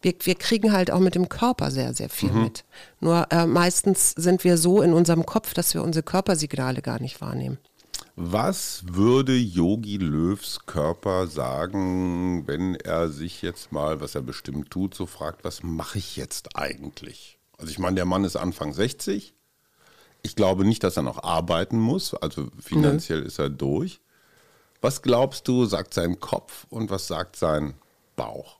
wir, 0.00 0.14
wir 0.20 0.36
kriegen 0.36 0.72
halt 0.72 0.90
auch 0.90 1.00
mit 1.00 1.14
dem 1.16 1.28
Körper 1.28 1.70
sehr, 1.70 1.92
sehr 1.92 2.08
viel 2.08 2.30
mit. 2.30 2.64
Nur 3.00 3.26
äh, 3.30 3.46
meistens 3.46 4.12
sind 4.12 4.44
wir 4.44 4.56
so 4.56 4.82
in 4.82 4.92
unserem 4.92 5.26
Kopf, 5.26 5.54
dass 5.54 5.74
wir 5.74 5.82
unsere 5.82 6.04
Körpersignale 6.04 6.82
gar 6.82 7.00
nicht 7.00 7.20
wahrnehmen. 7.20 7.58
Was 8.18 8.82
würde 8.86 9.36
Yogi 9.36 9.98
Löws 9.98 10.60
Körper 10.64 11.26
sagen, 11.26 12.46
wenn 12.46 12.74
er 12.74 13.10
sich 13.10 13.42
jetzt 13.42 13.72
mal, 13.72 14.00
was 14.00 14.14
er 14.14 14.22
bestimmt 14.22 14.70
tut, 14.70 14.94
so 14.94 15.04
fragt, 15.04 15.44
was 15.44 15.62
mache 15.62 15.98
ich 15.98 16.16
jetzt 16.16 16.56
eigentlich? 16.56 17.38
Also 17.58 17.70
ich 17.70 17.78
meine, 17.78 17.96
der 17.96 18.06
Mann 18.06 18.24
ist 18.24 18.36
Anfang 18.36 18.72
60. 18.72 19.34
Ich 20.22 20.34
glaube 20.34 20.64
nicht, 20.64 20.82
dass 20.82 20.96
er 20.96 21.02
noch 21.02 21.24
arbeiten 21.24 21.78
muss, 21.78 22.14
also 22.14 22.48
finanziell 22.58 23.22
ist 23.22 23.38
er 23.38 23.50
durch. 23.50 24.00
Was 24.80 25.02
glaubst 25.02 25.46
du, 25.46 25.66
sagt 25.66 25.92
sein 25.92 26.18
Kopf 26.18 26.66
und 26.70 26.88
was 26.88 27.06
sagt 27.06 27.36
sein 27.36 27.74
Bauch? 28.16 28.58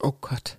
Oh 0.00 0.12
Gott. 0.20 0.58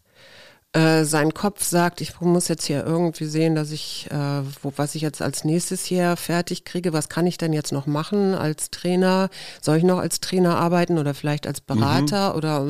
Äh, 0.76 1.05
sein 1.05 1.36
Kopf 1.36 1.63
sagt, 1.63 2.01
ich 2.01 2.19
muss 2.19 2.47
jetzt 2.47 2.65
hier 2.65 2.84
irgendwie 2.84 3.26
sehen, 3.26 3.53
dass 3.53 3.69
ich, 3.69 4.07
äh, 4.09 4.41
wo, 4.63 4.74
was 4.76 4.95
ich 4.95 5.03
jetzt 5.03 5.21
als 5.21 5.43
nächstes 5.43 5.86
hier 5.86 6.15
fertig 6.15 6.65
kriege, 6.65 6.93
was 6.93 7.09
kann 7.09 7.28
ich 7.28 7.38
denn 7.38 7.53
jetzt 7.53 7.71
noch 7.71 7.86
machen 7.86 8.34
als 8.34 8.71
Trainer? 8.71 9.30
Soll 9.61 9.78
ich 9.78 9.84
noch 9.84 9.99
als 9.99 10.19
Trainer 10.19 10.57
arbeiten 10.57 10.97
oder 10.97 11.13
vielleicht 11.13 11.45
als 11.45 11.61
Berater 11.61 12.36
oder 12.36 12.61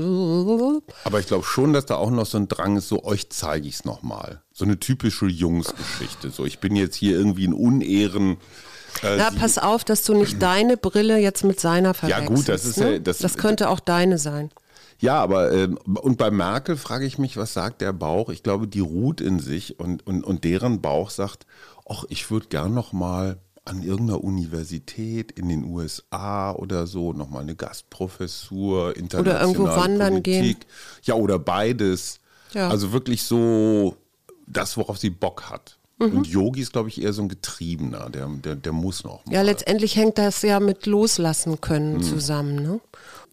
Aber 1.05 1.19
ich 1.21 1.27
glaube 1.27 1.45
schon, 1.45 1.71
dass 1.71 1.85
da 1.85 1.95
auch 1.95 2.09
noch 2.11 2.25
so 2.25 2.37
ein 2.37 2.49
Drang 2.49 2.75
ist, 2.75 2.89
so 2.89 3.05
euch 3.05 3.29
zeige 3.29 3.69
ich 3.69 3.75
es 3.75 3.85
nochmal. 3.85 4.41
So 4.51 4.65
eine 4.65 4.77
typische 4.79 5.27
Jungsgeschichte. 5.27 6.29
So, 6.29 6.45
ich 6.45 6.59
bin 6.59 6.75
jetzt 6.75 6.97
hier 6.97 7.15
irgendwie 7.17 7.45
in 7.45 7.53
Unehren. 7.53 8.33
Äh, 9.01 9.15
Na, 9.17 9.31
sie- 9.31 9.37
pass 9.37 9.57
auf, 9.57 9.85
dass 9.85 10.03
du 10.03 10.13
nicht 10.13 10.41
deine 10.41 10.75
Brille 10.75 11.17
jetzt 11.19 11.45
mit 11.45 11.59
seiner 11.59 11.89
Ja, 11.89 11.93
verwechselst. 11.93 12.27
gut, 12.35 12.49
das 12.49 12.65
ist 12.65 12.77
ja- 12.79 12.85
ne? 12.85 12.99
das- 13.01 13.19
das 13.19 13.37
könnte 13.37 13.69
auch 13.69 13.79
deine 13.79 14.17
sein. 14.17 14.51
Ja, 15.03 15.21
aber 15.21 15.51
ähm, 15.51 15.77
und 16.01 16.17
bei 16.17 16.31
Merkel 16.31 16.77
frage 16.77 17.05
ich 17.05 17.17
mich, 17.17 17.35
was 17.35 17.53
sagt 17.53 17.81
der 17.81 17.91
Bauch? 17.91 18.29
Ich 18.29 18.41
glaube, 18.41 18.69
die 18.69 18.79
ruht 18.79 19.19
in 19.19 19.39
sich 19.39 19.77
und, 19.77 20.07
und, 20.07 20.23
und 20.23 20.45
deren 20.45 20.79
Bauch 20.79 21.09
sagt, 21.09 21.45
ach, 21.89 22.05
ich 22.07 22.31
würde 22.31 22.47
gern 22.47 22.73
noch 22.73 22.93
mal 22.93 23.37
an 23.65 23.83
irgendeiner 23.83 24.23
Universität 24.23 25.33
in 25.33 25.49
den 25.49 25.65
USA 25.65 26.53
oder 26.53 26.87
so 26.87 27.11
noch 27.11 27.29
mal 27.29 27.41
eine 27.41 27.55
Gastprofessur, 27.55 28.95
internationale 28.95 29.41
irgendwo 29.45 29.65
wandern 29.65 30.23
Politik. 30.23 30.65
Ja, 31.03 31.15
oder 31.15 31.37
beides. 31.37 32.21
Ja. 32.53 32.69
Also 32.69 32.93
wirklich 32.93 33.23
so 33.23 33.97
das, 34.47 34.77
worauf 34.77 34.97
sie 34.97 35.09
Bock 35.09 35.49
hat. 35.49 35.79
Mhm. 35.99 36.17
Und 36.17 36.27
Yogi 36.27 36.61
ist, 36.61 36.73
glaube 36.73 36.89
ich, 36.89 37.01
eher 37.01 37.13
so 37.13 37.21
ein 37.21 37.29
Getriebener, 37.29 38.09
der, 38.09 38.27
der, 38.27 38.55
der 38.55 38.71
muss 38.71 39.03
noch 39.03 39.25
mal. 39.25 39.33
Ja, 39.33 39.41
letztendlich 39.41 39.95
hängt 39.95 40.17
das 40.17 40.41
ja 40.41 40.59
mit 40.59 40.85
loslassen 40.85 41.61
können 41.61 41.95
Hm. 41.95 42.03
zusammen. 42.03 42.55
Ne? 42.55 42.79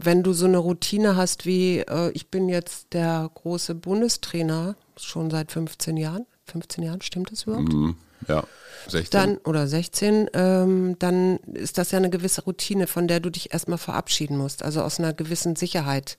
Wenn 0.02 0.22
du 0.22 0.32
so 0.32 0.46
eine 0.46 0.58
Routine 0.58 1.16
hast 1.16 1.46
wie, 1.46 1.80
äh, 1.80 2.10
ich 2.12 2.28
bin 2.28 2.48
jetzt 2.48 2.92
der 2.92 3.30
große 3.34 3.74
Bundestrainer 3.74 4.76
schon 4.96 5.30
seit 5.30 5.52
15 5.52 5.96
Jahren, 5.96 6.26
15 6.46 6.84
Jahren, 6.84 7.02
stimmt 7.02 7.30
das 7.30 7.44
überhaupt? 7.44 7.72
Hm, 7.72 7.96
ja, 8.28 8.44
16. 8.88 9.10
Dann, 9.10 9.36
oder 9.38 9.66
16, 9.66 10.30
ähm, 10.32 10.96
dann 10.98 11.36
ist 11.38 11.78
das 11.78 11.90
ja 11.90 11.98
eine 11.98 12.10
gewisse 12.10 12.44
Routine, 12.44 12.86
von 12.86 13.08
der 13.08 13.20
du 13.20 13.30
dich 13.30 13.52
erstmal 13.52 13.78
verabschieden 13.78 14.38
musst, 14.38 14.62
also 14.62 14.82
aus 14.82 14.98
einer 14.98 15.12
gewissen 15.12 15.56
Sicherheit 15.56 16.18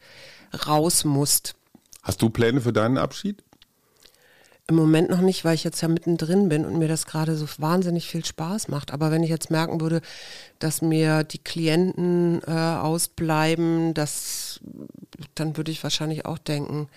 raus 0.67 1.03
musst. 1.03 1.55
Hast 2.03 2.21
du 2.21 2.29
Pläne 2.29 2.61
für 2.61 2.73
deinen 2.73 2.97
Abschied? 2.97 3.43
Im 4.71 4.77
Moment 4.77 5.09
noch 5.09 5.19
nicht, 5.19 5.43
weil 5.43 5.55
ich 5.55 5.65
jetzt 5.65 5.81
ja 5.81 5.89
mittendrin 5.89 6.47
bin 6.47 6.63
und 6.63 6.79
mir 6.79 6.87
das 6.87 7.05
gerade 7.05 7.35
so 7.35 7.45
wahnsinnig 7.57 8.07
viel 8.07 8.23
Spaß 8.23 8.69
macht. 8.69 8.93
Aber 8.93 9.11
wenn 9.11 9.21
ich 9.21 9.29
jetzt 9.29 9.51
merken 9.51 9.81
würde, 9.81 9.99
dass 10.59 10.81
mir 10.81 11.25
die 11.25 11.39
Klienten 11.39 12.41
äh, 12.47 12.51
ausbleiben, 12.51 13.93
das, 13.93 14.61
dann 15.35 15.57
würde 15.57 15.73
ich 15.73 15.83
wahrscheinlich 15.83 16.25
auch 16.25 16.37
denken. 16.37 16.87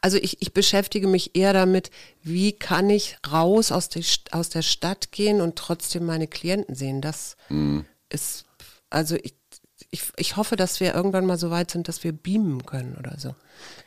Also 0.00 0.16
ich, 0.16 0.40
ich 0.40 0.52
beschäftige 0.52 1.08
mich 1.08 1.34
eher 1.34 1.52
damit, 1.52 1.90
wie 2.22 2.52
kann 2.52 2.88
ich 2.88 3.16
raus 3.28 3.72
aus, 3.72 3.88
die, 3.88 4.04
aus 4.30 4.48
der 4.48 4.62
Stadt 4.62 5.10
gehen 5.10 5.40
und 5.40 5.56
trotzdem 5.56 6.06
meine 6.06 6.28
Klienten 6.28 6.76
sehen. 6.76 7.00
Das 7.00 7.36
ist, 8.10 8.44
also 8.90 9.16
ich, 9.16 9.34
ich, 9.90 10.04
ich 10.16 10.36
hoffe, 10.36 10.56
dass 10.56 10.80
wir 10.80 10.94
irgendwann 10.94 11.24
mal 11.24 11.38
so 11.38 11.50
weit 11.50 11.70
sind, 11.70 11.88
dass 11.88 12.04
wir 12.04 12.12
beamen 12.12 12.66
können 12.66 12.96
oder 12.98 13.18
so. 13.18 13.34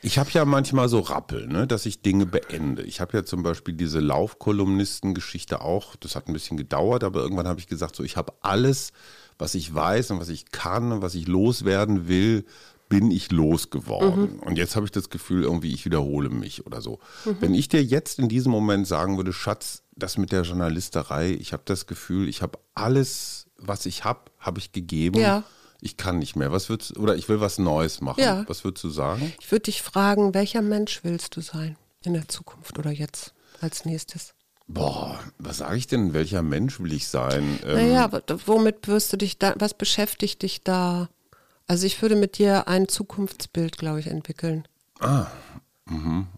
Ich 0.02 0.18
habe 0.18 0.30
ja 0.32 0.44
manchmal 0.44 0.88
so 0.88 0.98
Rappel, 1.00 1.46
ne, 1.46 1.66
dass 1.66 1.86
ich 1.86 2.02
Dinge 2.02 2.26
beende. 2.26 2.82
Ich 2.82 3.00
habe 3.00 3.16
ja 3.16 3.24
zum 3.24 3.42
Beispiel 3.42 3.74
diese 3.74 4.00
Laufkolumnisten-Geschichte 4.00 5.60
auch, 5.60 5.94
das 5.96 6.16
hat 6.16 6.28
ein 6.28 6.32
bisschen 6.32 6.56
gedauert, 6.56 7.04
aber 7.04 7.20
irgendwann 7.20 7.46
habe 7.46 7.60
ich 7.60 7.68
gesagt, 7.68 7.94
so 7.94 8.02
ich 8.02 8.16
habe 8.16 8.32
alles, 8.40 8.92
was 9.38 9.54
ich 9.54 9.72
weiß 9.72 10.10
und 10.10 10.20
was 10.20 10.28
ich 10.28 10.50
kann 10.50 10.90
und 10.90 11.02
was 11.02 11.14
ich 11.14 11.28
loswerden 11.28 12.08
will, 12.08 12.44
bin 12.88 13.10
ich 13.10 13.30
losgeworden. 13.30 14.38
Und 14.40 14.58
jetzt 14.58 14.76
habe 14.76 14.84
ich 14.84 14.92
das 14.92 15.08
Gefühl, 15.08 15.44
irgendwie 15.44 15.72
ich 15.72 15.86
wiederhole 15.86 16.28
mich 16.28 16.66
oder 16.66 16.82
so. 16.82 16.98
Wenn 17.24 17.54
ich 17.54 17.68
dir 17.68 17.82
jetzt 17.82 18.18
in 18.18 18.28
diesem 18.28 18.52
Moment 18.52 18.86
sagen 18.86 19.16
würde, 19.16 19.32
Schatz, 19.32 19.82
das 19.96 20.18
mit 20.18 20.30
der 20.30 20.42
Journalisterei, 20.42 21.30
ich 21.30 21.54
habe 21.54 21.62
das 21.64 21.86
Gefühl, 21.86 22.28
ich 22.28 22.42
habe 22.42 22.58
alles, 22.74 23.46
was 23.56 23.86
ich 23.86 24.04
habe, 24.04 24.30
habe 24.38 24.58
ich 24.58 24.72
gegeben. 24.72 25.20
Ja. 25.20 25.44
Ich 25.84 25.96
kann 25.96 26.20
nicht 26.20 26.36
mehr. 26.36 26.52
Was 26.52 26.68
würdest 26.68 26.96
oder 26.96 27.16
ich 27.16 27.28
will 27.28 27.40
was 27.40 27.58
Neues 27.58 28.00
machen. 28.00 28.20
Ja. 28.22 28.44
Was 28.46 28.62
würdest 28.62 28.84
du 28.84 28.88
sagen? 28.90 29.32
Ich 29.40 29.50
würde 29.50 29.64
dich 29.64 29.82
fragen, 29.82 30.32
welcher 30.32 30.62
Mensch 30.62 31.00
willst 31.02 31.36
du 31.36 31.40
sein 31.40 31.76
in 32.04 32.14
der 32.14 32.28
Zukunft 32.28 32.78
oder 32.78 32.92
jetzt 32.92 33.34
als 33.60 33.84
nächstes? 33.84 34.34
Boah, 34.68 35.18
was 35.38 35.58
sage 35.58 35.76
ich 35.76 35.88
denn? 35.88 36.14
Welcher 36.14 36.42
Mensch 36.42 36.78
will 36.78 36.92
ich 36.92 37.08
sein? 37.08 37.58
Ähm, 37.66 37.74
Naja, 37.74 38.10
womit 38.46 38.86
wirst 38.86 39.12
du 39.12 39.16
dich 39.16 39.38
da, 39.38 39.54
was 39.58 39.74
beschäftigt 39.74 40.42
dich 40.42 40.62
da? 40.62 41.08
Also 41.66 41.84
ich 41.84 42.00
würde 42.00 42.14
mit 42.14 42.38
dir 42.38 42.68
ein 42.68 42.86
Zukunftsbild, 42.86 43.76
glaube 43.76 43.98
ich, 43.98 44.06
entwickeln. 44.06 44.68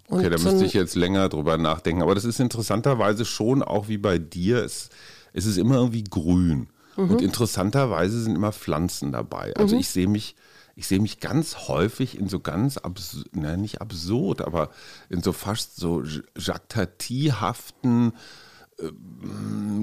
okay, 0.09 0.27
und 0.27 0.31
da 0.31 0.39
so 0.39 0.49
müsste 0.51 0.65
ich 0.65 0.73
jetzt 0.73 0.95
länger 0.95 1.29
drüber 1.29 1.59
nachdenken. 1.59 2.03
Aber 2.03 2.15
das 2.15 2.25
ist 2.25 2.41
interessanterweise 2.41 3.27
schon 3.27 3.63
auch 3.63 3.89
wie 3.89 3.99
bei 3.99 4.19
dir. 4.19 4.65
Es, 4.65 4.89
es 5.35 5.45
ist 5.45 5.59
immer 5.59 5.77
irgendwie 5.77 6.05
grün. 6.05 6.69
Mhm. 6.97 7.11
Und 7.11 7.23
interessanterweise 7.23 8.23
sind 8.23 8.37
immer 8.37 8.53
Pflanzen 8.53 9.13
dabei. 9.13 9.55
Also 9.57 9.77
ich 9.77 9.89
sehe 9.89 10.09
mich, 10.09 10.37
ich 10.77 10.87
sehe 10.87 11.01
mich 11.01 11.21
ganz 11.21 11.69
häufig 11.69 12.19
in 12.19 12.29
so 12.29 12.41
ganz 12.41 12.77
absurd, 12.79 13.29
na, 13.33 13.57
nicht 13.57 13.81
absurd, 13.81 14.43
aber 14.43 14.71
in 15.09 15.23
so 15.23 15.33
fast 15.33 15.77
so 15.77 16.03
Jacques 16.37 16.69
Tati-haften 16.69 18.13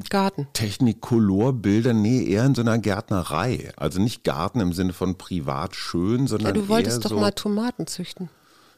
Garten. 0.10 0.48
Technikolorbildern, 0.54 2.02
nee, 2.02 2.26
eher 2.26 2.46
in 2.46 2.56
so 2.56 2.62
einer 2.62 2.78
Gärtnerei. 2.78 3.72
Also 3.78 4.02
nicht 4.02 4.24
Garten 4.24 4.60
im 4.60 4.74
Sinne 4.74 4.94
von 4.94 5.18
privat 5.18 5.76
schön, 5.76 6.22
Ja, 6.22 6.28
sondern 6.28 6.54
du 6.54 6.68
wolltest 6.68 6.98
eher 6.98 7.04
doch 7.04 7.10
so, 7.12 7.20
mal 7.20 7.32
Tomaten 7.32 7.88
züchten. 7.88 8.30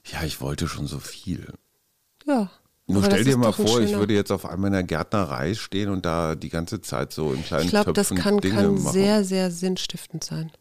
Ja, 0.05 0.23
ich 0.23 0.39
wollte 0.41 0.67
schon 0.67 0.85
so 0.85 0.99
viel. 0.99 1.53
Ja. 2.25 2.51
Nur 2.85 2.97
Aber 3.03 3.11
stell 3.13 3.23
dir 3.23 3.37
mal 3.37 3.53
vor, 3.53 3.79
ich 3.79 3.95
würde 3.95 4.13
jetzt 4.13 4.31
auf 4.31 4.45
einmal 4.45 4.67
in 4.67 4.73
der 4.73 4.83
Gärtnerei 4.83 5.53
stehen 5.53 5.89
und 5.89 6.05
da 6.05 6.35
die 6.35 6.49
ganze 6.49 6.81
Zeit 6.81 7.13
so 7.13 7.31
in 7.31 7.43
kleinen 7.43 7.63
Ich 7.65 7.69
glaube, 7.69 7.93
das 7.93 8.09
kann, 8.13 8.39
Dinge 8.39 8.55
kann 8.55 8.73
machen. 8.73 8.85
Hm. 8.85 8.91
sehr, 8.91 9.23
sehr 9.23 9.51
sinnstiftend 9.51 10.23
sein. 10.23 10.51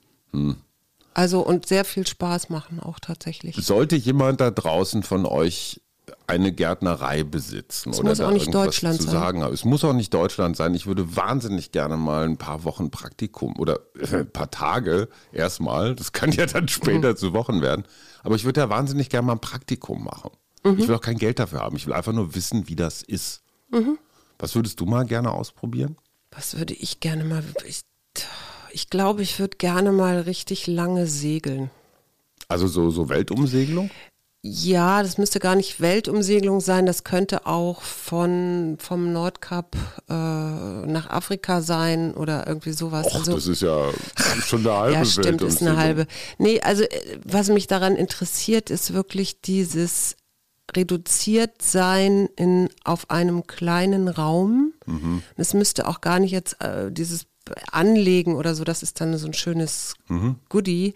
Also 1.14 1.40
und 1.40 1.66
sehr 1.66 1.84
viel 1.84 2.06
Spaß 2.06 2.48
machen 2.48 2.80
auch 2.80 3.00
tatsächlich. 3.00 3.56
Sollte 3.56 3.96
jemand 3.96 4.40
da 4.40 4.50
draußen 4.50 5.02
von 5.02 5.26
euch 5.26 5.80
eine 6.26 6.52
Gärtnerei 6.52 7.22
besitzen 7.24 7.90
Es 7.90 7.98
oder 7.98 8.10
muss 8.10 8.18
da 8.18 8.28
auch 8.28 8.32
nicht 8.32 8.52
Deutschland 8.54 8.96
zu 8.96 9.04
sein. 9.04 9.12
sagen 9.12 9.42
haben. 9.42 9.52
Es 9.54 9.64
muss 9.64 9.84
auch 9.84 9.92
nicht 9.92 10.12
Deutschland 10.14 10.56
sein. 10.56 10.74
Ich 10.74 10.86
würde 10.86 11.16
wahnsinnig 11.16 11.70
gerne 11.72 11.96
mal 11.96 12.24
ein 12.24 12.38
paar 12.38 12.64
Wochen 12.64 12.90
Praktikum 12.90 13.56
oder 13.58 13.80
äh, 13.98 14.18
ein 14.18 14.30
paar 14.32 14.50
Tage 14.50 15.08
erstmal. 15.32 15.94
Das 15.94 16.12
kann 16.12 16.32
ja 16.32 16.46
dann 16.46 16.68
später 16.68 17.10
Mhm. 17.12 17.16
zu 17.16 17.32
Wochen 17.34 17.60
werden. 17.62 17.84
Aber 18.22 18.34
ich 18.36 18.44
würde 18.44 18.60
ja 18.60 18.68
wahnsinnig 18.70 19.10
gerne 19.10 19.26
mal 19.26 19.32
ein 19.34 19.40
Praktikum 19.40 20.04
machen. 20.04 20.30
Mhm. 20.64 20.78
Ich 20.78 20.88
will 20.88 20.94
auch 20.94 21.00
kein 21.00 21.18
Geld 21.18 21.38
dafür 21.38 21.60
haben. 21.60 21.76
Ich 21.76 21.86
will 21.86 21.92
einfach 21.92 22.12
nur 22.12 22.34
wissen, 22.34 22.68
wie 22.68 22.76
das 22.76 23.02
ist. 23.02 23.42
Mhm. 23.70 23.98
Was 24.38 24.54
würdest 24.54 24.80
du 24.80 24.86
mal 24.86 25.04
gerne 25.04 25.32
ausprobieren? 25.32 25.96
Was 26.30 26.56
würde 26.56 26.74
ich 26.74 27.00
gerne 27.00 27.24
mal. 27.24 27.44
Ich, 27.66 27.82
ich 28.70 28.90
glaube, 28.90 29.22
ich 29.22 29.38
würde 29.38 29.56
gerne 29.56 29.92
mal 29.92 30.20
richtig 30.20 30.66
lange 30.66 31.06
segeln. 31.06 31.70
Also 32.48 32.66
so, 32.66 32.90
so 32.90 33.08
Weltumsegelung? 33.08 33.90
Ja, 34.44 35.04
das 35.04 35.18
müsste 35.18 35.38
gar 35.38 35.54
nicht 35.54 35.80
Weltumsegelung 35.80 36.60
sein. 36.60 36.84
Das 36.84 37.04
könnte 37.04 37.46
auch 37.46 37.80
von 37.82 38.76
vom 38.80 39.12
Nordkap 39.12 39.76
äh, 40.08 40.12
nach 40.12 41.08
Afrika 41.10 41.60
sein 41.62 42.12
oder 42.12 42.48
irgendwie 42.48 42.72
sowas. 42.72 43.06
Och, 43.06 43.14
also 43.20 43.34
das 43.34 43.46
ist 43.46 43.62
ja 43.62 43.92
schon 44.42 44.66
eine 44.66 44.76
halbe 44.76 44.94
ja, 44.94 45.04
stimmt, 45.04 45.26
ist 45.26 45.32
Weltumsegelung. 45.40 45.74
eine 45.74 45.82
halbe. 45.82 46.06
Nee, 46.38 46.60
also 46.60 46.82
äh, 46.82 47.20
was 47.24 47.50
mich 47.50 47.68
daran 47.68 47.94
interessiert, 47.94 48.70
ist 48.70 48.92
wirklich 48.92 49.40
dieses 49.42 50.16
reduziert 50.76 51.62
sein 51.62 52.28
in 52.36 52.68
auf 52.84 53.10
einem 53.10 53.46
kleinen 53.46 54.08
Raum. 54.08 54.72
Mhm. 54.86 55.22
Es 55.36 55.54
müsste 55.54 55.86
auch 55.88 56.00
gar 56.00 56.18
nicht 56.18 56.32
jetzt 56.32 56.60
äh, 56.60 56.90
dieses 56.90 57.26
Anlegen 57.70 58.36
oder 58.36 58.54
so, 58.54 58.64
das 58.64 58.82
ist 58.82 59.00
dann 59.00 59.16
so 59.18 59.26
ein 59.26 59.34
schönes 59.34 59.94
Mhm. 60.08 60.36
Goodie, 60.48 60.94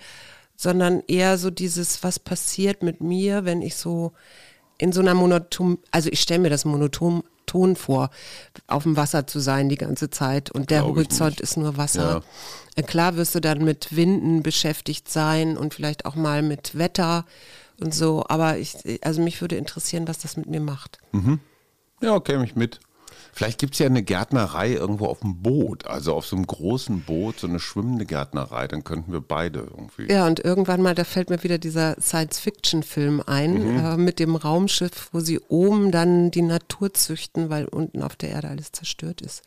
sondern 0.56 1.02
eher 1.06 1.38
so 1.38 1.50
dieses, 1.50 2.02
was 2.02 2.18
passiert 2.18 2.82
mit 2.82 3.00
mir, 3.00 3.44
wenn 3.44 3.62
ich 3.62 3.76
so 3.76 4.12
in 4.78 4.92
so 4.92 5.00
einer 5.00 5.14
monoton, 5.14 5.78
also 5.90 6.08
ich 6.10 6.20
stelle 6.20 6.40
mir 6.40 6.50
das 6.50 6.64
monoton 6.64 7.22
Ton 7.46 7.76
vor, 7.76 8.10
auf 8.66 8.82
dem 8.82 8.96
Wasser 8.96 9.28
zu 9.28 9.38
sein 9.38 9.68
die 9.68 9.76
ganze 9.76 10.10
Zeit 10.10 10.50
und 10.50 10.70
der 10.70 10.84
Horizont 10.84 11.40
ist 11.40 11.56
nur 11.56 11.76
Wasser. 11.76 12.22
Äh, 12.74 12.82
Klar 12.82 13.16
wirst 13.16 13.36
du 13.36 13.40
dann 13.40 13.64
mit 13.64 13.94
Winden 13.94 14.42
beschäftigt 14.42 15.08
sein 15.08 15.56
und 15.56 15.72
vielleicht 15.72 16.06
auch 16.06 16.16
mal 16.16 16.42
mit 16.42 16.76
Wetter 16.76 17.24
und 17.80 17.94
so, 17.94 18.24
aber 18.28 18.58
ich, 18.58 18.76
also 19.02 19.22
mich 19.22 19.40
würde 19.40 19.56
interessieren, 19.56 20.08
was 20.08 20.18
das 20.18 20.36
mit 20.36 20.46
mir 20.46 20.60
macht. 20.60 20.98
Ja, 22.00 22.14
okay, 22.14 22.38
mich 22.38 22.56
mit. 22.56 22.80
Vielleicht 23.36 23.58
gibt 23.58 23.74
es 23.74 23.80
ja 23.80 23.86
eine 23.86 24.02
Gärtnerei 24.02 24.72
irgendwo 24.72 25.04
auf 25.04 25.20
dem 25.20 25.42
Boot, 25.42 25.86
also 25.86 26.14
auf 26.14 26.26
so 26.26 26.36
einem 26.36 26.46
großen 26.46 27.02
Boot, 27.02 27.40
so 27.40 27.46
eine 27.46 27.60
schwimmende 27.60 28.06
Gärtnerei, 28.06 28.66
dann 28.66 28.82
könnten 28.82 29.12
wir 29.12 29.20
beide 29.20 29.58
irgendwie. 29.58 30.10
Ja, 30.10 30.26
und 30.26 30.42
irgendwann 30.42 30.80
mal, 30.80 30.94
da 30.94 31.04
fällt 31.04 31.28
mir 31.28 31.42
wieder 31.42 31.58
dieser 31.58 32.00
Science-Fiction-Film 32.00 33.22
ein, 33.26 33.78
äh, 33.78 33.98
mit 33.98 34.20
dem 34.20 34.36
Raumschiff, 34.36 35.10
wo 35.12 35.20
sie 35.20 35.38
oben 35.48 35.92
dann 35.92 36.30
die 36.30 36.40
Natur 36.40 36.94
züchten, 36.94 37.50
weil 37.50 37.66
unten 37.66 38.02
auf 38.02 38.16
der 38.16 38.30
Erde 38.30 38.48
alles 38.48 38.72
zerstört 38.72 39.20
ist. 39.20 39.42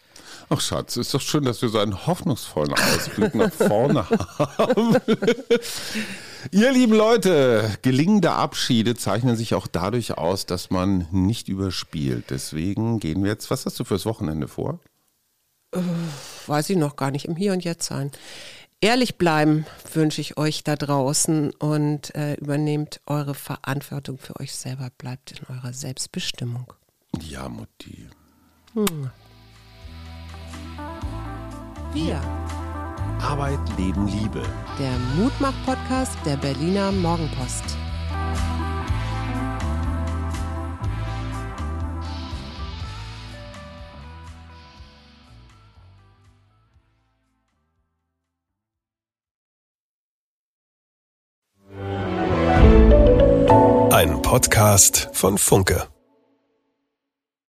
Ach 0.49 0.61
Schatz, 0.61 0.95
ist 0.95 1.11
doch 1.15 1.21
schön, 1.21 1.43
dass 1.43 1.63
wir 1.63 1.69
so 1.69 1.79
einen 1.79 2.05
hoffnungsvollen 2.05 2.73
Ausblick 2.73 3.33
nach 3.33 3.51
vorne 3.51 4.07
haben. 4.37 4.97
Ihr 6.51 6.71
lieben 6.71 6.93
Leute, 6.93 7.69
gelingende 7.81 8.31
Abschiede 8.31 8.95
zeichnen 8.95 9.35
sich 9.35 9.53
auch 9.53 9.67
dadurch 9.67 10.17
aus, 10.17 10.45
dass 10.45 10.69
man 10.69 11.07
nicht 11.11 11.49
überspielt. 11.49 12.25
Deswegen 12.29 12.99
gehen 12.99 13.23
wir 13.23 13.31
jetzt, 13.31 13.51
was 13.51 13.65
hast 13.65 13.79
du 13.79 13.83
fürs 13.83 14.05
Wochenende 14.05 14.47
vor? 14.47 14.79
weiß 16.47 16.71
ich 16.71 16.77
noch 16.77 16.95
gar 16.95 17.11
nicht, 17.11 17.25
im 17.25 17.35
Hier 17.35 17.53
und 17.53 17.63
Jetzt 17.63 17.85
sein. 17.85 18.11
Ehrlich 18.81 19.17
bleiben 19.17 19.65
wünsche 19.93 20.21
ich 20.21 20.37
euch 20.37 20.63
da 20.63 20.75
draußen 20.75 21.51
und 21.51 22.15
äh, 22.15 22.35
übernehmt 22.35 23.01
eure 23.05 23.35
Verantwortung 23.35 24.17
für 24.17 24.39
euch 24.39 24.55
selber, 24.55 24.89
bleibt 24.97 25.33
in 25.33 25.53
eurer 25.53 25.73
Selbstbestimmung. 25.73 26.73
Ja, 27.21 27.49
Mutti. 27.49 28.07
Wir, 31.93 32.21
Arbeit, 33.21 33.59
Leben, 33.77 34.07
Liebe. 34.07 34.41
der 34.79 34.97
Mutmach-Podcast 35.17 36.17
der 36.25 36.37
Berliner 36.37 36.91
Morgenpost. 36.91 37.63
Ein 53.91 54.21
Podcast 54.21 55.09
von 55.13 55.37
Funke. 55.37 55.87